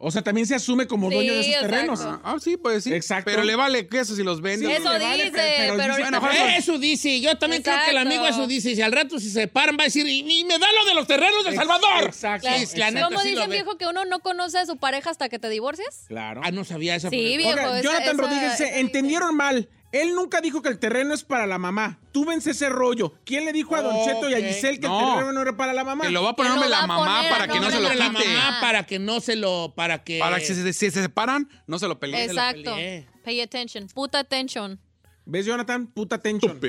O 0.00 0.12
sea, 0.12 0.22
también 0.22 0.46
se 0.46 0.54
asume 0.54 0.86
como 0.86 1.08
Sí, 1.08 1.14
dueño 1.16 1.32
de 1.32 1.40
esos 1.40 1.54
exacto. 1.54 1.70
terrenos. 1.74 2.00
Ah, 2.22 2.36
sí, 2.40 2.56
pues 2.56 2.84
sí. 2.84 2.94
Exacto. 2.94 3.28
Pero 3.32 3.42
le 3.42 3.56
vale 3.56 3.88
queso 3.88 4.14
si 4.14 4.22
los 4.22 4.40
vende. 4.40 4.66
Sí, 4.66 4.72
Eso 4.72 4.92
le 4.96 5.04
vale, 5.04 5.24
dice, 5.24 5.30
pero- 5.36 5.56
pero 5.58 5.76
pero, 5.76 5.96
dice, 5.96 6.02
ahorita- 6.04 6.20
bueno, 6.20 6.44
Eso 6.56 6.78
dice, 6.78 7.20
yo 7.20 7.36
también 7.36 7.62
creo 7.64 7.76
que 7.84 7.90
el 7.90 7.98
amigo 7.98 8.24
eso 8.26 8.46
dice, 8.46 8.76
si 8.76 8.80
al 8.82 8.92
rato 8.92 9.18
si 9.18 9.26
se 9.28 9.40
separan 9.40 9.76
va 9.76 9.82
a 9.82 9.86
decir, 9.86 10.06
y, 10.06 10.20
y 10.20 10.44
me 10.44 10.56
da 10.56 10.66
lo 10.72 10.84
de 10.88 10.94
los 10.94 11.06
terrenos 11.08 11.44
de 11.44 11.54
Salvador. 11.56 12.04
exacto, 12.04 12.48
Sí, 12.66 12.76
la 12.76 12.92
neta 12.92 13.06
¿Cómo 13.08 13.20
sí 13.22 13.30
dice 13.30 13.42
el 13.42 13.50
viejo 13.50 13.76
que 13.76 13.86
uno 13.88 14.04
no 14.04 14.20
conoce 14.20 14.58
a 14.58 14.66
su 14.66 14.76
pareja 14.76 15.10
hasta 15.10 15.28
que 15.28 15.40
te 15.40 15.48
divorcias? 15.48 16.04
Claro. 16.06 16.42
Ah, 16.44 16.52
no 16.52 16.64
sabía 16.64 16.94
esa. 16.94 17.10
Sí, 17.10 17.34
pero- 17.36 17.56
viejo. 17.56 17.74
Esa- 17.74 17.82
Jonathan 17.82 18.14
esa- 18.14 18.22
Rodríguez 18.22 18.54
esa 18.60 18.78
entendieron 18.78 19.34
mal. 19.36 19.68
Él 19.90 20.14
nunca 20.14 20.40
dijo 20.42 20.60
que 20.60 20.68
el 20.68 20.78
terreno 20.78 21.14
es 21.14 21.24
para 21.24 21.46
la 21.46 21.56
mamá. 21.58 21.98
Tú 22.12 22.26
vence 22.26 22.50
ese 22.50 22.68
rollo. 22.68 23.14
¿Quién 23.24 23.46
le 23.46 23.52
dijo 23.54 23.74
a 23.74 23.80
Don 23.82 23.96
Cheto 24.04 24.28
y 24.28 24.34
a. 24.34 24.38
Giselle 24.38 24.78
que 24.78 24.86
No. 24.86 25.00
el 25.00 25.14
terreno 25.14 25.32
no 25.32 25.40
era 25.40 25.56
para 25.56 25.72
la 25.72 25.82
mamá? 25.82 26.04
Que 26.04 26.10
lo 26.10 26.22
va 26.22 26.30
a 26.30 26.36
poner 26.36 26.52
Que 26.52 26.58
lo 26.58 26.60
nombre 26.62 26.74
va 26.74 26.78
la 26.78 26.84
a 26.84 26.86
mamá 26.86 27.16
poner 27.18 27.30
para 27.32 27.48
que 27.48 27.60
no 27.60 27.70
se 27.70 27.80
lo 27.80 27.88
de 27.88 27.94
la 27.96 28.10
quite. 28.10 28.28
mamá 28.28 28.58
para 28.60 28.86
que 28.86 28.98
no 28.98 29.20
se 29.20 29.36
lo, 29.36 29.72
para 29.74 30.04
que... 30.04 30.18
Para 30.18 30.38
que 30.38 30.44
si, 30.44 30.54
se- 30.54 30.72
si 30.74 30.90
se 30.90 31.00
separan, 31.02 31.48
no 31.66 31.78
se 31.78 31.88
lo 31.88 31.98
peleen. 31.98 32.28
Exacto. 32.28 32.74
peleé. 32.74 33.06
Pay 33.24 33.40
attention. 33.40 33.86
Puta 33.88 34.18
attention. 34.18 34.78
¿Ves, 35.24 35.46
Jonathan? 35.46 35.86
Puta 35.86 36.16
atención. 36.16 36.60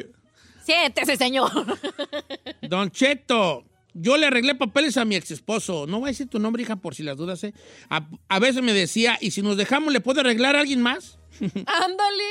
Siéntese, 0.66 1.18
señor. 1.18 1.52
Don 2.62 2.90
Cheto, 2.92 3.66
yo 3.94 4.16
le 4.18 4.28
arreglé 4.28 4.56
papeles 4.56 4.96
a 4.98 5.04
mi 5.06 5.16
ex 5.16 5.32
esposo. 5.32 5.88
No 5.88 6.00
voy 6.00 6.08
a 6.10 6.12
decir 6.12 6.28
tu 6.30 6.40
nombre, 6.40 6.62
hija, 6.64 6.76
por 6.78 6.96
si 6.96 7.04
las 7.04 7.18
dudas, 7.18 7.44
¿eh? 7.44 7.54
A, 7.90 8.08
a 8.30 8.40
veces 8.40 8.62
me 8.62 8.72
decía, 8.74 9.18
¿y 9.20 9.32
si 9.32 9.42
nos 9.42 9.58
dejamos, 9.58 9.92
le 9.92 10.00
puedo 10.00 10.22
arreglar 10.22 10.56
a 10.56 10.60
alguien 10.62 10.82
más? 10.82 11.18
Ándale. 11.42 12.24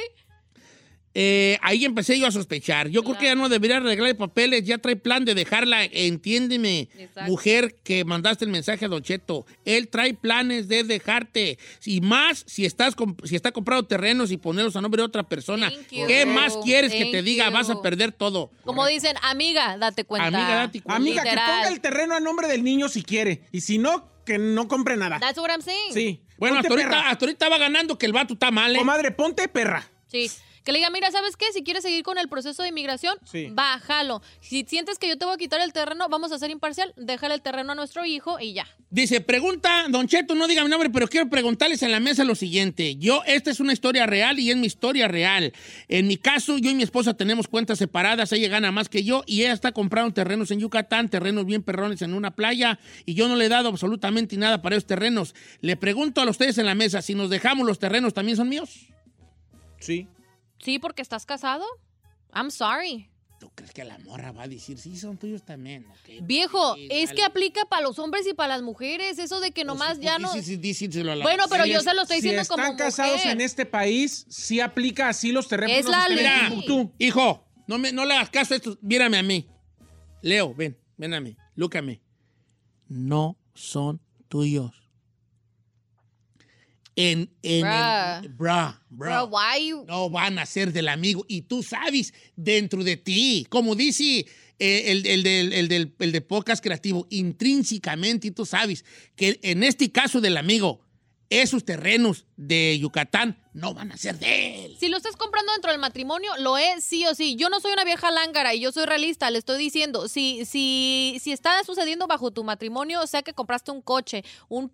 Eh, 1.21 1.59
ahí 1.63 1.85
empecé 1.85 2.17
yo 2.17 2.29
a 2.29 2.31
sospechar. 2.31 2.89
Yo 2.91 3.03
creo 3.03 3.19
que 3.19 3.25
ya 3.25 3.35
no 3.35 3.49
debería 3.49 3.79
arreglar 3.79 4.17
papeles, 4.17 4.63
ya 4.65 4.79
trae 4.79 4.95
plan 4.95 5.25
de 5.25 5.35
dejarla. 5.35 5.83
Entiéndeme, 5.85 6.89
Exacto. 6.97 7.23
mujer 7.29 7.75
que 7.83 8.05
mandaste 8.05 8.45
el 8.45 8.53
mensaje 8.53 8.85
a 8.85 8.89
Don 8.89 9.03
Cheto. 9.03 9.45
Él 9.65 9.89
trae 9.89 10.15
planes 10.15 10.69
de 10.69 10.85
dejarte. 10.85 11.59
Y 11.85 12.01
más 12.03 12.45
si 12.47 12.65
estás 12.65 12.97
comp- 12.97 13.27
si 13.27 13.35
está 13.35 13.51
comprando 13.51 13.85
terrenos 13.89 14.31
y 14.31 14.37
ponerlos 14.37 14.77
a 14.77 14.81
nombre 14.81 15.01
de 15.03 15.07
otra 15.07 15.25
persona. 15.25 15.73
¿Qué 15.91 16.25
más 16.25 16.57
quieres 16.59 16.93
que 16.93 17.07
te 17.07 17.23
diga? 17.23 17.47
you. 17.47 17.53
Vas 17.53 17.69
a 17.71 17.83
perder 17.83 18.13
todo. 18.13 18.53
Como 18.65 18.87
dicen, 18.87 19.17
amiga, 19.23 19.77
date 19.77 20.05
cuenta. 20.05 20.29
Amiga, 20.29 20.55
date 20.55 20.81
cuenta. 20.83 20.97
Amiga, 20.99 21.23
que 21.25 21.31
ponga 21.31 21.69
el 21.69 21.81
terreno 21.81 22.15
a 22.15 22.21
nombre 22.21 22.47
del 22.47 22.63
niño 22.63 22.89
si 22.89 23.03
quiere. 23.03 23.43
Y 23.51 23.63
si 23.63 23.79
no, 23.79 24.09
que 24.25 24.39
no 24.39 24.69
compre 24.69 24.97
nada. 24.97 25.19
That's 25.19 25.39
what 25.39 25.51
I'm 25.51 25.63
saying. 25.63 25.95
Sí. 25.95 26.21
Bueno, 26.37 26.57
Ponte 26.63 26.69
hasta 26.69 26.83
ahorita, 26.85 27.11
hasta 27.11 27.25
ahorita 27.25 27.49
va 27.49 27.59
ganando 27.59 27.99
que 27.99 28.07
el 28.07 28.13
vato 28.13 28.35
está 28.35 28.53
mal, 28.53 28.77
¿eh? 28.77 28.79
Comadre, 28.79 29.11
ponte 29.11 29.49
perra. 29.49 29.85
Sí. 30.07 30.31
Que 30.69 30.73
le 30.73 30.81
diga, 30.81 30.91
mira, 30.91 31.11
¿sabes 31.11 31.35
qué? 31.39 31.47
Si 31.55 31.63
quieres 31.63 31.83
seguir 31.83 32.03
con 32.03 32.19
el 32.19 32.29
proceso 32.29 32.63
de 32.63 32.69
inmigración, 32.69 33.17
Sí. 33.25 33.49
bájalo. 33.51 34.21
Si 34.43 34.67
sientes 34.69 34.99
que 34.99 35.09
yo 35.09 35.17
te 35.17 35.25
voy 35.25 35.33
a 35.33 35.39
quitar 35.39 35.63
el 35.63 35.73
terreno, 35.73 36.11
vamos 36.11 36.31
a 36.31 36.39
ser 36.39 36.51
imparcial, 36.51 36.93
déjale 36.99 37.33
el 37.37 37.41
terreno 37.41 37.73
a 37.73 37.75
nuestro 37.75 38.05
hijo 38.05 38.39
y 38.39 38.53
ya. 38.53 38.67
Dice, 38.91 39.23
pregunta, 39.23 39.87
Don 39.89 40.07
Cheto, 40.09 40.35
no 40.35 40.47
diga 40.47 40.63
mi 40.65 40.69
nombre, 40.69 40.91
pero 40.91 41.09
quiero 41.09 41.31
preguntarles 41.31 41.83
en 41.83 41.91
la 41.91 42.01
mesa 42.01 42.23
lo 42.23 42.35
siguiente. 42.35 42.97
Yo, 42.97 43.23
esta 43.25 43.51
es 43.51 43.61
una 43.61 43.73
historia 43.73 44.05
real 44.05 44.39
y 44.41 44.51
es 44.51 44.59
mi 44.59 44.67
historia 44.67 45.09
real. 45.09 45.55
En 45.89 46.07
mi 46.07 46.19
caso, 46.19 46.59
yo 46.59 46.69
y 46.71 46.75
mi 46.75 46.83
esposa 46.83 47.15
tenemos 47.15 47.49
cuentas 47.49 47.79
separadas, 47.79 48.31
ella 48.33 48.49
gana 48.49 48.71
más 48.71 48.91
que 48.91 49.03
yo 49.05 49.25
y 49.27 49.41
ella 49.45 49.55
está 49.55 49.73
comprando 49.73 50.13
terrenos 50.13 50.51
en 50.51 50.61
Yucatán, 50.61 51.09
terrenos 51.09 51.47
bien 51.47 51.63
perrones 51.63 52.03
en 52.03 52.13
una 52.13 52.33
playa 52.35 52.79
y 53.07 53.15
yo 53.15 53.27
no 53.27 53.37
le 53.37 53.47
he 53.47 53.49
dado 53.49 53.71
absolutamente 53.71 54.37
nada 54.37 54.61
para 54.61 54.77
esos 54.77 54.87
terrenos. 54.87 55.35
Le 55.63 55.79
pregunto 55.79 56.21
a 56.21 56.29
ustedes 56.29 56.59
en 56.59 56.67
la 56.67 56.75
mesa, 56.75 57.01
si 57.01 57.15
nos 57.15 57.31
dejamos 57.31 57.67
los 57.67 57.79
terrenos, 57.79 58.13
¿también 58.13 58.37
son 58.37 58.51
míos? 58.51 58.89
Sí. 59.81 60.07
Sí, 60.63 60.79
porque 60.79 61.03
estás 61.03 61.25
casado. 61.27 61.65
I'm 62.35 62.51
sorry. 62.51 63.11
¿Tú 63.41 63.51
crees 63.55 63.73
que 63.73 63.85
la 63.85 63.97
morra 63.99 64.33
va 64.33 64.43
a 64.43 64.49
decir, 64.49 64.79
sí, 64.79 64.97
son 64.97 65.17
tuyos 65.17 65.45
también? 65.45 65.87
ok? 65.87 66.23
Viejo, 66.27 66.75
Sí, 66.75 66.89
es 66.91 67.13
que 67.13 67.23
aplica 67.23 67.65
para 67.67 67.83
los 67.83 67.99
hombres 68.01 68.27
y 68.27 68.35
para 68.35 68.49
las 68.55 68.63
mujeres. 68.63 69.19
Eso 69.21 69.39
de 69.39 69.53
que 69.53 69.63
nomás 69.65 69.91
Pues, 69.95 70.01
ya 70.01 70.17
pues, 70.19 70.49
no. 70.49 70.59
díselo 70.59 71.13
a 71.13 71.17
la- 71.17 71.23
Bueno, 71.25 71.45
pero 71.49 71.65
yo 71.65 71.79
es- 71.79 71.85
se 71.85 71.95
lo 71.95 72.03
estoy 72.03 72.17
si 72.17 72.23
diciendo 72.23 72.43
están 72.43 72.57
como 72.57 72.77
casados 72.77 73.19
mujer. 73.19 73.31
en 73.33 73.41
este 73.41 73.65
país, 73.65 74.27
sí 74.29 74.59
aplica 74.61 75.09
así 75.09 75.31
los 75.31 75.47
terrenos. 75.47 75.77
Es 75.77 75.87
la 75.87 76.09
ley. 76.09 76.27
Timbuktu. 76.49 76.93
Hijo, 76.99 77.47
no, 77.69 77.79
me, 77.79 77.93
no 77.93 78.05
le 78.05 78.15
hagas 78.15 78.31
caso 78.31 78.55
a 78.55 78.57
esto. 78.57 78.77
Mírame 78.83 79.19
a 79.19 79.23
mí. 79.23 79.49
Leo, 80.21 80.53
ven, 80.53 80.77
ven 80.97 81.15
a 81.15 81.21
mí. 81.21 81.37
Lúcame. 81.55 82.03
No 82.89 83.39
son 83.55 84.01
tuyos. 84.29 84.73
En, 87.01 87.31
en 87.43 87.61
Bruh. 87.63 88.25
el- 88.25 88.29
bra. 88.31 88.83
Bro, 88.91 89.27
why 89.27 89.69
you- 89.69 89.85
No 89.87 90.11
van 90.11 90.37
a 90.41 90.47
ser 90.47 90.73
del 90.73 90.89
amigo. 90.89 91.25
Y 91.29 91.43
tú 91.43 91.63
sabes 91.63 92.13
dentro 92.35 92.83
de 92.83 92.97
ti, 92.97 93.47
como 93.49 93.77
dice 93.77 94.27
eh, 94.59 94.83
el, 94.91 95.07
el 95.07 95.23
del, 95.23 95.53
el 95.53 95.69
del- 95.69 95.95
el 96.01 96.11
de 96.11 96.21
podcast 96.23 96.61
creativo, 96.61 97.07
intrínsecamente, 97.11 98.27
y 98.27 98.31
tú 98.33 98.45
sabes 98.45 98.85
que 99.15 99.39
en 99.43 99.63
este 99.63 99.93
caso 99.93 100.21
del 100.21 100.37
amigo, 100.37 100.81
esos 101.31 101.63
terrenos 101.65 102.25
de 102.39 102.79
Yucatán 102.81 103.39
no 103.53 103.75
van 103.75 103.93
a 103.93 103.97
ser 103.99 104.19
de 104.19 104.65
él. 104.65 104.77
Si 104.81 104.89
lo 104.89 104.97
estás 104.97 105.15
comprando 105.15 105.53
dentro 105.53 105.71
del 105.71 105.79
matrimonio, 105.81 106.31
lo 106.39 106.57
es 106.57 106.83
sí 106.83 107.05
o 107.07 107.15
sí. 107.15 107.37
Yo 107.37 107.51
no 107.51 107.61
soy 107.61 107.73
una 107.73 107.85
vieja 107.85 108.11
lángara 108.11 108.55
y 108.55 108.61
yo 108.61 108.73
soy 108.73 108.87
realista, 108.87 109.31
le 109.31 109.39
estoy 109.39 109.59
diciendo, 109.59 110.09
si, 110.09 110.45
si, 110.47 111.19
si 111.23 111.33
está 111.33 111.63
sucediendo 111.65 112.07
bajo 112.07 112.31
tu 112.31 112.45
matrimonio, 112.45 113.03
o 113.03 113.07
sea 113.07 113.23
que 113.23 113.35
compraste 113.35 113.71
un 113.73 113.83
coche, 113.83 114.25
un 114.49 114.71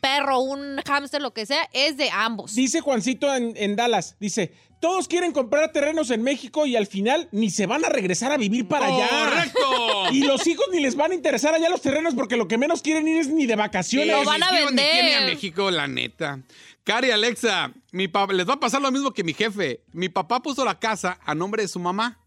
perro, 0.00 0.40
un 0.40 0.80
hámster, 0.86 1.20
lo 1.20 1.32
que 1.32 1.46
sea, 1.46 1.68
es 1.72 1.96
de 1.96 2.10
ambos. 2.10 2.54
Dice 2.54 2.80
Juancito 2.80 3.34
en, 3.34 3.54
en 3.56 3.76
Dallas, 3.76 4.16
dice, 4.20 4.52
todos 4.84 5.08
quieren 5.08 5.32
comprar 5.32 5.72
terrenos 5.72 6.10
en 6.10 6.22
México 6.22 6.66
y 6.66 6.76
al 6.76 6.86
final 6.86 7.26
ni 7.32 7.48
se 7.48 7.64
van 7.64 7.84
a 7.86 7.88
regresar 7.88 8.32
a 8.32 8.36
vivir 8.36 8.68
para 8.68 8.86
allá. 8.86 9.08
¡Correcto! 9.08 9.60
Y 10.12 10.24
los 10.24 10.46
hijos 10.46 10.66
ni 10.70 10.80
les 10.80 10.94
van 10.94 11.12
a 11.12 11.14
interesar 11.14 11.54
allá 11.54 11.70
los 11.70 11.80
terrenos 11.80 12.14
porque 12.14 12.36
lo 12.36 12.46
que 12.46 12.58
menos 12.58 12.82
quieren 12.82 13.08
ir 13.08 13.16
es 13.16 13.28
ni 13.28 13.46
de 13.46 13.56
vacaciones. 13.56 14.14
Lo 14.14 14.22
van 14.22 14.42
a 14.42 14.52
vender. 14.52 15.04
ni 15.04 15.12
a 15.14 15.20
México, 15.22 15.70
la 15.70 15.86
neta. 15.86 16.40
Cari, 16.84 17.10
Alexa, 17.10 17.72
mi 17.92 18.08
papá, 18.08 18.34
les 18.34 18.46
va 18.46 18.54
a 18.54 18.60
pasar 18.60 18.82
lo 18.82 18.92
mismo 18.92 19.12
que 19.12 19.24
mi 19.24 19.32
jefe. 19.32 19.80
Mi 19.92 20.10
papá 20.10 20.42
puso 20.42 20.66
la 20.66 20.78
casa 20.78 21.18
a 21.24 21.34
nombre 21.34 21.62
de 21.62 21.68
su 21.68 21.78
mamá 21.78 22.20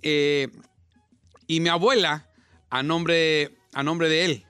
eh, 0.00 0.48
y 1.46 1.60
mi 1.60 1.68
abuela 1.68 2.26
a 2.70 2.82
nombre, 2.82 3.54
a 3.74 3.82
nombre 3.82 4.08
de 4.08 4.24
él. 4.24 4.45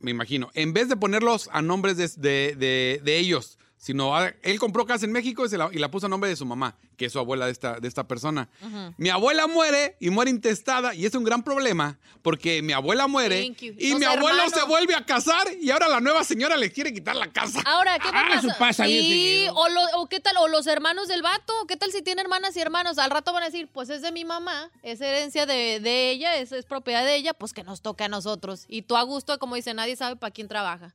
Me 0.00 0.10
imagino. 0.10 0.50
En 0.54 0.72
vez 0.72 0.88
de 0.88 0.96
ponerlos 0.96 1.48
a 1.52 1.62
nombres 1.62 1.96
de, 1.96 2.08
de- 2.08 2.54
de- 2.56 3.00
ellos, 3.18 3.58
sino 3.82 4.16
a- 4.16 4.32
él 4.42 4.60
compró 4.60 4.86
casa 4.86 5.04
en 5.06 5.10
México 5.10 5.44
y, 5.44 5.48
se 5.48 5.58
la, 5.58 5.68
y 5.72 5.78
la 5.78 5.90
puso 5.90 6.06
a 6.06 6.08
nombre 6.08 6.30
de 6.30 6.36
su 6.36 6.46
mamá, 6.46 6.76
que 6.96 7.06
es 7.06 7.12
su 7.12 7.18
abuela 7.18 7.46
de 7.46 7.52
esta, 7.52 7.80
de 7.80 7.88
esta 7.88 8.06
persona. 8.06 8.48
Mi 8.96 9.08
abuela 9.08 9.48
muere 9.48 9.96
y 9.98 10.10
muere 10.10 10.30
intestada 10.30 10.94
y 10.94 11.04
es 11.04 11.12
un 11.16 11.24
gran 11.24 11.42
problema 11.42 11.98
porque 12.22 12.62
mi 12.62 12.72
abuela 12.72 13.08
muere 13.08 13.42
y 13.44 13.90
Los 13.90 13.98
mi 13.98 14.04
abuelo 14.06 14.28
hermanos. 14.44 14.52
se 14.54 14.62
vuelve 14.66 14.94
a 14.94 15.04
casar 15.04 15.48
y 15.60 15.70
ahora 15.72 15.88
la 15.88 16.00
nueva 16.00 16.22
señora 16.22 16.56
le 16.56 16.70
quiere 16.70 16.94
quitar 16.94 17.16
la 17.16 17.32
casa. 17.32 17.60
Ahora, 17.66 17.98
¿qué 17.98 18.08
va 18.12 18.20
a 18.20 18.26
Ah, 18.26 18.38
eso 18.38 18.48
pasa 18.56 18.84
Sí, 18.86 19.46
o, 19.52 19.68
lo- 19.68 20.00
o 20.00 20.06
qué 20.08 20.20
tal, 20.20 20.36
o 20.36 20.46
los 20.46 20.68
hermanos 20.68 21.08
del 21.08 21.22
vato, 21.22 21.52
¿qué 21.66 21.76
tal 21.76 21.90
si 21.90 22.02
tiene 22.02 22.22
hermanas 22.22 22.56
y 22.56 22.60
hermanos? 22.60 22.98
Al 22.98 23.10
rato 23.10 23.32
van 23.32 23.42
a 23.42 23.46
decir, 23.46 23.68
pues 23.72 23.90
es 23.90 24.00
de 24.00 24.12
mi 24.12 24.24
mamá, 24.24 24.70
es 24.84 25.00
herencia 25.00 25.44
de, 25.44 25.80
de 25.80 26.10
ella, 26.10 26.36
es, 26.36 26.52
es 26.52 26.66
propiedad 26.66 27.04
de 27.04 27.16
ella, 27.16 27.34
pues 27.34 27.52
que 27.52 27.64
nos 27.64 27.82
toque 27.82 28.04
a 28.04 28.08
nosotros. 28.08 28.64
Y 28.68 28.82
tú 28.82 28.96
a 28.96 29.02
gusto, 29.02 29.36
como 29.40 29.56
dice, 29.56 29.74
nadie 29.74 29.96
sabe 29.96 30.14
para 30.14 30.30
quién 30.30 30.46
trabaja. 30.46 30.94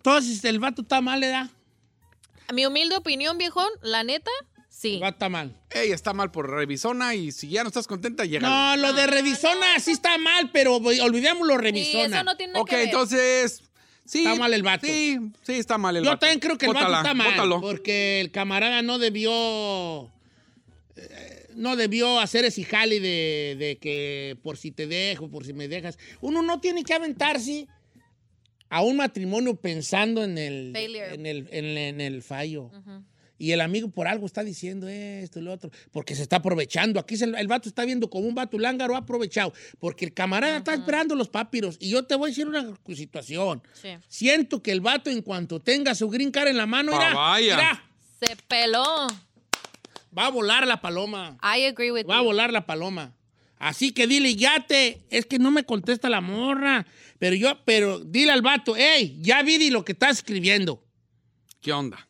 Entonces, 0.00 0.42
el 0.44 0.58
vato 0.58 0.80
está 0.82 1.00
mal, 1.02 1.20
¿le 1.20 1.28
da? 1.28 1.50
A 2.48 2.52
mi 2.54 2.64
humilde 2.64 2.96
opinión, 2.96 3.36
viejón, 3.36 3.68
la 3.82 4.02
neta, 4.02 4.30
sí. 4.70 4.94
El 4.94 5.00
vato 5.00 5.12
está 5.16 5.28
mal. 5.28 5.54
Ey, 5.70 5.92
está 5.92 6.14
mal 6.14 6.30
por 6.30 6.48
revisona 6.50 7.14
y 7.14 7.32
si 7.32 7.48
ya 7.48 7.62
no 7.62 7.68
estás 7.68 7.86
contenta, 7.86 8.24
llega. 8.24 8.48
No, 8.48 8.76
lo 8.78 8.92
de 8.94 9.06
revisona 9.06 9.78
sí 9.78 9.92
está 9.92 10.16
mal, 10.18 10.50
pero 10.52 10.76
olvidémoslo 10.76 11.54
Sí, 11.56 11.60
revisona. 11.60 12.16
eso 12.16 12.24
no 12.24 12.36
tiene 12.36 12.54
nada 12.54 12.62
Ok, 12.62 12.70
que 12.70 12.76
ver. 12.76 12.84
entonces. 12.86 13.62
Sí, 14.06 14.20
Está 14.24 14.34
mal 14.34 14.52
el 14.54 14.62
vato. 14.64 14.86
Sí, 14.86 15.18
sí, 15.42 15.52
está 15.52 15.78
mal 15.78 15.96
el 15.96 16.02
Yo 16.02 16.10
vato. 16.10 16.20
también 16.20 16.40
creo 16.40 16.58
que 16.58 16.66
el 16.66 16.72
vato 16.72 16.92
está 16.96 17.14
mal. 17.14 17.30
bótalo. 17.30 17.60
Porque 17.60 18.20
el 18.20 18.32
camarada 18.32 18.82
no 18.82 18.98
debió. 18.98 20.10
eh, 20.96 21.50
No 21.54 21.76
debió 21.76 22.18
hacer 22.18 22.44
ese 22.44 22.64
jale 22.64 22.98
de, 22.98 23.54
de 23.58 23.78
que 23.78 24.36
por 24.42 24.56
si 24.56 24.72
te 24.72 24.86
dejo, 24.88 25.28
por 25.30 25.44
si 25.44 25.52
me 25.52 25.68
dejas. 25.68 25.98
Uno 26.22 26.42
no 26.42 26.58
tiene 26.60 26.82
que 26.82 26.94
aventarse 26.94 27.68
a 28.70 28.80
un 28.82 28.96
matrimonio 28.96 29.56
pensando 29.56 30.24
en 30.24 30.38
el, 30.38 30.72
en 30.74 31.26
el, 31.26 31.48
en, 31.50 31.64
en 31.76 32.00
el 32.00 32.22
fallo. 32.22 32.70
Y 33.36 33.52
el 33.52 33.62
amigo 33.62 33.88
por 33.88 34.06
algo 34.06 34.26
está 34.26 34.44
diciendo 34.44 34.86
esto 34.86 35.38
y 35.38 35.42
lo 35.42 35.52
otro, 35.52 35.70
porque 35.92 36.14
se 36.14 36.20
está 36.22 36.36
aprovechando. 36.36 37.00
Aquí 37.00 37.16
se- 37.16 37.24
el 37.24 37.46
vato 37.48 37.70
está 37.70 37.86
viendo 37.86 38.10
como 38.10 38.28
un 38.28 38.34
vato 38.34 38.58
lángaro 38.58 38.94
aprovechado, 38.94 39.54
porque 39.78 40.04
el 40.04 40.12
camarada 40.12 40.58
está 40.58 40.74
esperando 40.74 41.14
los 41.14 41.28
papiros. 41.30 41.78
Y 41.80 41.88
yo 41.90 42.04
te 42.04 42.14
voy 42.16 42.28
a 42.28 42.30
decir 42.32 42.46
una 42.46 42.76
situación. 42.94 43.62
Sí. 43.72 43.88
Siento 44.08 44.62
que 44.62 44.72
el 44.72 44.82
vato, 44.82 45.08
en 45.08 45.22
cuanto 45.22 45.58
tenga 45.58 45.94
su 45.94 46.10
green 46.10 46.30
card 46.30 46.48
en 46.48 46.58
la 46.58 46.66
mano, 46.66 46.92
mira, 46.92 47.14
vaya. 47.14 47.56
mira, 47.56 47.84
Se 48.22 48.36
peló. 48.46 49.06
va 50.16 50.26
a 50.26 50.30
volar 50.30 50.66
la 50.66 50.82
paloma. 50.82 51.38
I 51.42 51.64
agree 51.64 51.90
with 51.90 52.04
Va 52.06 52.16
a 52.16 52.20
you. 52.20 52.24
volar 52.26 52.52
la 52.52 52.66
paloma. 52.66 53.14
Así 53.58 53.92
que 53.92 54.06
dile, 54.06 54.34
ya 54.36 54.64
te. 54.66 55.00
Es 55.10 55.26
que 55.26 55.38
no 55.38 55.50
me 55.50 55.64
contesta 55.64 56.08
la 56.08 56.20
morra. 56.20 56.86
Pero 57.20 57.36
yo, 57.36 57.64
pero 57.66 58.00
dile 58.00 58.32
al 58.32 58.40
vato, 58.40 58.74
hey, 58.76 59.18
ya 59.20 59.42
vi 59.42 59.58
di 59.58 59.70
lo 59.70 59.84
que 59.84 59.92
estás 59.92 60.16
escribiendo. 60.16 60.82
¿Qué 61.60 61.70
onda? 61.72 62.08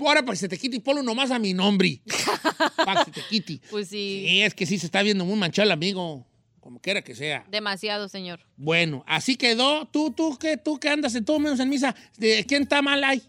Ahora 0.00 0.22
para 0.22 0.32
que 0.32 0.38
se 0.38 0.48
te 0.48 0.58
quite 0.58 0.76
y 0.76 0.80
ponlo 0.80 1.02
nomás 1.02 1.30
a 1.30 1.38
mi 1.38 1.52
nombre. 1.54 2.00
para 2.76 3.04
que 3.04 3.12
se 3.12 3.20
te 3.20 3.28
quite. 3.28 3.60
Pues 3.70 3.88
sí, 3.88 4.24
Sí, 4.26 4.40
es 4.42 4.54
que 4.54 4.66
sí 4.66 4.78
se 4.78 4.86
está 4.86 5.02
viendo 5.02 5.24
muy 5.24 5.36
manchado 5.36 5.66
el 5.66 5.72
amigo. 5.72 6.26
Como 6.60 6.80
quiera 6.80 7.02
que 7.02 7.14
sea. 7.14 7.44
demasiado, 7.50 8.08
señor. 8.08 8.40
Bueno, 8.56 9.04
así 9.06 9.36
quedó. 9.36 9.86
Tú, 9.86 10.12
tú, 10.12 10.38
que 10.38 10.56
tú 10.56 10.78
que 10.80 10.88
andas 10.88 11.14
en 11.14 11.24
todo 11.24 11.38
menos 11.38 11.60
en 11.60 11.68
misa. 11.68 11.94
¿De 12.16 12.44
quién 12.46 12.62
está 12.62 12.80
mal 12.82 13.04
ahí? 13.04 13.22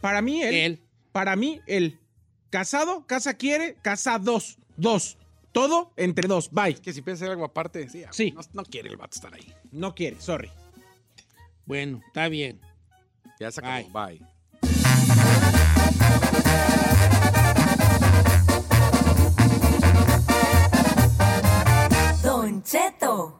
Para 0.00 0.22
mí, 0.22 0.42
él. 0.42 0.54
Él. 0.54 0.80
Para 1.12 1.36
mí, 1.36 1.60
él. 1.66 1.98
Casado, 2.48 3.06
casa 3.06 3.34
quiere, 3.34 3.76
casa 3.82 4.18
dos. 4.18 4.56
Dos. 4.76 5.18
Todo 5.52 5.92
entre 5.96 6.28
dos. 6.28 6.50
Bye. 6.50 6.74
Que 6.74 6.92
si 6.92 7.02
piensa 7.02 7.24
hacer 7.24 7.32
algo 7.32 7.44
aparte, 7.44 7.88
sí. 7.88 8.04
Sí. 8.10 8.32
No, 8.32 8.40
no 8.52 8.64
quiere 8.64 8.88
el 8.88 8.96
vato 8.96 9.16
estar 9.16 9.34
ahí. 9.34 9.52
No 9.72 9.94
quiere, 9.94 10.20
sorry. 10.20 10.50
Bueno, 11.66 12.00
está 12.06 12.28
bien. 12.28 12.60
Ya 13.38 13.50
se 13.50 13.60
acabó. 13.60 13.88
Bye. 13.90 14.20
Don 22.22 22.62
Cheto. 22.62 23.34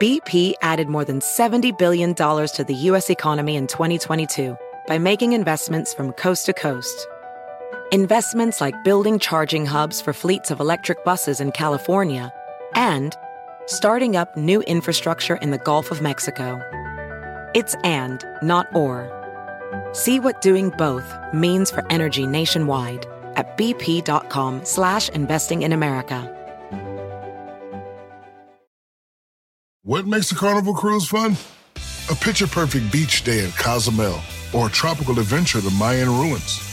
BP 0.00 0.54
added 0.62 0.88
more 0.88 1.04
than 1.04 1.18
$70 1.18 1.76
billion 1.76 2.14
to 2.14 2.64
the 2.66 2.74
U.S. 2.74 3.10
economy 3.10 3.56
in 3.56 3.66
2022 3.66 4.56
by 4.86 4.96
making 4.96 5.32
investments 5.32 5.92
from 5.92 6.12
coast 6.12 6.46
to 6.46 6.52
coast. 6.52 7.08
Investments 7.90 8.60
like 8.60 8.84
building 8.84 9.18
charging 9.18 9.64
hubs 9.64 9.98
for 9.98 10.12
fleets 10.12 10.50
of 10.50 10.60
electric 10.60 11.02
buses 11.06 11.40
in 11.40 11.52
California 11.52 12.30
and 12.74 13.16
starting 13.64 14.14
up 14.14 14.36
new 14.36 14.60
infrastructure 14.64 15.36
in 15.36 15.52
the 15.52 15.56
Gulf 15.56 15.90
of 15.90 16.02
Mexico. 16.02 16.60
It's 17.54 17.74
and, 17.84 18.22
not 18.42 18.66
or. 18.76 19.08
See 19.92 20.20
what 20.20 20.42
doing 20.42 20.68
both 20.76 21.16
means 21.32 21.70
for 21.70 21.82
energy 21.90 22.26
nationwide 22.26 23.06
at 23.36 23.56
bp.com 23.56 24.66
slash 24.66 25.08
investing 25.08 25.62
in 25.62 25.72
America. 25.72 26.26
What 29.84 30.06
makes 30.06 30.30
a 30.30 30.34
carnival 30.34 30.74
cruise 30.74 31.08
fun? 31.08 31.38
A 32.10 32.14
picture 32.14 32.46
perfect 32.46 32.92
beach 32.92 33.24
day 33.24 33.42
in 33.42 33.50
Cozumel 33.52 34.20
or 34.54 34.66
a 34.66 34.70
tropical 34.70 35.18
adventure 35.18 35.60
to 35.60 35.64
the 35.64 35.70
Mayan 35.78 36.10
ruins 36.10 36.67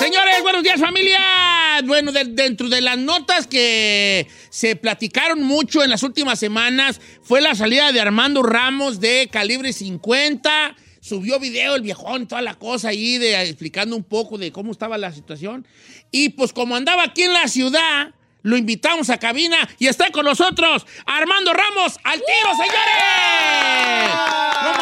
Señores, 0.00 0.42
buenos 0.42 0.62
días 0.62 0.80
familia. 0.80 1.18
Bueno, 1.84 2.10
de- 2.12 2.24
dentro 2.24 2.68
de 2.68 2.80
las 2.80 2.96
notas 2.98 3.46
que 3.46 4.26
se 4.48 4.76
platicaron 4.76 5.42
mucho 5.42 5.82
en 5.82 5.90
las 5.90 6.02
últimas 6.02 6.38
semanas 6.38 7.00
fue 7.22 7.40
la 7.40 7.54
salida 7.54 7.92
de 7.92 8.00
Armando 8.00 8.42
Ramos 8.42 9.00
de 9.00 9.28
Calibre 9.30 9.72
50. 9.72 10.74
Subió 11.00 11.38
video 11.38 11.74
el 11.76 11.82
viejón, 11.82 12.26
toda 12.28 12.42
la 12.42 12.54
cosa 12.54 12.88
ahí, 12.88 13.18
de, 13.18 13.40
explicando 13.42 13.96
un 13.96 14.04
poco 14.04 14.38
de 14.38 14.52
cómo 14.52 14.72
estaba 14.72 14.96
la 14.98 15.12
situación. 15.12 15.66
Y 16.10 16.30
pues 16.30 16.52
como 16.52 16.76
andaba 16.76 17.02
aquí 17.04 17.22
en 17.22 17.32
la 17.32 17.48
ciudad, 17.48 18.14
lo 18.42 18.56
invitamos 18.56 19.10
a 19.10 19.18
cabina 19.18 19.68
y 19.78 19.86
está 19.88 20.10
con 20.10 20.24
nosotros 20.24 20.86
Armando 21.06 21.52
Ramos 21.52 21.98
al 22.04 22.18
tiro, 22.20 22.50
señores. 22.52 24.14
No 24.62 24.72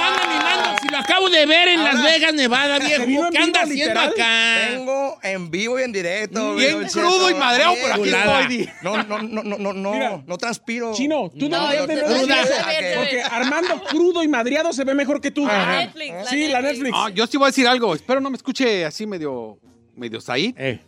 acabo 0.98 1.28
de 1.30 1.46
ver 1.46 1.68
en 1.68 1.82
Las 1.84 2.02
Vegas, 2.02 2.34
Nevada, 2.34 2.78
viejo. 2.78 3.30
¿Qué 3.30 3.38
anda 3.38 3.62
haciendo 3.62 4.00
acá? 4.00 4.56
Vengo 4.70 5.18
en 5.22 5.50
vivo 5.50 5.78
y 5.78 5.82
en 5.82 5.92
directo. 5.92 6.54
Bien 6.54 6.86
crudo 6.88 7.26
Cheto. 7.26 7.30
y 7.30 7.34
madreado, 7.34 7.74
pero 7.80 7.94
aquí 7.94 8.08
estoy. 8.08 8.70
No, 8.82 9.02
no, 9.02 9.22
no, 9.22 9.42
no, 9.42 9.58
no, 9.58 9.72
no, 9.74 10.24
no 10.26 10.38
transpiro. 10.38 10.92
Chino, 10.94 11.30
tú 11.30 11.48
No, 11.48 11.68
deberías 11.68 11.86
no 11.88 11.94
de 11.94 12.26
te 12.28 12.94
no 12.94 13.00
Porque. 13.00 13.22
Armando 13.22 13.82
crudo 13.84 14.22
y 14.22 14.28
madriado 14.28 14.72
se 14.72 14.84
ve 14.84 14.94
mejor 14.94 15.20
que 15.20 15.30
tú. 15.30 15.46
La 15.46 15.78
Netflix, 15.80 16.12
la 16.14 16.24
Sí, 16.26 16.48
la 16.48 16.60
Netflix. 16.62 16.90
No, 16.90 17.08
yo 17.08 17.26
sí 17.26 17.36
voy 17.36 17.46
a 17.46 17.48
decir 17.48 17.66
algo. 17.66 17.94
Espero 17.94 18.20
no 18.20 18.30
me 18.30 18.36
escuche 18.36 18.84
así 18.84 19.06
medio, 19.06 19.58
medio 19.96 20.20
Said. 20.20 20.54
Eh. 20.58 20.80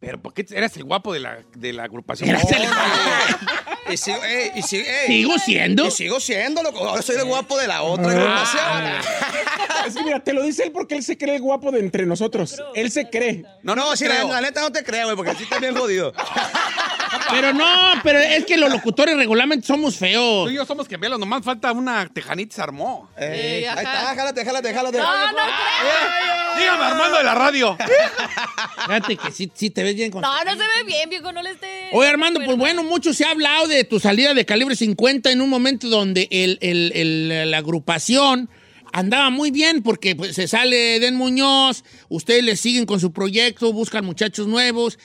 Pero 0.00 0.20
¿por 0.20 0.34
qué 0.34 0.44
eres 0.50 0.76
el 0.76 0.82
guapo 0.82 1.12
de 1.12 1.20
la, 1.20 1.38
de 1.54 1.72
la 1.72 1.84
agrupación? 1.84 2.28
Eras 2.30 2.50
el- 2.50 2.62
Y 3.92 3.96
sigo, 3.96 4.24
ey, 4.24 4.50
y 4.56 4.62
sigo, 4.62 4.84
ey. 4.86 5.06
¿Sigo 5.06 5.38
siendo? 5.38 5.86
Y 5.86 5.90
sigo 5.90 6.20
siendo, 6.20 6.62
loco. 6.62 6.86
Ahora 6.88 7.02
soy 7.02 7.16
el 7.16 7.24
guapo 7.24 7.58
de 7.58 7.66
la 7.66 7.82
otra 7.82 8.10
agrupación. 8.10 8.62
Es 9.86 9.94
que 9.96 10.04
mira, 10.04 10.20
te 10.20 10.32
lo 10.32 10.44
dice 10.44 10.62
él 10.62 10.70
porque 10.70 10.94
él 10.94 11.02
se 11.02 11.18
cree 11.18 11.34
el 11.34 11.42
guapo 11.42 11.72
de 11.72 11.80
entre 11.80 12.06
nosotros. 12.06 12.56
Él 12.74 12.88
se 12.92 13.10
cree. 13.10 13.44
No, 13.62 13.74
no, 13.74 13.96
sí, 13.96 14.06
la, 14.06 14.22
la 14.22 14.40
neta 14.40 14.60
no 14.60 14.70
te 14.70 14.84
creo, 14.84 15.06
güey, 15.06 15.16
porque 15.16 15.32
así 15.32 15.42
está 15.42 15.58
bien 15.58 15.74
jodido. 15.74 16.12
Pero 17.32 17.52
no, 17.52 17.66
pero 18.02 18.18
es 18.18 18.44
que 18.44 18.56
los 18.56 18.70
locutores 18.70 19.16
regularmente 19.16 19.66
somos 19.66 19.96
feos. 19.96 20.44
Tú 20.46 20.50
y 20.50 20.54
yo 20.56 20.64
somos 20.64 20.86
gemelos, 20.88 21.18
nomás 21.18 21.44
falta 21.44 21.72
una 21.72 22.06
tejanita 22.08 22.54
se 22.56 22.62
armó. 22.62 23.10
Eh, 23.16 23.60
Sí, 23.62 23.66
ahí 23.66 23.84
está, 23.84 24.14
jálate, 24.14 24.44
jálate, 24.44 24.74
jálate. 24.74 24.98
No, 24.98 25.32
no 25.32 25.38
creo. 25.38 26.58
Dígame, 26.60 26.84
Armando 26.84 27.18
de 27.18 27.24
la 27.24 27.34
radio. 27.34 27.76
Fíjate 28.86 29.16
que 29.16 29.32
sí, 29.32 29.50
sí 29.54 29.70
te 29.70 29.82
ves 29.82 29.94
bien 29.94 30.10
con... 30.10 30.20
No, 30.22 30.44
no 30.44 30.50
se 30.52 30.58
ve 30.58 30.84
bien, 30.86 31.08
viejo, 31.08 31.32
no 31.32 31.42
le 31.42 31.50
esté. 31.50 31.88
Oye, 31.92 32.08
Armando, 32.08 32.40
pues 32.44 32.56
bueno, 32.56 32.82
mucho 32.82 33.12
se 33.12 33.24
ha 33.24 33.30
hablado 33.30 33.66
de 33.68 33.84
tu 33.84 33.98
salida 34.00 34.34
de 34.34 34.44
calibre 34.44 34.76
50 34.76 35.30
en 35.30 35.40
un 35.40 35.48
momento 35.48 35.88
donde 35.88 36.28
el- 36.30 36.58
el- 36.60 36.92
el- 36.94 37.50
la 37.50 37.58
agrupación 37.58 38.50
andaba 38.92 39.30
muy 39.30 39.50
bien 39.50 39.82
porque 39.82 40.14
pues, 40.14 40.34
se 40.34 40.46
sale 40.46 41.00
Den 41.00 41.16
Muñoz, 41.16 41.82
ustedes 42.10 42.44
le 42.44 42.56
siguen 42.56 42.84
con 42.84 43.00
su 43.00 43.12
proyecto, 43.12 43.72
buscan 43.72 44.04
muchachos 44.04 44.46
nuevos, 44.46 44.98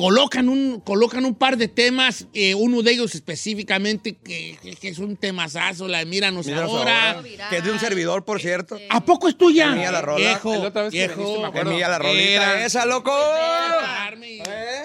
colocan 0.00 0.48
un, 0.48 0.80
colocan 0.80 1.24
un 1.24 1.34
par 1.34 1.56
de 1.56 1.68
temas, 1.68 2.26
eh, 2.34 2.54
uno 2.54 2.82
de 2.82 2.92
ellos 2.92 3.14
específicamente 3.14 4.16
que, 4.16 4.56
que- 4.62 4.74
que 4.76 4.88
es 4.88 4.98
un 4.98 5.16
temazazo, 5.16 5.86
la 5.88 5.98
de 5.98 6.06
Míranos, 6.06 6.46
Míranos 6.46 6.70
ahora. 6.70 7.12
ahora, 7.12 7.48
que 7.50 7.56
es 7.58 7.64
de 7.64 7.70
un 7.70 7.78
servidor, 7.78 8.24
por 8.24 8.40
cierto. 8.40 8.78
¿A 8.88 9.04
poco 9.04 9.28
es 9.28 9.36
tuya? 9.36 9.70
Mía 9.72 9.92
la 9.92 10.00
rola. 10.00 10.18
Viejo, 10.18 10.54
Es 10.54 10.60
la 10.60 10.68
otra 10.68 10.82
vez 10.82 10.90
que 10.92 10.98
viejo. 10.98 11.16
viniste, 11.20 11.40
me 11.40 11.46
acuerdo. 11.48 11.70
Es 11.70 11.76
mía 11.76 11.88
la 11.88 11.98
rolita 11.98 12.64
esa, 12.64 12.86
loco. 12.86 13.12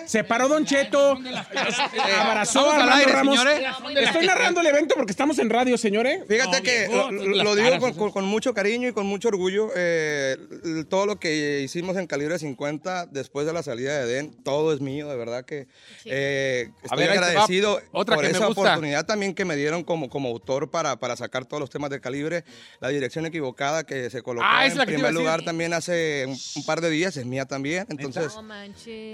Se 0.06 0.24
paró 0.24 0.48
Don 0.48 0.66
Cheto, 0.66 1.18
abrazó 2.22 2.60
Vamos 2.66 2.74
a 2.74 2.76
al 2.76 2.82
Armando 2.84 2.96
aire, 3.00 3.12
Ramos. 3.12 3.40
señores. 3.40 3.64
Estoy 4.08 4.26
narrando 4.28 4.62
el 4.62 4.68
evento 4.68 4.96
porque 4.96 5.12
estamos 5.12 5.40
en 5.40 5.50
radio, 5.50 5.78
señores. 5.78 6.22
Fíjate 6.28 6.62
que 6.62 6.88
lo, 6.90 7.12
lo 7.12 7.56
digo 7.56 7.80
con, 7.80 7.94
con- 7.94 8.12
con 8.12 8.26
mucho 8.26 8.54
cariño 8.54 8.90
y 8.90 8.94
con 8.94 9.06
mucho 9.06 9.30
orgullo. 9.30 9.70
eh, 9.76 10.38
todo 10.90 11.06
lo 11.06 11.20
que 11.20 11.62
hicimos 11.62 11.98
en 11.98 12.08
calibre 12.08 12.38
50 12.40 13.08
después 13.08 13.46
de 13.48 13.54
la 13.54 13.64
salida 13.64 13.98
de 14.00 14.06
Den, 14.06 14.36
todo 14.44 14.74
es 14.74 14.82
mío, 14.82 15.05
de 15.10 15.16
verdad 15.16 15.46
que 15.46 15.68
eh, 16.06 16.70
estoy 16.84 16.98
ver, 17.00 17.12
agradecido 17.12 17.80
Otra 17.92 18.16
por 18.16 18.26
que 18.26 18.32
esa 18.32 18.48
oportunidad 18.48 19.06
también 19.06 19.34
que 19.34 19.46
me 19.46 19.56
dieron 19.56 19.84
como, 19.84 20.10
como 20.10 20.30
autor 20.30 20.70
para, 20.72 20.98
para 21.00 21.16
sacar 21.16 21.46
todos 21.46 21.60
los 21.62 21.70
temas 21.70 21.90
de 21.90 22.00
calibre. 22.02 22.44
La 22.80 22.90
dirección 22.90 23.26
equivocada 23.26 23.86
que 23.86 24.10
se 24.10 24.22
colocó 24.22 24.46
Ah, 24.50 24.66
en 24.66 24.78
primer 24.86 25.14
lugar 25.14 25.44
también 25.44 25.74
hace 25.74 26.26
un, 26.28 26.38
un 26.56 26.66
par 26.66 26.82
de 26.82 26.90
días, 26.90 27.16
es 27.18 27.26
mía 27.26 27.46
también. 27.46 27.86
Entonces, 27.90 28.34
No 28.36 28.42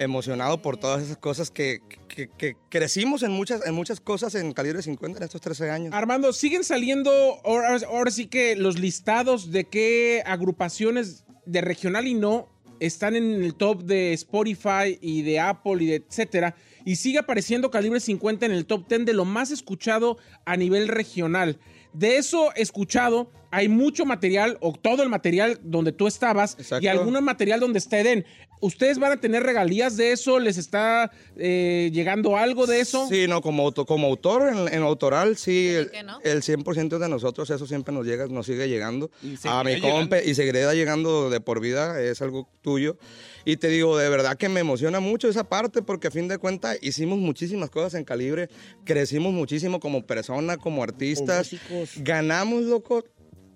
emocionado 0.02 0.62
por 0.62 0.78
todas 0.78 1.04
esas 1.04 1.18
cosas 1.18 1.52
que, 1.52 1.80
que- 2.08 2.30
que 2.38 2.56
crecimos 2.70 3.24
en 3.24 3.32
muchas, 3.32 3.66
en 3.66 3.74
muchas 3.74 4.00
cosas 4.02 4.36
en 4.36 4.52
calibre 4.54 4.82
50 4.82 5.18
en 5.20 5.24
estos 5.24 5.40
13 5.42 5.70
años. 5.70 5.94
Armando, 5.94 6.34
siguen 6.34 6.64
saliendo 6.64 7.12
ahora, 7.46 7.78
ahora 7.88 8.12
sí 8.12 8.28
que 8.28 8.56
los 8.56 8.78
listados 8.80 9.52
de 9.52 9.64
qué 9.66 10.22
agrupaciones 10.26 11.24
de 11.46 11.62
regional 11.62 12.08
y 12.08 12.14
no 12.14 12.50
están 12.82 13.16
en 13.16 13.44
el 13.44 13.54
top 13.54 13.84
de 13.84 14.12
Spotify 14.14 14.98
y 15.02 15.22
de 15.22 15.40
Apple 15.40 15.84
y 15.84 15.86
de 15.86 15.96
etcétera. 15.96 16.56
Y 16.84 16.96
sigue 16.96 17.20
apareciendo 17.20 17.70
Calibre 17.70 18.00
50 18.00 18.48
en 18.48 18.52
el 18.52 18.66
top 18.66 18.88
10 18.90 19.06
de 19.06 19.14
lo 19.14 19.24
más 19.24 19.52
escuchado 19.52 20.18
a 20.46 20.58
nivel 20.58 20.88
regional. 20.88 21.60
De 21.94 22.18
eso 22.18 22.54
escuchado, 22.56 23.32
hay 23.52 23.68
mucho 23.70 24.06
material, 24.06 24.58
o 24.62 24.74
todo 24.74 25.04
el 25.04 25.10
material 25.10 25.60
donde 25.62 25.92
tú 25.92 26.08
estabas, 26.08 26.56
Exacto. 26.58 26.84
y 26.84 26.88
algún 26.88 27.22
material 27.24 27.60
donde 27.60 27.80
está 27.80 28.00
Eden. 28.00 28.26
¿Ustedes 28.64 29.00
van 29.00 29.12
a 29.12 29.18
tener 29.20 29.42
regalías 29.42 29.98
de 29.98 30.12
eso? 30.12 30.38
¿Les 30.40 30.56
está 30.60 31.12
eh, 31.36 31.90
llegando 31.94 32.38
algo 32.38 32.68
de 32.68 32.80
eso? 32.80 33.08
Sí, 33.10 33.26
no, 33.28 33.42
como, 33.42 33.64
auto- 33.64 33.88
como 33.88 34.06
autor, 34.06 34.50
en, 34.54 34.72
en 34.72 34.84
autoral, 34.84 35.36
sí, 35.36 35.70
el, 35.70 35.92
no? 36.06 36.20
el 36.24 36.44
100% 36.44 37.00
de 37.00 37.10
nosotros, 37.10 37.50
eso 37.50 37.66
siempre 37.66 37.92
nos 37.92 38.06
llega, 38.06 38.28
nos 38.28 38.46
sigue 38.46 38.70
llegando. 38.70 39.10
A 39.46 39.64
mi 39.64 39.82
compa, 39.82 40.22
y 40.22 40.36
seguirá 40.36 40.74
llegando 40.76 41.32
de 41.32 41.42
por 41.42 41.60
vida, 41.60 42.00
es 42.02 42.22
algo 42.22 42.48
tuyo. 42.62 42.98
Y 43.46 43.58
te 43.58 43.70
digo, 43.70 43.98
de 43.98 44.08
verdad 44.10 44.38
que 44.38 44.48
me 44.48 44.60
emociona 44.60 45.00
mucho 45.00 45.28
esa 45.28 45.50
parte, 45.50 45.82
porque 45.82 46.10
a 46.10 46.12
fin 46.12 46.28
de 46.28 46.38
cuentas 46.38 46.78
hicimos 46.84 47.18
muchísimas 47.18 47.72
cosas 47.72 47.96
en 47.96 48.04
Calibre, 48.06 48.48
crecimos 48.86 49.34
muchísimo 49.34 49.80
como 49.80 50.06
persona, 50.06 50.58
como 50.58 50.84
artistas, 50.84 51.50
ganamos, 51.98 52.62
loco, 52.62 53.04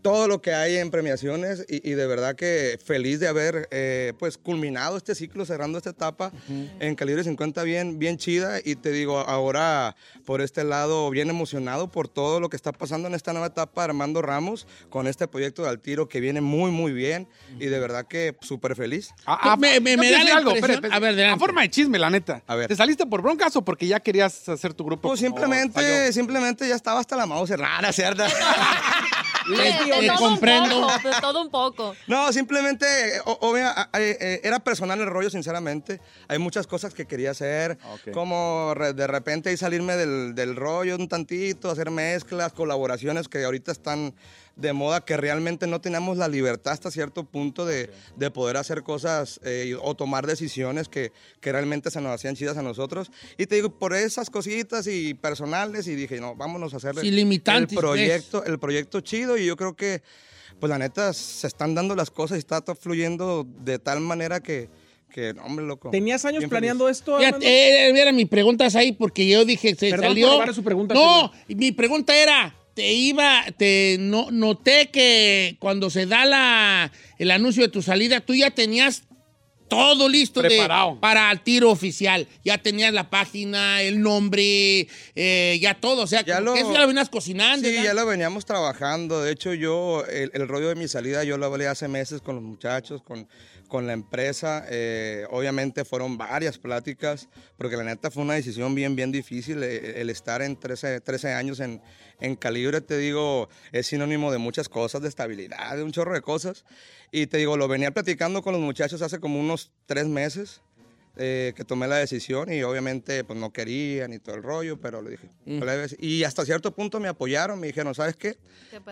todo 0.05 0.27
lo 0.27 0.39
que 0.39 0.53
hay 0.53 0.77
en 0.77 0.91
premiaciones 0.91 1.65
y, 1.67 1.77
y 1.89 1.95
de 1.95 2.05
verdad 2.05 2.35
que 2.35 2.77
feliz 2.85 3.19
de 3.19 3.27
haber 3.27 3.67
eh, 3.71 4.13
pues 4.19 4.37
culminado 4.37 4.97
este 4.97 5.15
ciclo, 5.15 5.47
cerrando 5.47 5.79
esta 5.79 5.89
etapa 5.89 6.31
en 6.79 6.93
calibre 6.93 7.23
50 7.23 7.63
bien, 7.63 7.97
bien 7.97 8.17
chida 8.19 8.59
y 8.63 8.75
te 8.75 8.91
digo 8.91 9.17
ahora 9.17 9.95
por 10.23 10.41
este 10.41 10.63
lado 10.63 11.09
bien 11.09 11.31
emocionado 11.31 11.87
por 11.89 12.07
todo 12.07 12.39
lo 12.39 12.49
que 12.49 12.55
está 12.55 12.71
pasando 12.71 13.07
en 13.07 13.15
esta 13.15 13.33
nueva 13.33 13.47
etapa 13.47 13.83
Armando 13.83 14.21
Ramos 14.21 14.67
con 14.91 15.07
este 15.07 15.27
proyecto 15.27 15.63
de 15.63 15.69
Altiro 15.69 16.07
que 16.07 16.19
viene 16.19 16.39
muy 16.39 16.69
muy 16.69 16.93
bien 16.93 17.27
y 17.59 17.65
de 17.65 17.79
verdad 17.79 18.05
que 18.05 18.35
súper 18.41 18.75
feliz. 18.75 19.09
Ah, 19.25 19.39
ah, 19.41 19.57
Me- 19.57 19.79
me- 19.79 19.97
me 19.97 20.11
da 20.11 20.19
algo, 20.37 20.51
espérate, 20.51 20.73
espérate. 20.75 20.95
A 20.95 20.99
ver, 20.99 21.13
adelante. 21.15 21.35
A 21.35 21.39
forma 21.39 21.61
de 21.63 21.69
chisme, 21.71 21.97
la 21.97 22.11
neta. 22.11 22.43
A 22.45 22.53
ver. 22.53 22.67
¿Te 22.67 22.75
saliste 22.75 23.07
por 23.07 23.23
broncas 23.23 23.55
o 23.55 23.63
porque 23.63 23.87
ya 23.87 23.99
querías 23.99 24.47
hacer 24.49 24.75
tu 24.75 24.83
grupo? 24.85 25.07
Pues 25.07 25.19
simplemente, 25.19 26.13
simplemente 26.13 26.67
ya 26.69 26.75
estaba 26.75 26.99
hasta 26.99 27.15
la 27.15 27.25
mouse 27.25 27.49
rara, 27.57 27.91
¿cierto? 27.91 28.23
Todo 29.47 30.17
comprendo. 30.17 30.75
un 30.77 30.81
poco, 30.93 31.09
de 31.09 31.21
todo 31.21 31.41
un 31.41 31.49
poco. 31.49 31.95
No, 32.07 32.31
simplemente, 32.33 32.85
o- 33.25 33.37
obvia- 33.41 33.69
a- 33.71 33.89
a- 33.91 34.01
eh, 34.01 34.41
era 34.43 34.59
personal 34.59 34.99
el 34.99 35.07
rollo, 35.07 35.29
sinceramente. 35.29 35.99
Hay 36.27 36.39
muchas 36.39 36.67
cosas 36.67 36.93
que 36.93 37.05
quería 37.05 37.31
hacer, 37.31 37.77
Ok. 37.93 38.11
como 38.13 38.73
de 38.75 39.07
repente 39.07 39.55
salirme 39.57 39.95
del, 39.95 40.33
del 40.35 40.55
rollo 40.55 40.95
un 40.95 41.07
tantito, 41.07 41.69
hacer 41.69 41.91
mezclas, 41.91 42.53
colaboraciones 42.53 43.27
que 43.27 43.43
ahorita 43.43 43.71
están 43.71 44.13
de 44.55 44.71
moda, 44.73 45.01
que 45.03 45.17
realmente 45.17 45.67
no 45.67 45.81
teníamos 45.81 46.17
la 46.17 46.27
libertad 46.27 46.73
hasta 46.73 46.89
cierto 46.91 47.23
punto 47.25 47.65
de, 47.65 47.89
de 48.15 48.31
poder 48.31 48.57
hacer 48.57 48.83
cosas 48.83 49.39
eh, 49.43 49.75
o 49.81 49.95
tomar 49.95 50.25
decisiones 50.27 50.87
que, 50.87 51.11
que 51.41 51.51
realmente 51.51 51.91
se 51.91 51.99
nos 51.99 52.13
hacían 52.13 52.35
chidas 52.35 52.55
a 52.57 52.61
nosotros. 52.61 53.11
Y 53.37 53.47
te 53.47 53.55
digo, 53.55 53.69
por 53.77 53.93
esas 53.93 54.29
cositas 54.29 54.87
y 54.87 55.13
personales, 55.13 55.87
y 55.87 55.95
dije, 55.95 56.21
no, 56.21 56.35
vámonos 56.35 56.73
a 56.73 56.77
hacer 56.77 56.95
el 56.97 57.67
proyecto, 57.67 58.43
el 58.45 58.59
proyecto 58.59 59.01
chido, 59.01 59.37
y 59.37 59.45
yo 59.45 59.55
creo 59.57 59.75
que 59.75 60.01
pues 60.59 60.69
la 60.69 60.77
neta 60.77 61.11
se 61.11 61.47
están 61.47 61.75
dando 61.75 61.95
las 61.95 62.09
cosas 62.09 62.37
y 62.37 62.39
está 62.39 62.61
todo 62.61 62.75
fluyendo 62.75 63.45
de 63.59 63.77
tal 63.77 63.99
manera 63.99 64.39
que, 64.39 64.69
que 65.11 65.33
no, 65.33 65.43
hombre, 65.43 65.65
loco. 65.65 65.89
¿Tenías 65.89 66.23
años 66.23 66.39
Bien 66.39 66.49
planeando 66.49 66.87
esto, 66.87 67.17
Fíjate, 67.17 67.35
Armando? 67.35 67.45
eh, 67.45 68.01
era 68.01 68.11
mi 68.13 68.25
pregunta 68.25 68.65
ahí 68.73 68.93
porque 68.93 69.27
yo 69.27 69.43
dije, 69.43 69.75
se 69.75 69.89
Perdón 69.89 70.07
salió. 70.07 70.31
robarle 70.31 70.53
su 70.53 70.63
pregunta, 70.63 70.93
no, 70.93 71.31
mi 71.49 71.73
pregunta 71.73 72.15
era, 72.15 72.55
te 72.75 72.91
iba, 72.93 73.43
te 73.57 73.97
no, 73.99 74.29
noté 74.31 74.91
que 74.91 75.57
cuando 75.59 75.89
se 75.89 76.05
da 76.05 76.25
la, 76.25 76.91
el 77.17 77.31
anuncio 77.31 77.63
de 77.63 77.69
tu 77.69 77.81
salida, 77.81 78.19
tú 78.21 78.35
ya 78.35 78.51
tenías 78.51 79.03
todo 79.67 80.07
listo 80.07 80.43
de- 80.43 80.67
para 81.01 81.31
el 81.31 81.41
tiro 81.41 81.71
oficial. 81.71 82.27
Ya 82.43 82.59
tenías 82.59 82.93
la 82.93 83.09
página, 83.09 83.81
el 83.81 83.99
nombre, 83.99 84.87
eh, 85.15 85.57
ya 85.59 85.73
todo. 85.73 86.03
O 86.03 86.07
sea, 86.07 86.23
Ya 86.23 86.39
lo- 86.39 86.53
eso 86.55 86.71
ya 86.71 86.81
lo 86.81 86.87
venías 86.87 87.09
cocinando. 87.09 87.67
Sí, 87.67 87.71
¿verdad? 87.73 87.85
ya 87.85 87.93
lo 87.95 88.05
veníamos 88.05 88.45
trabajando. 88.45 89.23
De 89.23 89.31
hecho, 89.31 89.53
yo, 89.55 90.05
el, 90.05 90.29
el 90.35 90.47
rollo 90.47 90.69
de 90.69 90.75
mi 90.75 90.87
salida, 90.87 91.23
yo 91.23 91.37
lo 91.39 91.47
hablé 91.47 91.67
hace 91.67 91.87
meses 91.87 92.21
con 92.21 92.35
los 92.35 92.43
muchachos, 92.43 93.01
con, 93.01 93.27
con 93.67 93.87
la 93.87 93.93
empresa. 93.93 94.65
Eh, 94.69 95.25
obviamente 95.31 95.83
fueron 95.83 96.15
varias 96.15 96.59
pláticas, 96.59 97.27
porque 97.57 97.75
la 97.75 97.83
neta 97.85 98.11
fue 98.11 98.21
una 98.21 98.35
decisión 98.35 98.75
bien, 98.75 98.95
bien 98.95 99.11
difícil. 99.11 99.63
eh, 99.63 99.99
El, 99.99 100.11
estar 100.11 100.43
en 100.43 100.57
13, 100.59 101.01
13 101.01 101.33
años 101.33 101.59
en, 101.59 101.81
en 102.19 102.35
calibre, 102.35 102.81
te 102.81 102.97
digo, 102.97 103.49
es 103.71 103.87
sinónimo 103.87 104.31
de 104.31 104.37
muchas 104.37 104.69
cosas, 104.69 105.01
de 105.01 105.09
estabilidad, 105.09 105.75
de 105.75 105.83
un 105.83 105.91
chorro 105.91 106.13
de 106.13 106.21
cosas. 106.21 106.65
Y 107.11 107.27
te 107.27 107.37
digo, 107.37 107.57
lo 107.57 107.67
venía 107.67 107.91
platicando 107.91 108.41
con 108.41 108.53
los 108.53 108.61
muchachos 108.61 109.01
hace 109.01 109.19
como 109.19 109.39
unos 109.39 109.71
tres 109.85 110.07
meses. 110.07 110.61
eh, 111.17 111.53
que 111.55 111.63
tomé 111.63 111.87
la 111.87 111.95
decisión 111.95 112.51
y 112.51 112.61
obviamente 112.63 113.23
pues 113.23 113.39
no 113.39 113.53
querían 113.53 114.11
y 114.11 114.19
todo 114.19 114.35
el 114.35 114.43
rollo, 114.43 114.81
pero 114.81 115.01
le 115.01 115.11
dije, 115.11 115.29
"Plebes", 115.45 115.95
y 115.97 116.25
hasta 116.25 116.43
cierto 116.43 116.75
punto 116.75 116.99
me 116.99 117.07
apoyaron, 117.07 117.57
me 117.57 117.67
dijeron, 117.67 117.95
¿sabes 117.95 118.17
qué? 118.17 118.37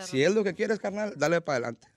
Si 0.07 0.23
es 0.23 0.33
lo 0.33 0.41
que 0.41 0.53
quieres, 0.53 0.79
carnal, 0.79 1.13
dale 1.17 1.41
para 1.41 1.57
adelante. 1.57 1.87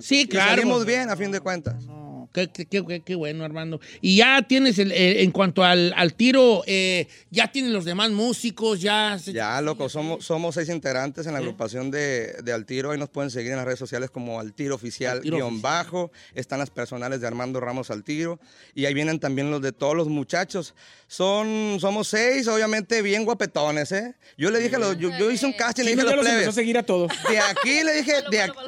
Sí, 0.00 0.22
Y 0.22 0.26
claro. 0.26 0.50
salimos 0.50 0.84
bien, 0.84 1.10
a 1.10 1.16
fin 1.16 1.30
de 1.30 1.38
cuentas. 1.38 1.84
No, 1.84 2.07
qué, 2.32 2.48
qué- 2.48 2.66
qué- 2.66 2.84
qué- 2.86 3.00
qué 3.00 3.14
bueno, 3.14 3.44
Armando. 3.44 3.80
Y 4.00 4.16
ya 4.16 4.42
tienes, 4.42 4.78
el, 4.78 4.92
eh, 4.92 5.22
en 5.22 5.30
cuanto 5.30 5.64
al, 5.64 5.92
al 5.96 6.14
tiro, 6.14 6.62
eh, 6.66 7.06
ya 7.30 7.50
tienen 7.52 7.72
los 7.72 7.84
demás 7.84 8.10
músicos, 8.10 8.80
ya... 8.80 9.18
se- 9.18 9.32
Ya, 9.32 9.60
loco, 9.60 9.88
somos, 9.88 10.24
somos 10.24 10.54
seis 10.54 10.68
integrantes 10.68 11.26
en 11.26 11.32
la 11.32 11.38
agrupación 11.38 11.90
de, 11.90 12.34
de 12.42 12.52
Altiro. 12.52 12.90
Ahí 12.90 12.98
nos 12.98 13.08
pueden 13.08 13.30
seguir 13.30 13.50
en 13.52 13.56
las 13.56 13.64
redes 13.66 13.78
sociales 13.78 14.10
como 14.10 14.40
Altiro 14.40 14.74
Oficial 14.74 15.18
Altiro 15.18 15.36
guion 15.36 15.48
Oficial. 15.54 15.62
bajo. 15.62 16.12
Están 16.34 16.58
las 16.58 16.70
personales 16.70 17.20
de 17.20 17.26
Armando 17.26 17.60
Ramos 17.60 17.90
Altiro. 17.90 18.38
Y 18.74 18.86
ahí 18.86 18.94
vienen 18.94 19.18
también 19.20 19.50
los 19.50 19.60
de 19.62 19.72
todos 19.72 19.96
los 19.96 20.08
muchachos. 20.08 20.74
Son, 21.06 21.78
somos 21.80 22.08
seis, 22.08 22.46
obviamente 22.48 23.00
bien 23.02 23.24
guapetones, 23.24 23.92
¿eh? 23.92 24.14
Yo 24.36 24.50
le 24.50 24.58
dije, 24.60 24.76
a 24.76 24.78
los- 24.78 24.98
yo, 24.98 25.10
yo 25.18 25.30
hice 25.30 25.46
un 25.46 25.52
casting, 25.54 25.84
le 25.84 25.90
Chino 25.92 26.02
dije 26.02 26.08
a 26.08 26.10
ya 26.12 26.16
los 26.16 26.24
los 26.24 26.32
empezó 26.34 26.50
a 26.50 26.54
seguir 26.54 26.78
a 26.78 26.82
todos. 26.82 27.10
De 27.30 27.38
aquí 27.38 27.82
le 27.82 27.94
dije, 27.94 28.12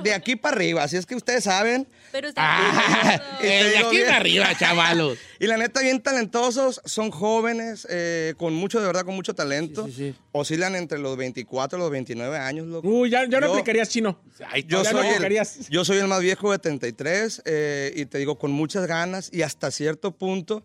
de, 0.03 0.13
aquí 0.15 0.37
para 0.37 0.57
arriba. 0.57 0.83
Así 0.83 0.97
es 0.97 1.05
que 1.07 1.15
ustedes 1.15 1.45
saben. 1.45 1.87
Pero 2.13 2.29
está 2.29 2.41
Ah, 2.43 3.23
de 3.53 3.79
aquí 3.79 3.97
bien. 3.97 4.09
arriba, 4.09 4.47
chavalos. 4.59 5.19
Y 5.39 5.47
la 5.47 5.57
neta, 5.57 5.81
bien 5.81 6.01
talentosos, 6.03 6.81
son 6.85 7.11
jóvenes, 7.11 7.87
eh, 7.91 8.35
con 8.37 8.55
mucho, 8.55 8.81
de 8.81 8.87
verdad, 8.87 9.05
con 9.05 9.15
mucho 9.15 9.35
talento. 9.35 9.87
Sí, 9.87 9.93
sí, 9.93 10.11
sí. 10.13 10.19
Oscilan 10.33 10.75
entre 10.77 10.99
los 10.99 11.17
24 11.17 11.79
y 11.79 11.81
los 11.81 11.91
29 11.91 12.37
años, 12.39 12.67
loco. 12.67 12.89
Uy, 12.89 13.11
ya, 13.11 13.27
ya 13.29 13.41
no 13.41 13.47
Yo- 13.47 13.53
aplicarías 13.53 13.89
chino. 13.89 14.21
No 14.39 14.47
el, 14.55 15.69
yo 15.69 15.85
soy 15.85 15.99
el 15.99 16.07
más 16.09 16.21
viejo 16.21 16.53
de 16.53 16.59
33 16.59 17.43
eh, 17.45 17.93
y 17.97 18.07
te 18.07 18.19
digo 18.19 18.39
con 18.39 18.51
muchas 18.53 18.87
ganas 18.87 19.31
y 19.33 19.43
hasta 19.43 19.71
cierto 19.71 20.13
punto, 20.13 20.65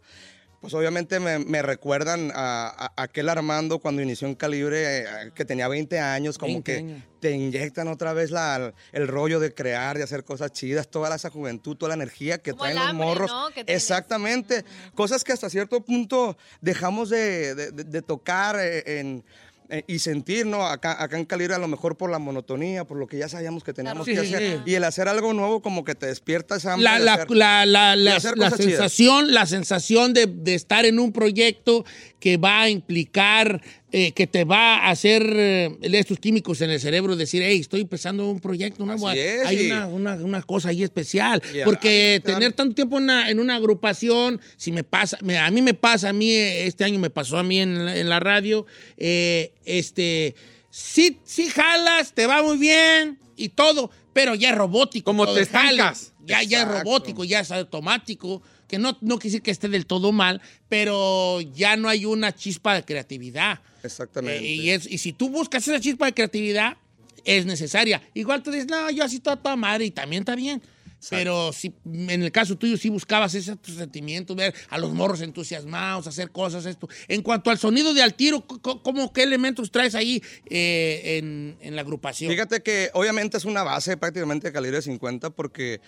pues 0.65 0.73
obviamente 0.73 1.19
me, 1.19 1.37
me 1.39 1.61
recuerdan 1.61 2.31
a, 2.33 2.67
a- 2.67 2.93
a 2.95 3.01
aquel 3.03 3.29
Armando 3.29 3.77
cuando 3.79 4.01
inició 4.01 4.27
en 4.27 4.35
Calibre, 4.35 4.99
eh, 5.01 5.05
que 5.35 5.45
tenía 5.45 5.67
20 5.67 5.99
años, 5.99 6.37
como 6.37 6.53
20 6.53 6.71
que 6.71 6.77
años. 6.79 7.03
te 7.19 7.31
inyectan 7.31 7.87
otra 7.87 8.13
vez 8.13 8.31
la, 8.31 8.73
el 8.91 9.07
rollo 9.07 9.39
de 9.39 9.53
crear, 9.53 9.97
de 9.97 10.03
hacer 10.03 10.23
cosas 10.23 10.51
chidas, 10.51 10.87
toda 10.89 11.15
esa 11.15 11.29
juventud, 11.29 11.75
toda 11.77 11.89
la 11.89 11.95
energía 11.95 12.39
que 12.39 12.51
Como 12.51 12.63
traen 12.63 12.77
los 12.77 12.87
hambre, 12.87 13.05
morros. 13.07 13.31
Exactamente. 13.67 14.65
Cosas 14.95 15.23
que 15.23 15.33
hasta 15.33 15.49
cierto 15.49 15.81
punto 15.85 16.37
dejamos 16.61 17.09
de, 17.09 17.53
de- 17.55 17.71
de- 17.71 17.83
de 17.83 18.01
tocar 18.01 18.57
eh, 18.59 18.99
en- 18.99 19.23
eh, 19.69 19.83
y 19.87 19.99
sentir, 19.99 20.45
¿no? 20.45 20.65
Acá, 20.67 21.01
acá 21.01 21.17
en 21.17 21.25
Calibre 21.25 21.55
a 21.55 21.57
lo 21.57 21.67
mejor 21.67 21.97
por 21.97 22.11
la 22.11 22.19
monotonía, 22.19 22.85
por 22.85 22.97
lo 22.97 23.07
que 23.07 23.17
ya 23.17 23.27
sabíamos 23.29 23.63
que 23.63 23.73
teníamos 23.73 24.05
que 24.05 24.13
sí, 24.25 24.33
hacer. 24.35 24.57
sí. 24.65 24.71
Y 24.71 24.75
el 24.75 24.83
hacer 24.83 25.07
algo 25.07 25.33
nuevo 25.33 25.61
como 25.61 25.83
que 25.83 25.95
te 25.95 26.05
despierta 26.07 26.55
esa 26.57 26.77
la, 26.77 26.99
de 26.99 27.05
la, 27.05 27.13
hacer- 27.15 27.31
la, 27.31 27.65
la, 27.65 27.95
la- 27.95 28.13
la 28.13 28.19
chidas. 28.19 28.55
sensación, 28.57 29.33
la 29.33 29.45
sensación 29.45 30.13
de, 30.13 30.27
de 30.27 30.55
estar 30.55 30.85
en 30.85 30.99
un 30.99 31.11
proyecto 31.11 31.83
que 32.19 32.37
va 32.37 32.61
a 32.61 32.69
implicar, 32.69 33.61
eh, 33.97 34.11
que 34.11 34.27
te 34.27 34.43
va 34.43 34.79
a 34.79 34.89
hacer 34.89 35.23
eh, 35.37 35.77
estos 35.81 36.19
químicos 36.19 36.59
en 36.59 36.69
el 36.69 36.81
cerebro, 36.81 37.15
decir, 37.15 37.41
hey, 37.45 37.59
estoy 37.61 37.79
empezando 37.79 38.29
un 38.29 38.41
proyecto. 38.41 38.83
Así 38.91 39.19
es, 39.19 39.45
Hay 39.45 39.67
una, 39.67 39.87
una- 39.87 40.15
una 40.15 40.41
cosa 40.43 40.67
ahí 40.67 40.83
especial. 40.83 41.41
Porque 41.63 42.19
claro. 42.21 42.39
tener 42.39 42.51
tanto 42.53 42.75
tiempo 42.75 42.97
en 42.97 43.03
una, 43.05 43.29
en 43.29 43.39
una 43.39 43.55
agrupación, 43.55 44.41
si 44.57 44.73
me 44.73 44.83
pasa, 44.83 45.17
me- 45.21 45.37
a 45.37 45.49
mí 45.49 45.61
me 45.61 45.73
pasa, 45.73 46.09
a 46.09 46.13
mí 46.13 46.29
eh, 46.29 46.67
este 46.67 46.83
año 46.83 46.99
me 46.99 47.09
pasó 47.09 47.37
a 47.37 47.43
mí 47.43 47.59
en 47.61 47.85
la, 47.85 47.97
en 47.97 48.09
la 48.09 48.19
radio, 48.19 48.65
eh, 48.97 49.53
este, 49.63 50.35
sí, 50.69 51.19
sí 51.23 51.47
jalas, 51.47 52.13
te 52.13 52.27
va 52.27 52.43
muy 52.43 52.57
bien 52.57 53.17
y 53.37 53.47
todo, 53.47 53.91
pero 54.11 54.35
ya 54.35 54.49
es 54.49 54.55
robótico. 54.57 55.05
Como 55.05 55.33
te 55.33 55.39
estancas. 55.41 56.11
Ya, 56.25 56.41
ya 56.43 56.63
es 56.63 56.67
robótico, 56.67 57.23
ya 57.23 57.39
es 57.41 57.51
automático, 57.51 58.41
que 58.67 58.77
no, 58.77 58.97
no 59.01 59.17
decir 59.17 59.41
que 59.41 59.51
esté 59.51 59.69
del 59.69 59.85
todo 59.85 60.11
mal, 60.11 60.41
pero 60.69 61.41
ya 61.41 61.77
no 61.77 61.89
hay 61.89 62.05
una 62.05 62.33
chispa 62.33 62.73
de 62.75 62.83
creatividad. 62.83 63.59
Exactamente. 63.83 64.43
Eh, 64.43 64.55
y, 64.55 64.69
es, 64.69 64.89
y 64.89 64.97
si 64.97 65.13
tú 65.13 65.29
buscas 65.29 65.67
esa 65.67 65.79
chispa 65.79 66.05
de 66.05 66.13
creatividad, 66.13 66.77
es 67.23 67.45
necesaria. 67.45 68.01
Igual 68.13 68.43
tú 68.43 68.51
dices, 68.51 68.67
no, 68.67 68.89
yo 68.91 69.03
así 69.03 69.19
toda, 69.19 69.35
toda 69.35 69.55
madre 69.55 69.85
y 69.85 69.91
también 69.91 70.21
está 70.21 70.35
bien. 70.35 70.61
Pero 71.09 71.53
si 71.53 71.73
en 71.85 72.23
el 72.23 72.31
caso 72.31 72.57
tuyo 72.57 72.77
sí 72.77 72.89
buscabas 72.89 73.33
ese 73.35 73.55
sentimiento, 73.63 74.35
ver 74.35 74.53
a 74.69 74.77
los 74.77 74.93
morros 74.93 75.21
entusiasmados, 75.21 76.07
hacer 76.07 76.31
cosas, 76.31 76.65
esto. 76.65 76.87
En 77.07 77.21
cuanto 77.21 77.49
al 77.49 77.57
sonido 77.57 77.93
de 77.93 78.01
al 78.01 78.13
tiro, 78.13 78.45
¿cómo, 78.45 79.13
¿qué 79.13 79.23
elementos 79.23 79.71
traes 79.71 79.95
ahí 79.95 80.21
eh, 80.49 81.17
en, 81.17 81.57
en 81.61 81.75
la 81.75 81.81
agrupación? 81.81 82.31
Fíjate 82.31 82.61
que 82.61 82.89
obviamente 82.93 83.37
es 83.37 83.45
una 83.45 83.63
base 83.63 83.97
prácticamente 83.97 84.47
de 84.47 84.53
calibre 84.53 84.81
50 84.81 85.29
porque 85.31 85.81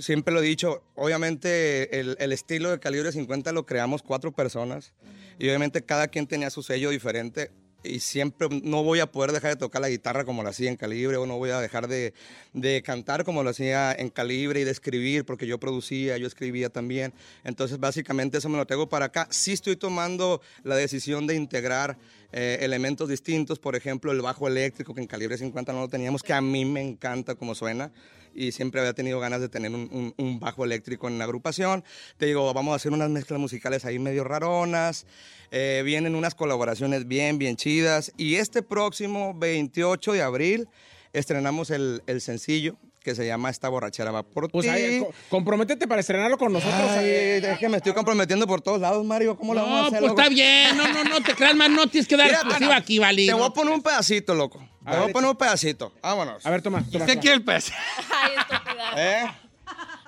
siempre 0.00 0.32
lo 0.32 0.40
he 0.40 0.46
dicho, 0.46 0.82
obviamente 0.94 2.00
el, 2.00 2.16
el 2.18 2.32
estilo 2.32 2.70
de 2.70 2.78
calibre 2.78 3.12
50 3.12 3.52
lo 3.52 3.66
creamos 3.66 4.02
cuatro 4.02 4.32
personas 4.32 4.92
y 5.38 5.48
obviamente 5.48 5.84
cada 5.84 6.08
quien 6.08 6.26
tenía 6.26 6.50
su 6.50 6.62
sello 6.62 6.90
diferente 6.90 7.50
y 7.82 8.00
siempre 8.00 8.48
no 8.62 8.82
voy 8.82 9.00
a 9.00 9.10
poder 9.10 9.32
dejar 9.32 9.50
de 9.50 9.56
tocar 9.56 9.82
la 9.82 9.88
guitarra 9.88 10.24
como 10.24 10.42
lo 10.42 10.48
hacía 10.48 10.70
en 10.70 10.76
calibre 10.76 11.16
o 11.16 11.26
no 11.26 11.38
voy 11.38 11.50
a 11.50 11.60
dejar 11.60 11.88
de, 11.88 12.14
de 12.52 12.82
cantar 12.82 13.24
como 13.24 13.42
lo 13.42 13.50
hacía 13.50 13.92
en 13.92 14.10
calibre 14.10 14.60
y 14.60 14.64
de 14.64 14.70
escribir 14.70 15.24
porque 15.24 15.46
yo 15.46 15.58
producía, 15.58 16.16
yo 16.18 16.26
escribía 16.26 16.68
también. 16.70 17.12
Entonces 17.44 17.78
básicamente 17.78 18.38
eso 18.38 18.48
me 18.48 18.56
lo 18.56 18.66
tengo 18.66 18.88
para 18.88 19.06
acá. 19.06 19.26
Sí 19.30 19.52
estoy 19.52 19.76
tomando 19.76 20.40
la 20.62 20.76
decisión 20.76 21.26
de 21.26 21.34
integrar 21.34 21.98
eh, 22.32 22.58
elementos 22.60 23.08
distintos, 23.08 23.58
por 23.58 23.76
ejemplo 23.76 24.12
el 24.12 24.22
bajo 24.22 24.48
eléctrico 24.48 24.94
que 24.94 25.00
en 25.00 25.06
calibre 25.06 25.36
50 25.36 25.72
no 25.72 25.80
lo 25.80 25.88
teníamos, 25.88 26.22
que 26.22 26.32
a 26.32 26.40
mí 26.40 26.64
me 26.64 26.80
encanta 26.80 27.34
como 27.34 27.54
suena 27.54 27.92
y 28.34 28.52
siempre 28.52 28.80
había 28.80 28.92
tenido 28.92 29.20
ganas 29.20 29.40
de 29.40 29.48
tener 29.48 29.70
un, 29.72 29.88
un- 29.92 30.14
un 30.16 30.40
bajo 30.40 30.64
eléctrico 30.64 31.08
en 31.08 31.18
la 31.18 31.24
agrupación. 31.24 31.84
Te 32.16 32.26
digo, 32.26 32.52
vamos 32.54 32.72
a 32.72 32.76
hacer 32.76 32.92
unas 32.92 33.10
mezclas 33.10 33.38
musicales 33.40 33.84
ahí 33.84 33.98
medio 33.98 34.24
raronas, 34.24 35.06
eh, 35.50 35.82
vienen 35.84 36.14
unas 36.14 36.34
colaboraciones 36.34 37.06
bien, 37.06 37.38
bien 37.38 37.56
chidas 37.56 38.12
y 38.16 38.36
este 38.36 38.62
próximo 38.62 39.34
28 39.34 40.12
de 40.12 40.22
abril 40.22 40.68
estrenamos 41.12 41.70
el, 41.70 42.02
el 42.06 42.20
sencillo 42.20 42.76
que 43.02 43.16
se 43.16 43.26
llama 43.26 43.50
Esta 43.50 43.68
borrachera 43.68 44.12
va 44.12 44.22
por 44.22 44.48
Pues 44.50 44.64
ti. 44.64 44.70
ahí, 44.70 45.04
comprométete 45.28 45.88
para 45.88 46.00
estrenarlo 46.00 46.38
con 46.38 46.52
nosotros. 46.52 46.80
Ay, 46.90 47.04
eh. 47.04 47.52
es 47.52 47.58
que 47.58 47.68
me 47.68 47.78
estoy 47.78 47.92
comprometiendo 47.94 48.46
por 48.46 48.60
todos 48.60 48.80
lados, 48.80 49.04
Mario. 49.04 49.36
¿Cómo 49.36 49.54
lo 49.54 49.62
vamos 49.62 49.76
a 49.76 49.80
No, 49.80 49.86
hacer? 49.88 49.98
pues 49.98 50.10
loco? 50.10 50.20
está 50.22 50.32
bien. 50.32 50.76
No, 50.76 50.86
no, 50.92 51.04
no 51.04 51.20
te 51.20 51.34
creas 51.34 51.56
más, 51.56 51.68
no 51.68 51.88
tienes 51.88 52.06
que 52.06 52.16
dar 52.16 52.30
exclusiva 52.30 52.76
aquí, 52.76 53.00
Vali. 53.00 53.26
Te 53.26 53.32
no. 53.32 53.38
voy 53.38 53.46
a 53.48 53.50
poner 53.50 53.74
un 53.74 53.82
pedacito, 53.82 54.36
loco. 54.36 54.64
Te 54.84 54.90
A 54.90 54.92
voy 54.94 55.00
ver, 55.00 55.10
a 55.10 55.12
poner 55.12 55.30
un 55.30 55.36
pedacito. 55.36 55.92
Vámonos. 56.02 56.44
A 56.44 56.50
ver, 56.50 56.62
toma. 56.62 56.78
toma 56.78 56.86
¿Usted 57.04 57.06
toma. 57.14 57.20
quiere 57.20 57.36
el 57.36 57.44
pez? 57.44 57.70
Ay, 58.12 58.32
estúpida. 58.38 58.92
¿Eh? 58.96 59.32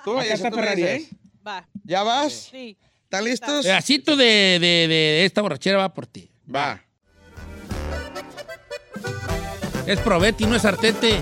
Tú 0.03 0.11
Acá 0.13 0.21
dices, 0.23 0.39
está 0.39 0.49
me 0.51 0.55
Ferrari. 0.57 0.83
¿eh? 0.83 1.09
Va. 1.47 1.65
¿Ya 1.83 2.03
vas? 2.03 2.33
Sí. 2.51 2.77
¿Están 3.03 3.23
listos? 3.23 3.63
Pedacito 3.65 4.15
de, 4.17 4.25
de, 4.59 4.87
de 4.87 5.25
esta 5.25 5.41
borrachera 5.41 5.77
va 5.77 5.93
por 5.93 6.07
ti. 6.07 6.29
Va. 6.53 6.81
Es 9.85 9.99
Provetti, 9.99 10.45
no 10.45 10.55
es 10.55 10.65
Artete. 10.65 11.21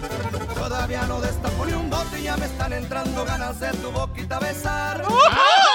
Todavía 0.56 1.04
no 1.04 1.20
destapo 1.22 1.66
ni 1.66 1.74
un 1.74 1.89
bote 1.89 2.20
y 2.20 2.24
ya 2.24 2.38
me 2.38 2.45
están 2.45 2.72
entrando 2.74 3.26
ganas 3.26 3.60
de 3.60 3.70
tu 3.74 3.91
boquita 3.91 4.39
besar. 4.39 5.04
¡Ah! 5.30 5.72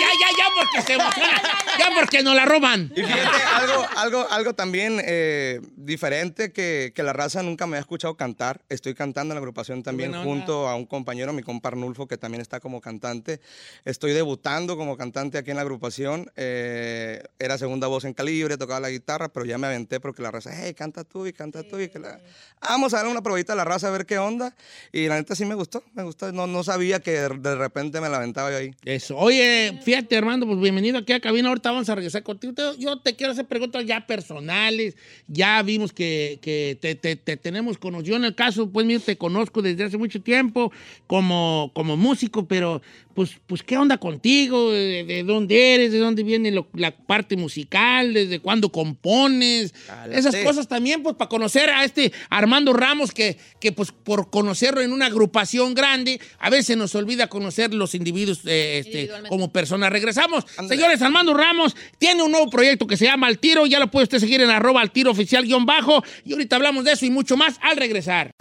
Ya, 0.00 0.08
ya, 0.20 0.28
ya, 0.38 0.44
porque 0.56 0.82
se 0.82 0.92
emociona. 0.94 1.42
Ya, 1.78 1.88
porque 1.94 2.22
nos 2.22 2.34
la 2.34 2.44
roban. 2.44 2.92
Y 2.94 3.00
fíjate, 3.02 3.42
algo, 3.54 3.86
algo, 3.96 4.26
algo 4.30 4.54
también 4.54 5.00
eh, 5.02 5.60
diferente 5.76 6.52
que, 6.52 6.92
que 6.94 7.02
la 7.02 7.14
raza 7.14 7.42
nunca 7.42 7.66
me 7.66 7.78
ha 7.78 7.80
escuchado 7.80 8.16
cantar. 8.16 8.60
Estoy 8.68 8.92
cantando 8.92 9.32
en 9.32 9.36
la 9.36 9.38
agrupación 9.38 9.82
también 9.82 10.10
buena 10.10 10.22
onda. 10.22 10.30
junto 10.30 10.68
a 10.68 10.74
un 10.74 10.84
compañero, 10.84 11.32
mi 11.32 11.42
compa 11.42 11.70
Arnulfo, 11.70 12.06
que 12.06 12.18
también 12.18 12.42
está 12.42 12.60
como 12.60 12.82
cantante. 12.82 13.40
Estoy 13.86 14.12
debutando 14.12 14.76
como 14.76 14.98
cantante 14.98 15.38
aquí 15.38 15.50
en 15.50 15.56
la 15.56 15.62
agrupación. 15.62 16.30
Eh, 16.36 17.22
era 17.38 17.56
segunda 17.56 17.86
voz 17.86 18.04
en 18.04 18.12
calibre, 18.12 18.58
tocaba 18.58 18.80
la 18.80 18.90
guitarra, 18.90 19.28
pero 19.28 19.46
ya 19.46 19.56
me 19.56 19.66
aventé 19.66 20.00
porque 20.00 20.20
la 20.22 20.30
raza, 20.30 20.50
hey, 20.54 20.74
canta 20.74 21.04
tú 21.04 21.26
y 21.26 21.32
canta 21.32 21.62
tú. 21.62 21.80
Y 21.80 21.88
que 21.88 21.98
la... 21.98 22.20
Vamos 22.60 22.92
a 22.92 22.98
darle 22.98 23.12
una 23.12 23.22
probita 23.22 23.54
a 23.54 23.56
la 23.56 23.64
raza 23.64 23.88
a 23.88 23.90
ver 23.90 24.04
qué 24.04 24.18
onda. 24.18 24.54
Y 24.92 25.06
la 25.08 25.14
neta 25.14 25.34
sí 25.34 25.46
me 25.46 25.54
gustó, 25.54 25.82
me 25.94 26.02
gustó. 26.02 26.30
No, 26.32 26.46
no 26.46 26.62
sabía 26.62 27.00
que 27.00 27.12
de, 27.12 27.28
de 27.38 27.54
repente 27.54 28.00
me 28.02 28.08
la 28.10 28.18
aventaba 28.18 28.50
yo 28.50 28.58
ahí. 28.58 28.74
Eso. 28.84 29.16
Oye, 29.16 29.80
fíjate, 29.90 30.16
Armando, 30.16 30.46
pues 30.46 30.60
bienvenido 30.60 30.98
aquí 30.98 31.12
a 31.12 31.18
cabina. 31.18 31.48
Ahorita 31.48 31.72
vamos 31.72 31.88
a 31.88 31.94
regresar 31.96 32.22
contigo. 32.22 32.52
Yo 32.78 32.98
te 33.00 33.16
quiero 33.16 33.32
hacer 33.32 33.46
preguntas 33.46 33.84
ya 33.84 34.06
personales. 34.06 34.94
Ya 35.26 35.60
vimos 35.62 35.92
que, 35.92 36.38
que 36.40 36.78
te, 36.80 36.94
te- 36.94 37.16
te 37.16 37.36
tenemos 37.36 37.76
conocido. 37.76 38.10
Yo 38.12 38.16
en 38.16 38.24
el 38.24 38.36
caso, 38.36 38.70
pues 38.70 38.86
mío, 38.86 39.00
te 39.00 39.16
conozco 39.18 39.62
desde 39.62 39.82
hace 39.84 39.98
mucho 39.98 40.22
tiempo 40.22 40.70
como, 41.08 41.72
como 41.74 41.96
músico, 41.96 42.46
pero 42.46 42.80
pues, 43.14 43.32
pues, 43.48 43.64
¿qué 43.64 43.76
onda 43.76 43.98
contigo? 43.98 44.70
¿De, 44.70 45.02
de 45.04 45.24
dónde 45.24 45.74
eres? 45.74 45.90
¿De 45.92 45.98
dónde 45.98 46.22
viene 46.22 46.52
lo- 46.52 46.68
la 46.74 46.96
parte 46.96 47.36
musical? 47.36 48.14
¿Desde 48.14 48.38
cuándo 48.38 48.70
compones? 48.70 49.74
Esas 50.16 50.32
cosas 50.44 50.68
también, 50.68 51.02
pues, 51.02 51.16
para 51.16 51.28
conocer 51.28 51.68
a 51.70 51.84
este 51.84 52.12
Armando 52.30 52.72
Ramos, 52.72 53.10
que, 53.12 53.36
que 53.60 53.72
pues, 53.72 53.90
por 53.90 54.30
conocerlo 54.30 54.80
en 54.80 54.92
una 54.92 55.06
agrupación 55.06 55.74
grande, 55.74 56.20
a 56.38 56.48
veces 56.48 56.76
nos 56.76 56.94
olvida 56.94 57.26
conocer 57.26 57.74
los 57.74 57.94
individuos 57.96 58.42
eh, 58.46 58.78
este, 58.78 59.08
como 59.28 59.52
personas. 59.52 59.79
Regresamos. 59.88 60.44
Señores, 60.68 61.00
Armando 61.00 61.32
Ramos 61.32 61.76
tiene 61.98 62.22
un 62.22 62.32
nuevo 62.32 62.50
proyecto 62.50 62.86
que 62.86 62.96
se 62.96 63.06
llama 63.06 63.28
Al 63.28 63.38
Tiro. 63.38 63.66
Ya 63.66 63.78
lo 63.78 63.90
puede 63.90 64.04
usted 64.04 64.18
seguir 64.18 64.40
en 64.40 64.50
arroba 64.50 64.80
al 64.80 64.90
tiro 64.90 65.10
oficial 65.10 65.44
guion 65.44 65.64
bajo. 65.64 66.02
Y 66.24 66.32
ahorita 66.32 66.56
hablamos 66.56 66.84
de 66.84 66.92
eso 66.92 67.06
y 67.06 67.10
mucho 67.10 67.36
más 67.36 67.58
al 67.62 67.76
regresar. 67.76 68.32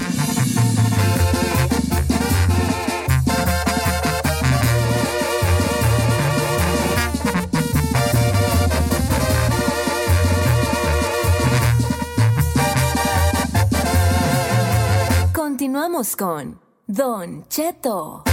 Continuamos 15.34 16.16
con 16.16 16.60
Don 16.88 17.46
Cheto. 17.50 18.29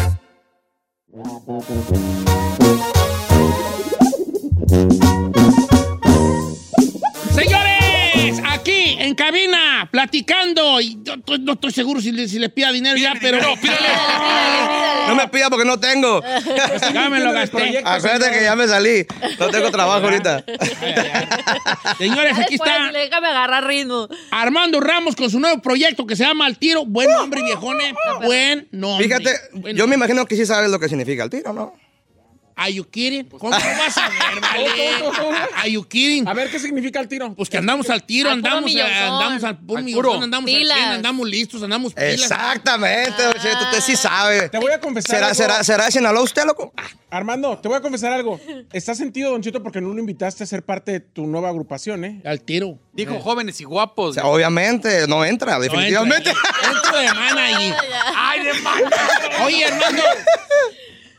Señores, 1.17 1.47
cabina, 9.17 9.89
platicando. 9.91 10.81
Y 10.81 10.99
yo 11.03 11.19
to- 11.21 11.39
no 11.39 11.55
estoy 11.55 11.73
seguro 11.73 12.01
si 12.01 12.13
le, 12.13 12.29
si 12.29 12.39
le 12.39 12.49
pida 12.49 12.71
dinero 12.73 12.97
ya, 12.97 13.15
pero. 13.21 13.39
No 15.07 15.15
me 15.15 15.29
pida 15.29 15.49
porque 15.49 15.65
no 15.65 15.79
tengo. 15.79 16.21
Ya 16.93 17.09
me 17.09 17.21
lo 17.21 17.33
gasté. 17.33 17.79
Acuérdate 17.85 18.37
que 18.37 18.43
ya 18.43 18.57
me 18.57 18.67
salí. 18.67 19.07
No 19.39 19.49
tengo 19.51 19.71
trabajo 19.71 20.05
ahorita. 20.05 20.45
Señores, 21.99 22.33
aquí 22.39 22.57
Después, 22.57 22.71
está 22.73 22.91
déjame 22.93 23.29
agarrar 23.29 23.67
ritmo. 23.67 24.09
Armando 24.33 24.81
Ramos 24.81 25.15
con 25.15 25.31
su 25.31 25.39
nuevo 25.39 25.63
proyecto 25.63 26.07
que 26.07 26.17
se 26.17 26.25
llama 26.25 26.47
Al 26.47 26.59
Tiro. 26.59 26.85
Buen 26.85 27.09
nombre, 27.13 27.43
viejones. 27.45 27.95
Buen 28.23 28.69
nombre. 28.73 29.05
Fíjate, 29.07 29.31
Buen 29.53 29.77
yo 29.77 29.87
me 29.87 29.95
imagino 29.95 30.27
que 30.27 30.35
sí 30.37 30.45
sabes 30.45 30.71
lo 30.71 30.79
que 30.81 30.89
significa 30.89 31.23
el 31.23 31.31
tiro, 31.31 31.53
¿no? 31.53 31.73
Are 32.59 32.73
you 32.73 32.85
kidding? 32.89 33.29
¿Cómo 33.29 33.51
vas 33.51 33.99
a 33.99 34.09
ver, 34.09 34.41
vale? 34.41 35.47
Are 35.57 35.71
you 35.71 35.85
kidding? 35.87 36.27
A 36.27 36.33
ver, 36.33 36.51
¿qué 36.51 36.59
significa 36.59 37.01
el 37.01 37.07
tiro? 37.07 37.35
Pues 37.35 37.51
que 37.51 37.59
andamos 37.59 37.91
al 37.91 38.03
tiro, 38.05 38.31
Al 38.31 38.37
andamos, 38.37 38.63
eh, 38.71 38.75
millonzón. 38.75 38.97
andamos 38.97 39.45
al 39.45 39.59
puro 39.59 40.15
Al 40.15 40.23
andamos 40.23 40.51
al 40.51 40.57
Pilas. 40.59 40.77
100, 40.79 40.89
andamos 40.91 41.29
listos, 41.29 41.63
andamos 41.63 41.93
pilas. 41.93 42.13
Exactamente, 42.15 43.23
Don 43.23 43.35
Cheto, 43.35 43.59
usted 43.65 43.81
sí 43.83 43.95
sabe. 43.95 44.49
Te 44.49 44.59
voy 44.59 44.73
a 44.73 44.81
confesar 44.81 45.17
¿Será, 45.17 45.27
algo. 45.27 45.35
será, 45.37 45.65
¿Será 45.65 45.85
de 45.85 45.93
Sinaloa 45.93 46.23
usted, 46.23 46.45
loco? 46.47 46.73
Armando, 47.11 47.59
te 47.59 47.69
voy 47.69 47.77
a 47.77 47.81
confesar 47.83 48.13
algo. 48.15 48.41
Estás 48.73 48.97
sentido, 48.97 49.33
Don 49.33 49.43
Cheto, 49.43 49.63
porque 49.63 49.83
no 49.83 49.93
lo 49.93 50.01
invitaste 50.01 50.43
a 50.45 50.47
ser 50.47 50.63
parte 50.63 50.93
de 50.93 51.01
tu 51.01 51.27
nueva 51.27 51.51
agrupación, 51.51 52.07
¿eh? 52.07 52.23
Al 52.25 52.41
tiro. 52.41 52.79
Dijo 52.95 53.21
jóvenes 53.21 53.61
y 53.61 53.65
guapos. 53.65 54.13
O 54.13 54.15
sea, 54.15 54.25
obviamente, 54.25 55.07
no 55.07 55.27
entra, 55.27 55.59
definitivamente. 55.59 56.33
Dentro 56.63 56.97
de 56.99 57.13
mana 57.13 57.45
ahí. 57.45 57.75
¡Ay, 58.17 58.45
de 58.45 58.55
mano! 58.55 58.87
Oye, 59.45 59.67
Armando. 59.67 60.03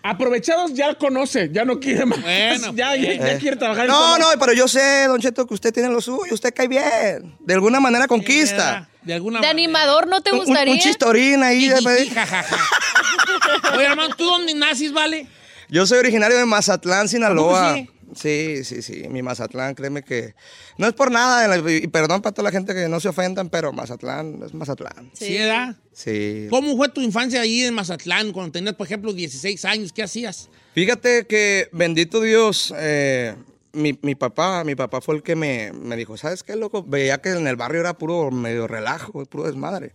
Aprovechados 0.10 0.74
ya 0.74 0.94
conoce, 0.96 1.50
ya 1.52 1.66
no 1.66 1.80
quiere 1.80 2.06
más. 2.06 2.22
Bueno, 2.22 2.74
ya, 2.76 2.96
ya, 2.96 3.14
ya 3.14 3.32
Eh. 3.34 3.38
quiere 3.40 3.58
trabajar 3.58 3.86
en 3.86 3.92
No, 3.92 4.18
no, 4.18 4.28
pero 4.40 4.54
yo 4.54 4.68
sé, 4.68 5.06
Don 5.08 5.20
Cheto, 5.20 5.46
que 5.46 5.54
usted 5.54 5.74
tiene 5.74 5.90
lo 5.90 6.00
suyo, 6.02 6.34
usted 6.34 6.54
cae 6.54 6.68
bien. 6.68 7.36
De 7.40 7.54
alguna 7.54 7.80
manera 7.80 8.08
conquista. 8.08 8.88
De 9.04 9.14
alguna 9.14 9.40
De 9.40 9.48
manera. 9.48 9.52
animador, 9.52 10.08
¿no 10.08 10.22
te 10.22 10.32
Un- 10.32 10.40
un, 10.40 10.46
gustaría? 10.46 10.74
un 10.74 10.80
chistorín 10.80 11.44
ahí. 11.44 11.70
de-. 11.70 11.78
Oye, 13.76 13.88
Armando, 13.88 14.16
¿tú 14.16 14.26
dónde 14.26 14.54
naces, 14.54 14.92
vale? 14.94 15.28
Yo 15.70 15.86
soy 15.86 16.00
originario 16.00 16.38
de 16.38 16.46
Mazatlán, 16.46 17.08
Sinaloa. 17.10 17.72
¿A 17.72 17.76
poco 17.76 17.92
Sí, 18.16 18.64
sí, 18.64 18.82
sí, 18.82 19.08
mi 19.10 19.22
Mazatlán, 19.22 19.76
créeme 19.76 20.04
que 20.04 20.34
no 20.78 20.88
es 20.88 20.94
por 20.94 21.12
nada, 21.12 21.58
y 21.70 21.88
perdón 21.88 22.22
para 22.22 22.34
toda 22.34 22.46
la 22.46 22.52
gente 22.52 22.74
que 22.74 22.88
no 22.88 23.00
se 23.00 23.10
ofendan, 23.10 23.50
pero 23.50 23.74
Mazatlán 23.74 24.42
es 24.46 24.54
Mazatlán. 24.54 25.12
Sí, 25.14 25.38
¿verdad? 25.38 25.76
Sí. 25.92 26.48
¿Cómo 26.50 26.78
fue 26.78 26.90
tu 26.90 27.02
infancia 27.02 27.42
ahí 27.42 27.64
en 27.64 27.74
Mazatlán 27.74 28.32
cuando 28.32 28.54
tenías, 28.54 28.76
por 28.76 28.88
ejemplo, 28.88 29.12
16 29.14 29.66
años? 29.66 29.92
¿Qué 29.92 30.04
hacías? 30.04 30.50
Fíjate 30.74 31.26
que, 31.28 31.70
bendito 31.74 32.22
Dios, 32.22 32.74
eh, 32.78 33.36
mi, 33.74 33.98
mi 34.02 34.16
papá, 34.16 34.64
mi 34.64 34.76
papá 34.76 35.02
fue 35.02 35.16
el 35.16 35.24
que 35.24 35.36
me, 35.36 35.74
me 35.74 35.98
dijo, 35.98 36.18
¿sabes 36.18 36.44
qué, 36.44 36.56
loco? 36.56 36.84
Veía 36.84 37.20
que 37.20 37.32
en 37.32 37.48
el 37.48 37.56
barrio 37.56 37.82
era 37.82 37.98
puro 37.98 38.32
medio 38.32 38.68
relajo, 38.68 39.26
puro 39.26 39.46
desmadre. 39.46 39.94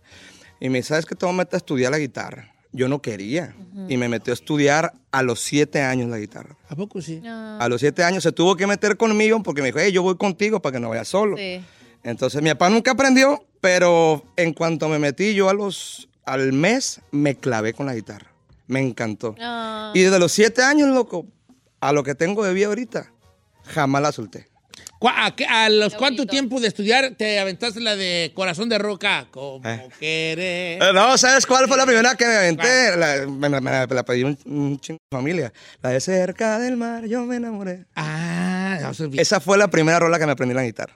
Y 0.59 0.69
me 0.69 0.79
dice, 0.79 0.89
¿sabes 0.89 1.05
qué? 1.05 1.15
Te 1.15 1.25
voy 1.25 1.33
a 1.33 1.37
meter 1.39 1.55
a 1.55 1.57
estudiar 1.57 1.91
la 1.91 1.99
guitarra. 1.99 2.52
Yo 2.73 2.87
no 2.87 3.01
quería. 3.01 3.55
Y 3.87 3.97
me 3.97 4.09
metió 4.09 4.33
a 4.33 4.35
estudiar 4.35 4.93
a 5.11 5.23
los 5.23 5.39
siete 5.39 5.81
años 5.81 6.09
la 6.09 6.17
guitarra. 6.17 6.57
¿A 6.67 6.75
poco 6.75 7.01
sí? 7.01 7.21
A 7.25 7.67
los 7.69 7.79
siete 7.79 8.03
años 8.03 8.23
se 8.23 8.31
tuvo 8.31 8.55
que 8.55 8.67
meter 8.67 8.97
conmigo 8.97 9.41
porque 9.43 9.61
me 9.61 9.67
dijo, 9.67 9.79
hey, 9.79 9.91
yo 9.91 10.01
voy 10.01 10.17
contigo 10.17 10.61
para 10.61 10.73
que 10.73 10.79
no 10.79 10.89
vayas 10.89 11.07
solo. 11.07 11.37
Sí. 11.37 11.63
Entonces 12.03 12.41
mi 12.41 12.49
papá 12.49 12.69
nunca 12.69 12.91
aprendió, 12.91 13.45
pero 13.61 14.25
en 14.35 14.53
cuanto 14.53 14.89
me 14.89 14.99
metí 14.99 15.33
yo 15.33 15.49
a 15.49 15.53
los, 15.53 16.09
al 16.25 16.51
mes, 16.51 17.01
me 17.11 17.35
clavé 17.35 17.73
con 17.73 17.85
la 17.85 17.95
guitarra. 17.95 18.33
Me 18.67 18.81
encantó. 18.81 19.35
Ah. 19.39 19.91
Y 19.93 20.01
desde 20.01 20.19
los 20.19 20.31
siete 20.31 20.63
años, 20.63 20.89
loco, 20.89 21.25
a 21.79 21.93
lo 21.93 22.03
que 22.03 22.15
tengo 22.15 22.43
de 22.43 22.53
vida 22.53 22.67
ahorita, 22.67 23.11
jamás 23.65 24.01
la 24.01 24.11
solté. 24.11 24.47
¿Cu- 25.03 25.09
¿A, 25.13 25.35
qué- 25.35 25.45
a 25.45 25.67
los 25.67 25.95
cuánto 25.95 26.25
tiempo 26.25 26.61
de 26.61 26.69
estudiar 26.69 27.13
te 27.17 27.37
aventaste 27.37 27.81
la 27.81 27.97
de 27.97 28.31
Corazón 28.33 28.69
de 28.69 28.77
Roca? 28.77 29.27
Como 29.31 29.61
Eh. 29.67 29.89
querer. 29.99 30.81
Eh, 30.81 30.93
No, 30.93 31.17
¿sabes 31.17 31.45
cuál 31.45 31.67
fue 31.67 31.75
la 31.75 31.85
primera 31.85 32.15
que 32.15 32.25
me 32.25 32.35
aventé? 32.37 32.95
La, 32.95 33.27
me, 33.27 33.49
me- 33.49 33.59
me 33.59 33.85
la 33.85 34.05
pedí 34.05 34.23
un, 34.23 34.39
un 34.45 34.79
chingo 34.79 34.99
de 35.11 35.17
familia. 35.17 35.51
La 35.81 35.89
de 35.89 35.99
cerca 35.99 36.57
del 36.57 36.77
mar, 36.77 37.03
yo 37.05 37.25
me 37.25 37.35
enamoré. 37.35 37.83
Ah, 37.97 38.77
eso 38.79 39.03
es 39.03 39.09
bien. 39.09 39.21
Esa 39.21 39.41
fue 39.41 39.57
la 39.57 39.67
primera 39.67 39.99
rola 39.99 40.17
que 40.17 40.25
me 40.25 40.31
aprendí 40.31 40.51
en 40.51 40.55
la 40.57 40.63
guitarra. 40.63 40.93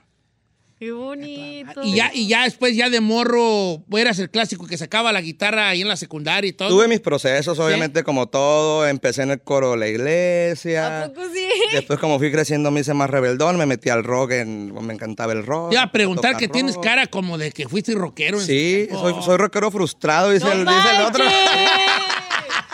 Qué 0.78 0.92
bonito. 0.92 1.82
Y 1.82 1.96
ya, 1.96 2.10
y 2.14 2.28
ya 2.28 2.44
después, 2.44 2.76
ya 2.76 2.88
de 2.88 3.00
morro, 3.00 3.82
eras 3.96 4.18
el 4.20 4.30
clásico 4.30 4.66
que 4.66 4.78
sacaba 4.78 5.12
la 5.12 5.20
guitarra 5.20 5.68
ahí 5.70 5.80
en 5.82 5.88
la 5.88 5.96
secundaria 5.96 6.48
y 6.48 6.52
todo. 6.52 6.68
Tuve 6.68 6.86
mis 6.86 7.00
procesos, 7.00 7.58
obviamente, 7.58 8.04
como 8.04 8.28
todo. 8.28 8.86
Empecé 8.86 9.22
en 9.22 9.32
el 9.32 9.40
coro 9.40 9.72
de 9.72 9.76
la 9.78 9.88
iglesia. 9.88 11.04
¿A 11.04 11.06
poco 11.08 11.22
sí? 11.34 11.48
Después, 11.72 11.98
como 11.98 12.18
fui 12.20 12.30
creciendo, 12.30 12.70
me 12.70 12.80
hice 12.80 12.94
más 12.94 13.10
rebeldón. 13.10 13.56
Me 13.58 13.66
metí 13.66 13.88
al 13.90 14.04
rock, 14.04 14.30
en- 14.32 14.72
me 14.86 14.94
encantaba 14.94 15.32
el 15.32 15.44
rock. 15.44 15.70
Te 15.70 15.74
iba 15.74 15.82
a 15.82 15.90
preguntar 15.90 16.36
que 16.36 16.46
tienes 16.46 16.78
cara 16.78 17.08
como 17.08 17.38
de 17.38 17.50
que 17.50 17.68
fuiste 17.68 17.94
rockero. 17.94 18.38
en 18.40 18.46
Sí, 18.46 18.88
soy 19.24 19.36
rockero 19.36 19.72
frustrado, 19.72 20.30
dice, 20.30 20.44
¡No 20.46 20.52
el, 20.52 20.60
dice 20.64 20.96
el 20.96 21.02
otro. 21.02 21.24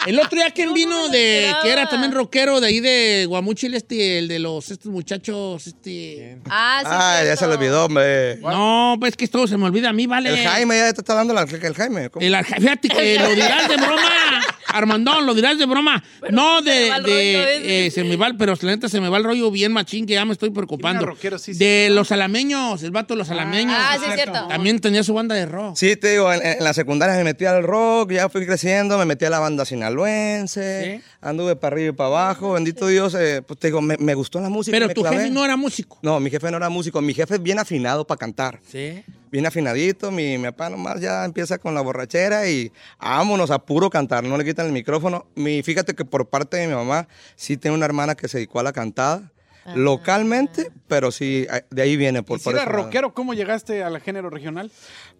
El 0.06 0.18
otro 0.20 0.36
día, 0.36 0.50
¿quién 0.50 0.68
no 0.68 0.74
vino 0.74 1.08
de 1.08 1.40
esperaba. 1.46 1.62
que 1.62 1.70
era 1.72 1.88
también 1.88 2.12
rockero 2.12 2.60
de 2.60 2.66
ahí 2.66 2.80
de 2.80 3.24
Guamuchil, 3.28 3.74
este, 3.74 4.18
el 4.18 4.28
de 4.28 4.38
los 4.38 4.70
estos 4.70 4.92
muchachos, 4.92 5.66
este. 5.66 6.38
Ah, 6.48 6.80
sí. 6.82 6.88
Ay, 6.90 7.26
ya 7.26 7.36
se 7.36 7.46
le 7.46 7.52
cierto. 7.52 7.58
olvidó, 7.58 7.84
hombre. 7.86 8.36
No, 8.36 8.96
pues 9.00 9.16
que 9.16 9.26
todo 9.28 9.46
se 9.46 9.56
me 9.56 9.64
olvida 9.64 9.88
a 9.90 9.92
mí, 9.92 10.06
vale. 10.06 10.30
El 10.30 10.46
Jaime, 10.46 10.76
ya 10.76 10.92
te 10.92 11.00
está 11.00 11.14
dando 11.14 11.32
la, 11.34 11.42
el 11.42 11.74
Jaime. 11.74 12.10
¿cómo? 12.10 12.24
El 12.24 12.34
arja- 12.34 12.56
fíjate 12.60 12.88
que 12.88 13.18
lo 13.18 13.28
dirás 13.34 13.68
de 13.68 13.76
broma, 13.76 14.43
Armandón, 14.76 15.26
lo 15.26 15.34
dirás 15.34 15.58
de 15.58 15.66
broma. 15.66 16.02
no 16.30 16.58
se 16.58 16.64
me 16.64 16.70
de, 16.72 16.90
va 16.90 16.96
el 16.96 17.02
de- 17.04 17.10
rollo 17.10 17.48
ese. 17.48 17.86
eh, 17.86 17.90
se 17.90 18.04
me 18.04 18.16
va, 18.16 18.26
el- 18.28 18.36
pero 18.36 18.54
la 18.60 18.70
neta 18.72 18.88
se 18.88 19.00
me 19.00 19.08
va 19.08 19.18
el 19.18 19.24
rollo 19.24 19.50
bien 19.50 19.72
machín 19.72 20.06
que 20.06 20.14
ya 20.14 20.24
me 20.24 20.32
estoy 20.32 20.50
preocupando. 20.50 20.98
Tiene 21.00 21.04
una 21.04 21.14
rockero, 21.14 21.38
sí, 21.38 21.52
sí. 21.54 21.58
de 21.64 21.88
los 21.90 22.12
alameños, 22.12 22.82
el 22.82 22.90
vato 22.90 23.14
de 23.14 23.18
los 23.18 23.30
alameños. 23.30 23.74
Ah, 23.78 23.96
sí, 23.98 24.04
es 24.08 24.14
cierto. 24.14 24.46
También 24.48 24.78
tenía 24.80 25.02
su 25.04 25.14
banda 25.14 25.34
de 25.34 25.46
rock. 25.46 25.76
Sí, 25.76 25.96
te 25.96 26.10
digo, 26.12 26.32
en, 26.32 26.44
en 26.44 26.62
la 26.64 26.74
secundaria 26.74 27.16
me 27.16 27.24
metí 27.24 27.44
al 27.44 27.62
rock, 27.62 28.12
ya 28.12 28.28
fui 28.28 28.44
creciendo, 28.46 28.98
me 28.98 29.04
metí 29.04 29.24
a 29.24 29.30
la 29.30 29.38
banda 29.38 29.64
sinaloense, 29.64 31.00
Sí. 31.00 31.04
anduve 31.20 31.56
para 31.56 31.74
arriba 31.74 31.88
y 31.90 31.92
para 31.92 32.08
abajo, 32.08 32.52
bendito 32.52 32.86
Dios, 32.86 33.14
eh, 33.14 33.42
pues 33.46 33.58
te 33.58 33.68
digo, 33.68 33.80
me, 33.80 33.96
me 33.98 34.14
gustó 34.14 34.40
la 34.40 34.48
música. 34.48 34.76
Pero 34.76 34.88
tu 34.92 35.00
clavé. 35.02 35.16
jefe 35.18 35.30
no 35.30 35.44
era 35.44 35.56
músico. 35.56 35.98
No, 36.02 36.20
mi 36.20 36.30
jefe 36.30 36.50
no 36.50 36.56
era 36.56 36.68
músico, 36.68 37.00
mi 37.00 37.14
jefe 37.14 37.34
es 37.34 37.42
bien 37.42 37.58
afinado 37.58 38.06
para 38.06 38.18
cantar. 38.18 38.60
Sí. 38.70 39.02
Bien 39.34 39.46
afinadito, 39.46 40.12
mi, 40.12 40.38
mi 40.38 40.44
papá 40.44 40.70
nomás 40.70 41.00
ya 41.00 41.24
empieza 41.24 41.58
con 41.58 41.74
la 41.74 41.80
borrachera 41.80 42.48
y 42.48 42.70
vámonos 43.00 43.50
a 43.50 43.58
puro 43.58 43.90
cantar, 43.90 44.22
no 44.22 44.38
le 44.38 44.44
quitan 44.44 44.66
el 44.66 44.70
micrófono. 44.70 45.26
Mi, 45.34 45.60
fíjate 45.64 45.96
que 45.96 46.04
por 46.04 46.28
parte 46.28 46.56
de 46.56 46.68
mi 46.68 46.74
mamá 46.74 47.08
sí 47.34 47.56
tengo 47.56 47.74
una 47.74 47.84
hermana 47.84 48.14
que 48.14 48.28
se 48.28 48.38
dedicó 48.38 48.60
a 48.60 48.62
la 48.62 48.72
cantada, 48.72 49.32
localmente, 49.74 50.70
pero 50.86 51.10
sí, 51.10 51.48
de 51.68 51.82
ahí 51.82 51.96
viene 51.96 52.22
por, 52.22 52.36
¿Y 52.36 52.42
si 52.42 52.44
por 52.44 52.54
lado. 52.54 52.70
rockero, 52.70 53.12
cómo 53.12 53.34
llegaste 53.34 53.82
al 53.82 54.00
género 54.00 54.30
regional? 54.30 54.70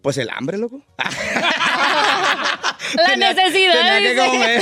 Pues 0.01 0.17
el 0.17 0.29
hambre, 0.29 0.59
loco. 0.59 0.81
La 2.95 3.05
Tenía- 3.05 3.33
necesidad. 3.33 3.73
tenía 3.73 4.01
que 4.13 4.15
comer. 4.31 4.61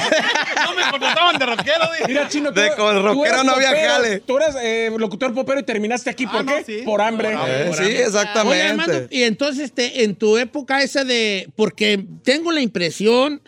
No 0.65 0.75
me 0.75 0.91
contrataban 0.91 1.37
de 1.39 1.45
rockero, 1.45 1.89
Mira, 2.07 2.27
Chino, 2.29 2.51
De 2.51 2.69
tú- 2.69 2.75
con 2.77 3.03
rockero 3.03 3.43
no 3.43 3.51
había 3.53 3.69
jale. 3.89 4.19
Tú 4.21 4.37
eras 4.37 4.55
eh, 4.61 4.91
locutor 4.97 5.33
popero 5.33 5.59
y 5.59 5.63
terminaste 5.63 6.09
aquí. 6.09 6.25
¿Por 6.25 6.41
Ah, 6.41 6.43
no, 6.43 6.55
qué? 6.57 6.63
sí. 6.63 6.81
Por 6.85 7.01
hambre. 7.01 7.33
Eh, 7.33 7.65
por 7.67 7.75
sí, 7.77 7.83
hambre. 7.83 8.01
exactamente. 8.03 8.59
Oye, 8.61 8.69
Armando, 8.69 9.07
y 9.09 9.23
entonces 9.23 9.65
este, 9.65 10.03
en 10.03 10.15
tu 10.15 10.37
época 10.37 10.81
esa 10.81 11.03
de. 11.03 11.49
Porque 11.55 12.03
tengo 12.23 12.51
la 12.51 12.61
impresión, 12.61 13.41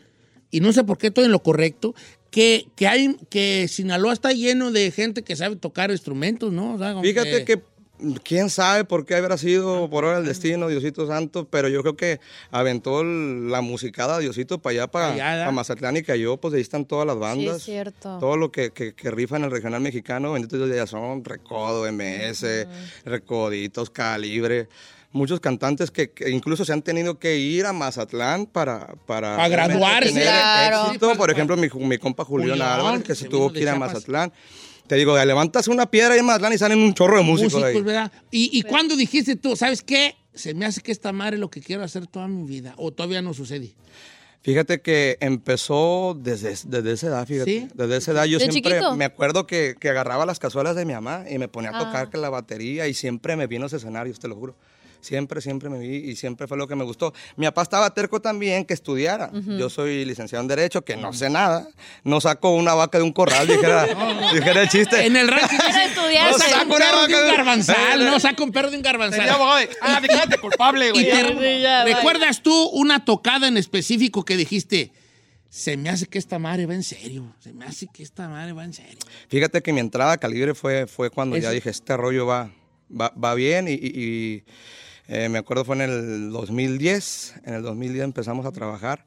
y 0.52 0.60
no 0.60 0.72
sé 0.74 0.84
por 0.84 0.98
qué 0.98 1.08
estoy 1.08 1.26
en 1.26 1.32
lo 1.32 1.42
correcto, 1.44 1.96
que, 2.32 2.66
que 2.76 2.88
hay 2.88 3.16
que 3.30 3.68
Sinaloa 3.70 4.12
está 4.14 4.32
lleno 4.34 4.72
de 4.72 4.92
gente 4.92 5.24
que 5.24 5.36
sabe 5.36 5.56
tocar 5.56 5.90
instrumentos, 5.92 6.52
¿no? 6.52 6.74
O 6.76 6.78
sea, 6.78 6.90
como 6.92 7.04
Fíjate 7.04 7.46
que 7.46 7.62
quién 8.24 8.50
sabe 8.50 8.84
por 8.84 9.06
qué 9.06 9.16
habrá 9.16 9.38
sido 9.38 9.89
por 9.89 10.04
ahora 10.06 10.18
el 10.20 10.26
destino, 10.26 10.68
Diosito 10.68 11.08
Santo, 11.08 11.48
pero 11.50 11.68
yo 11.70 11.82
creo 11.82 11.96
que 11.96 12.20
aventó 12.52 13.02
el- 13.02 13.50
la 13.52 13.62
musicada 13.62 14.20
Diosito 14.20 14.60
para 14.60 14.72
allá, 14.74 14.88
para. 14.88 15.52
Mazatlán 15.52 15.98
y 15.98 16.04
cayó, 16.04 16.38
pues 16.38 16.54
ahí 16.54 16.62
están 16.62 16.86
todas 16.86 17.06
las 17.08 17.16
Sí, 17.16 17.22
bandas. 17.22 17.56
es 17.58 17.64
cierto. 17.64 18.18
Todo 18.20 18.38
lo 18.38 18.52
que, 18.52 18.72
que, 18.72 18.93
que 18.93 19.12
rifa 19.12 19.38
en 19.38 19.46
el 19.46 19.52
regional 19.52 19.82
mexicano, 19.82 20.34
bendito 20.34 20.58
Dios, 20.58 20.70
ya 20.76 20.88
son 20.88 21.24
Recodo, 21.24 21.86
MS, 21.91 22.68
Recoditos, 23.06 23.89
Calibre. 23.89 24.68
Muchos 25.12 25.39
cantantes 25.39 25.91
que, 25.91 26.12
que 26.12 26.30
incluso 26.30 26.66
se 26.66 26.74
han 26.74 26.82
tenido 26.82 27.18
que 27.20 27.38
ir 27.38 27.66
a 27.66 27.72
Mazatlán 27.72 28.48
para, 28.48 28.96
para, 29.06 29.38
Para 29.38 29.48
graduarse. 29.48 30.10
tener 30.10 30.24
Claro. 30.24 30.88
éxito. 30.88 31.12
Sí, 31.12 31.18
Por 31.18 31.32
ejemplo, 31.32 31.56
mi, 31.56 31.70
mi 31.70 31.98
compa 31.98 32.26
Julián 32.26 32.62
Álvarez, 32.62 33.04
que 33.04 33.16
se 33.16 33.30
tuvo 33.30 33.50
que 33.54 33.62
ir 33.62 33.70
a. 33.70 33.76
Mazatlán. 33.76 34.34
Te 34.88 34.96
digo, 34.96 35.18
levantas 35.24 35.68
una 35.68 35.90
piedra 35.90 36.14
ahí 36.14 36.20
en 36.20 36.26
Mazatlán 36.26 36.54
y 36.54 36.58
salen 36.58 36.80
un 36.80 36.94
chorro 36.94 37.18
de 37.18 37.24
músicos, 37.24 37.54
músicos, 37.54 37.76
ahí. 37.76 37.82
¿verdad? 37.82 38.12
¿Y, 38.32 38.50
y 38.58 38.62
cuándo 38.64 38.96
dijiste 38.96 39.36
tú, 39.36 39.56
sabes 39.56 39.82
qué? 39.82 40.16
Se 40.34 40.54
me 40.54 40.66
hace 40.66 40.82
que 40.82 40.92
esta 40.92 41.12
madre 41.12 41.36
es 41.38 41.40
lo 41.40 41.50
que 41.50 41.62
quiero 41.62 41.84
hacer 41.84 42.08
toda 42.08 42.28
mi 42.28 42.46
vida. 42.46 42.74
¿O 42.78 42.92
todavía 42.92 43.22
no 43.22 43.34
sucede? 43.34 43.74
Fíjate 44.42 44.80
que 44.82 45.18
empezó 45.22 46.16
desde, 46.22 46.50
desde 46.68 46.92
esa 46.92 47.08
edad, 47.08 47.26
fíjate. 47.26 47.52
¿Sí? 47.62 47.68
Desde 47.74 47.98
esa 47.98 48.12
edad 48.12 48.26
yo 48.26 48.38
¿De 48.38 48.52
siempre 48.52 48.74
chiquito? 48.74 48.96
me 48.96 49.06
acuerdo 49.06 49.48
que, 49.48 49.76
que 49.80 49.90
agarraba 49.90 50.24
las 50.28 50.38
cazuelas 50.38 50.76
de 50.76 50.86
mi 50.86 50.94
mamá 50.94 51.24
y 51.28 51.40
me 51.40 51.48
ponía 51.48 51.72
a 51.72 51.78
Ah. 51.80 51.86
tocar 51.86 52.10
que 52.12 52.18
la 52.20 52.30
batería 52.30 52.88
y 52.88 52.94
siempre 52.94 53.36
me 53.36 53.48
vi 53.48 53.56
en 53.56 53.64
los 53.64 53.74
escenarios, 53.74 54.20
te 54.20 54.28
lo 54.28 54.36
juro. 54.36 54.56
Siempre, 55.06 55.39
siempre 55.39 55.70
me 55.70 55.78
vi 55.78 55.97
y 55.97 56.16
siempre 56.16 56.47
fue 56.47 56.58
lo 56.58 56.68
que 56.68 56.76
me 56.76 56.84
gustó. 56.84 57.14
Mi 57.36 57.45
papá 57.45 57.62
estaba 57.62 57.93
terco 57.93 58.20
también 58.22 58.66
que 58.66 58.74
estudiara. 58.74 59.30
Yo 59.60 59.70
soy 59.70 60.03
licenciado 60.03 60.41
en 60.41 60.47
Derecho, 60.47 60.84
que 60.84 60.97
no 60.97 61.14
sé 61.14 61.30
nada. 61.30 61.68
No 62.03 62.20
saco 62.20 62.49
una 62.56 62.74
vaca 62.74 62.97
de 62.97 63.03
un 63.03 63.14
corral, 63.14 63.47
dijera, 63.47 63.86
dijera 64.34 64.64
el 64.64 64.70
chiste. 64.70 65.06
En 65.06 65.16
el 65.16 65.30
estudiar. 65.86 66.32
no 66.32 66.38
saco 66.39 66.64
un 66.64 66.78
perro 66.80 67.08
de 67.08 67.14
un 67.16 67.36
garbanzal, 67.36 68.06
no 68.06 68.20
saca 68.20 68.43
un 68.43 68.51
perro 68.51 68.72
de 68.72 68.78
un 68.78 68.84
garbanzal. 68.84 69.30
Ah, 69.82 69.99
declárate 70.01 70.39
culpable, 70.39 70.89
güey. 70.91 71.06
¿Recuerdas 71.86 72.41
tú 72.41 72.70
una 72.70 73.06
tocada 73.06 73.47
en 73.47 73.58
específico 73.58 74.26
que 74.26 74.36
dijiste, 74.38 74.91
se 75.49 75.78
me 75.78 75.89
hace 75.89 76.08
que 76.08 76.18
esta 76.18 76.39
madre 76.39 76.66
va 76.66 76.74
en 76.74 76.84
serio, 76.84 77.32
se 77.39 77.53
me 77.53 77.66
hace 77.66 77.88
que 77.93 78.01
esta 78.01 78.28
madre 78.28 78.53
va 78.53 78.64
en 78.66 78.74
serio? 78.74 78.97
Fíjate 79.30 79.62
que 79.62 79.72
mi 79.72 79.80
entrada 79.82 80.14
a 80.14 80.18
Calibre 80.18 80.56
fue, 80.56 80.88
fue 80.88 81.12
cuando 81.12 81.38
ya 81.38 81.51
dije, 81.51 81.70
este 81.70 81.95
rollo 81.95 82.26
va, 82.26 82.51
va, 82.89 83.14
va 83.22 83.34
bien 83.36 83.68
y, 83.68 83.74
y- 83.74 83.78
y, 83.95 84.43
eh, 85.08 85.30
me 85.30 85.38
acuerdo 85.39 85.66
fue 85.66 85.76
en 85.76 85.82
el 85.82 86.32
2010, 86.32 87.36
en 87.45 87.53
el 87.53 87.62
2010 87.64 88.03
empezamos 88.06 88.45
a 88.45 88.51
trabajar 88.51 89.06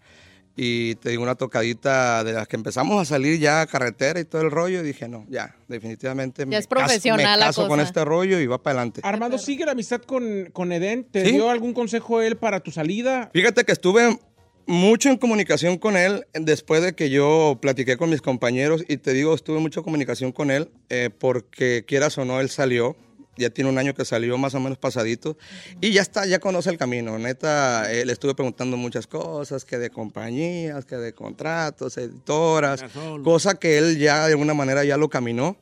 Y 0.60 0.96
te 0.96 1.10
digo 1.10 1.22
una 1.22 1.36
tocadita 1.36 2.24
de 2.24 2.32
las 2.32 2.48
que 2.48 2.56
empezamos 2.56 3.00
a 3.00 3.04
salir 3.04 3.38
ya 3.38 3.60
a 3.60 3.66
carretera 3.68 4.18
y 4.18 4.24
todo 4.24 4.42
el 4.42 4.50
rollo. 4.50 4.80
Y 4.80 4.86
dije, 4.88 5.06
no, 5.06 5.24
ya, 5.28 5.54
definitivamente 5.68 6.46
me 6.46 6.56
es 6.56 6.66
caso- 6.66 6.68
profesional 6.68 7.18
me 7.18 7.36
la 7.38 7.46
caso 7.46 7.68
con 7.68 7.78
cosa. 7.78 7.82
este 7.88 8.04
rollo 8.04 8.40
y 8.40 8.46
va 8.48 8.60
para 8.60 8.80
adelante. 8.80 9.00
Armando, 9.04 9.38
¿sigue 9.38 9.64
la 9.64 9.70
amistad 9.72 10.00
con, 10.02 10.50
con 10.52 10.72
Eden? 10.72 11.04
¿Te 11.04 11.24
Sí. 11.24 11.30
dio 11.32 11.48
algún 11.48 11.72
consejo 11.74 12.20
él 12.22 12.36
para 12.36 12.58
tu 12.58 12.72
salida? 12.72 13.30
Fíjate 13.32 13.62
que 13.62 13.70
estuve 13.70 14.18
mucho 14.66 15.10
en 15.10 15.16
comunicación 15.16 15.78
con 15.78 15.96
él 15.96 16.26
después 16.34 16.82
de 16.82 16.92
que 16.92 17.08
yo 17.08 17.58
platiqué 17.62 17.96
con 17.96 18.10
mis 18.10 18.20
compañeros 18.20 18.84
y 18.88 18.96
te 18.96 19.12
digo, 19.12 19.34
estuve 19.36 19.60
mucho 19.60 19.78
en 19.80 19.84
comunicación 19.84 20.32
con 20.32 20.50
él 20.50 20.70
eh, 20.90 21.10
porque 21.16 21.84
quieras 21.86 22.18
o 22.18 22.24
no, 22.24 22.40
él 22.40 22.50
salió. 22.50 22.96
Ya 23.38 23.50
tiene 23.50 23.70
un 23.70 23.78
año 23.78 23.94
que 23.94 24.04
salió 24.04 24.36
más 24.36 24.54
o 24.54 24.60
menos 24.60 24.78
pasadito 24.78 25.36
y 25.80 25.92
ya 25.92 26.02
está, 26.02 26.26
ya 26.26 26.38
conoce 26.40 26.70
el 26.70 26.76
camino. 26.76 27.18
Neta, 27.18 27.90
eh, 27.92 28.04
le 28.04 28.12
estuve 28.12 28.34
preguntando 28.34 28.76
muchas 28.76 29.06
cosas, 29.06 29.64
que 29.64 29.78
de 29.78 29.90
compañías, 29.90 30.84
que 30.84 30.96
de 30.96 31.12
contratos, 31.14 31.96
editoras, 31.96 32.84
cosa 33.24 33.54
que 33.54 33.78
él 33.78 33.98
ya 33.98 34.26
de 34.26 34.32
alguna 34.32 34.54
manera 34.54 34.84
ya 34.84 34.96
lo 34.96 35.08
caminó. 35.08 35.56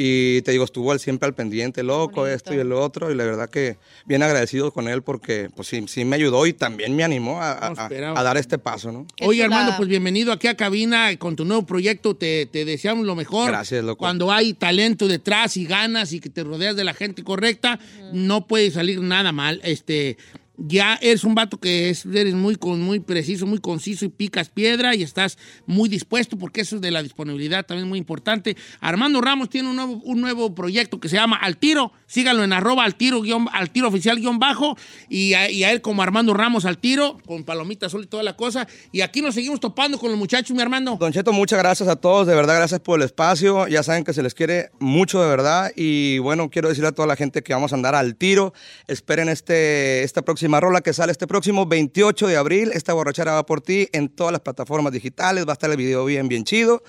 Y 0.00 0.42
te 0.42 0.52
digo, 0.52 0.62
estuvo 0.64 0.92
al- 0.92 1.00
siempre 1.00 1.26
al 1.26 1.34
pendiente, 1.34 1.82
loco, 1.82 2.28
esto 2.28 2.54
y 2.54 2.58
el 2.58 2.70
otro. 2.72 3.10
Y 3.10 3.16
la 3.16 3.24
verdad 3.24 3.50
que 3.50 3.78
bien 4.06 4.22
agradecido 4.22 4.70
con 4.72 4.86
él 4.86 5.02
porque 5.02 5.50
pues 5.56 5.66
sí, 5.66 5.84
sí 5.88 6.04
me 6.04 6.14
ayudó 6.14 6.46
y 6.46 6.52
también 6.52 6.94
me 6.94 7.02
animó 7.02 7.42
a, 7.42 7.52
a- 7.66 7.70
No 7.70 7.80
a- 7.80 7.82
esperaba. 7.84 8.20
a 8.20 8.22
dar 8.22 8.36
este 8.36 8.58
paso, 8.58 8.92
¿no? 8.92 9.06
Oye, 9.22 9.42
Armando, 9.42 9.74
pues 9.76 9.88
bienvenido 9.88 10.30
aquí 10.30 10.46
a 10.46 10.56
Cabina 10.56 11.16
con 11.18 11.34
tu 11.34 11.44
nuevo 11.44 11.66
proyecto. 11.66 12.14
Te, 12.14 12.46
te 12.46 12.64
deseamos 12.64 13.04
lo 13.06 13.16
mejor. 13.16 13.48
Gracias, 13.50 13.84
loco. 13.84 13.98
Cuando 13.98 14.30
hay 14.30 14.54
talento 14.54 15.08
detrás 15.08 15.56
y 15.56 15.64
ganas 15.66 16.12
y 16.12 16.20
que 16.20 16.30
te 16.30 16.44
rodeas 16.44 16.76
de 16.76 16.84
la 16.84 16.94
gente 16.94 17.24
correcta, 17.24 17.80
no 18.12 18.46
puede 18.46 18.70
salir 18.70 19.00
nada 19.00 19.32
mal. 19.32 19.60
Este, 19.64 20.16
ya 20.58 20.98
eres 21.00 21.22
un 21.22 21.34
vato 21.34 21.58
que 21.58 21.88
es, 21.88 22.04
eres 22.04 22.34
muy, 22.34 22.58
muy 22.60 22.98
preciso, 23.00 23.46
muy 23.46 23.60
conciso 23.60 24.04
y 24.04 24.08
picas 24.08 24.48
piedra 24.48 24.94
y 24.94 25.02
estás 25.02 25.38
muy 25.66 25.88
dispuesto 25.88 26.36
porque 26.36 26.62
eso 26.62 26.80
de 26.80 26.90
la 26.90 27.02
disponibilidad 27.02 27.64
también 27.64 27.86
es 27.86 27.88
muy 27.88 27.98
importante. 27.98 28.56
Armando 28.80 29.20
Ramos 29.20 29.48
tiene 29.48 29.68
un 29.68 29.76
nuevo, 29.76 30.00
un 30.04 30.20
nuevo 30.20 30.54
proyecto 30.54 30.98
que 30.98 31.08
se 31.08 31.16
llama 31.16 31.36
Al 31.36 31.56
Tiro. 31.56 31.92
Síganlo 32.06 32.42
en 32.42 32.52
arroba 32.52 32.84
al 32.84 32.94
tiro, 32.94 33.22
al 33.52 33.70
tiro 33.70 33.88
oficial 33.88 34.18
guion 34.18 34.38
bajo 34.38 34.76
y 35.10 35.34
a, 35.34 35.50
y 35.50 35.62
a 35.62 35.72
él 35.72 35.82
como 35.82 36.02
Armando 36.02 36.32
Ramos 36.32 36.64
al 36.64 36.78
tiro, 36.78 37.18
con 37.26 37.44
palomitas 37.44 37.92
sol 37.92 38.04
y 38.04 38.06
toda 38.06 38.22
la 38.22 38.34
cosa. 38.34 38.66
Y 38.92 39.02
aquí 39.02 39.20
nos 39.20 39.34
seguimos 39.34 39.60
topando 39.60 39.98
con 39.98 40.10
los 40.10 40.18
muchachos, 40.18 40.56
mi 40.56 40.62
Armando. 40.62 40.96
Don 40.98 41.12
Cheto, 41.12 41.32
muchas 41.32 41.58
gracias 41.58 41.88
a 41.88 41.96
todos, 41.96 42.26
de 42.26 42.34
verdad, 42.34 42.56
gracias 42.56 42.80
por 42.80 42.98
el 42.98 43.04
espacio. 43.04 43.68
Ya 43.68 43.82
saben 43.82 44.04
que 44.04 44.14
se 44.14 44.22
les 44.22 44.34
quiere 44.34 44.70
mucho, 44.78 45.20
de 45.20 45.28
verdad. 45.28 45.70
Y 45.76 46.18
bueno, 46.18 46.48
quiero 46.48 46.70
decirle 46.70 46.88
a 46.88 46.92
toda 46.92 47.06
la 47.06 47.16
gente 47.16 47.42
que 47.42 47.52
vamos 47.52 47.72
a 47.72 47.76
andar 47.76 47.94
al 47.94 48.16
tiro. 48.16 48.54
Esperen 48.86 49.28
este, 49.28 50.02
esta 50.02 50.22
próxima 50.22 50.47
rola 50.60 50.80
que 50.80 50.92
sale 50.94 51.12
este 51.12 51.26
próximo 51.26 51.66
28 51.66 52.26
de 52.26 52.36
abril. 52.36 52.70
Esta 52.72 52.92
borrachera 52.94 53.32
va 53.34 53.44
por 53.46 53.60
ti 53.60 53.88
en 53.92 54.08
todas 54.08 54.32
las 54.32 54.40
plataformas 54.40 54.92
digitales. 54.92 55.46
Va 55.46 55.50
a 55.50 55.54
estar 55.54 55.70
el 55.70 55.76
video 55.76 56.04
bien, 56.06 56.28
bien 56.28 56.44
chido. 56.44 56.82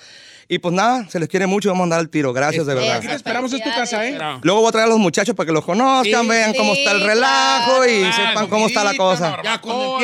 Y 0.51 0.57
pues 0.57 0.73
nada, 0.73 1.07
se 1.09 1.19
les 1.19 1.27
quiere 1.29 1.45
mucho, 1.45 1.69
vamos 1.69 1.81
a 1.81 1.83
andar 1.83 1.99
al 1.99 2.09
tiro. 2.09 2.33
Gracias, 2.33 2.65
de 2.65 2.73
verdad. 2.73 2.95
Aquí 2.97 3.07
te 3.07 3.13
esperamos 3.13 3.53
en 3.53 3.61
tu 3.61 3.69
casa, 3.69 4.07
¿eh? 4.07 4.17
Luego 4.41 4.61
voy 4.61 4.69
a 4.69 4.71
traer 4.71 4.87
a 4.87 4.89
los 4.89 4.97
muchachos 4.97 5.35
para 5.35 5.45
que 5.45 5.51
los 5.53 5.63
conozcan, 5.63 6.23
Sí, 6.23 6.27
vean 6.27 6.53
cómo 6.55 6.73
está 6.73 6.91
el 6.91 7.01
relajo 7.01 7.85
y 7.85 7.99
claro. 7.99 8.15
sepan 8.29 8.47
cómo 8.47 8.65
está 8.67 8.83
la 8.83 8.95
cosa. 8.95 9.37
Ya 9.43 9.61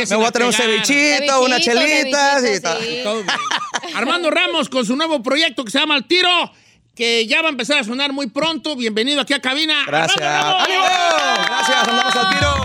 Me 0.08 0.16
voy 0.18 0.26
a 0.26 0.32
traer 0.32 0.48
un 0.48 0.54
cevichito, 0.54 1.42
unas 1.42 1.62
chelitas 1.62 2.44
y 2.44 2.62
tal. 2.62 2.78
sí. 2.80 3.00
Todo 3.04 3.24
bien. 3.24 3.28
Armando 3.96 4.30
Ramos 4.30 4.70
con 4.70 4.86
su 4.86 4.96
nuevo 4.96 5.24
proyecto 5.24 5.64
que 5.66 5.72
se 5.72 5.80
llama 5.80 5.96
Al 5.96 6.06
Tiro, 6.06 6.30
que 6.96 7.26
ya 7.26 7.42
va 7.42 7.48
a 7.48 7.52
empezar 7.52 7.80
a 7.80 7.84
sonar 7.84 8.14
muy 8.14 8.28
pronto. 8.28 8.76
Bienvenido 8.76 9.22
aquí 9.22 9.34
a 9.34 9.42
Cabina. 9.42 9.84
Gracias. 9.88 10.22
¡Ánimo! 10.22 10.84
Gracias, 11.48 11.88
andamos 11.88 12.16
al 12.16 12.30
tiro. 12.38 12.65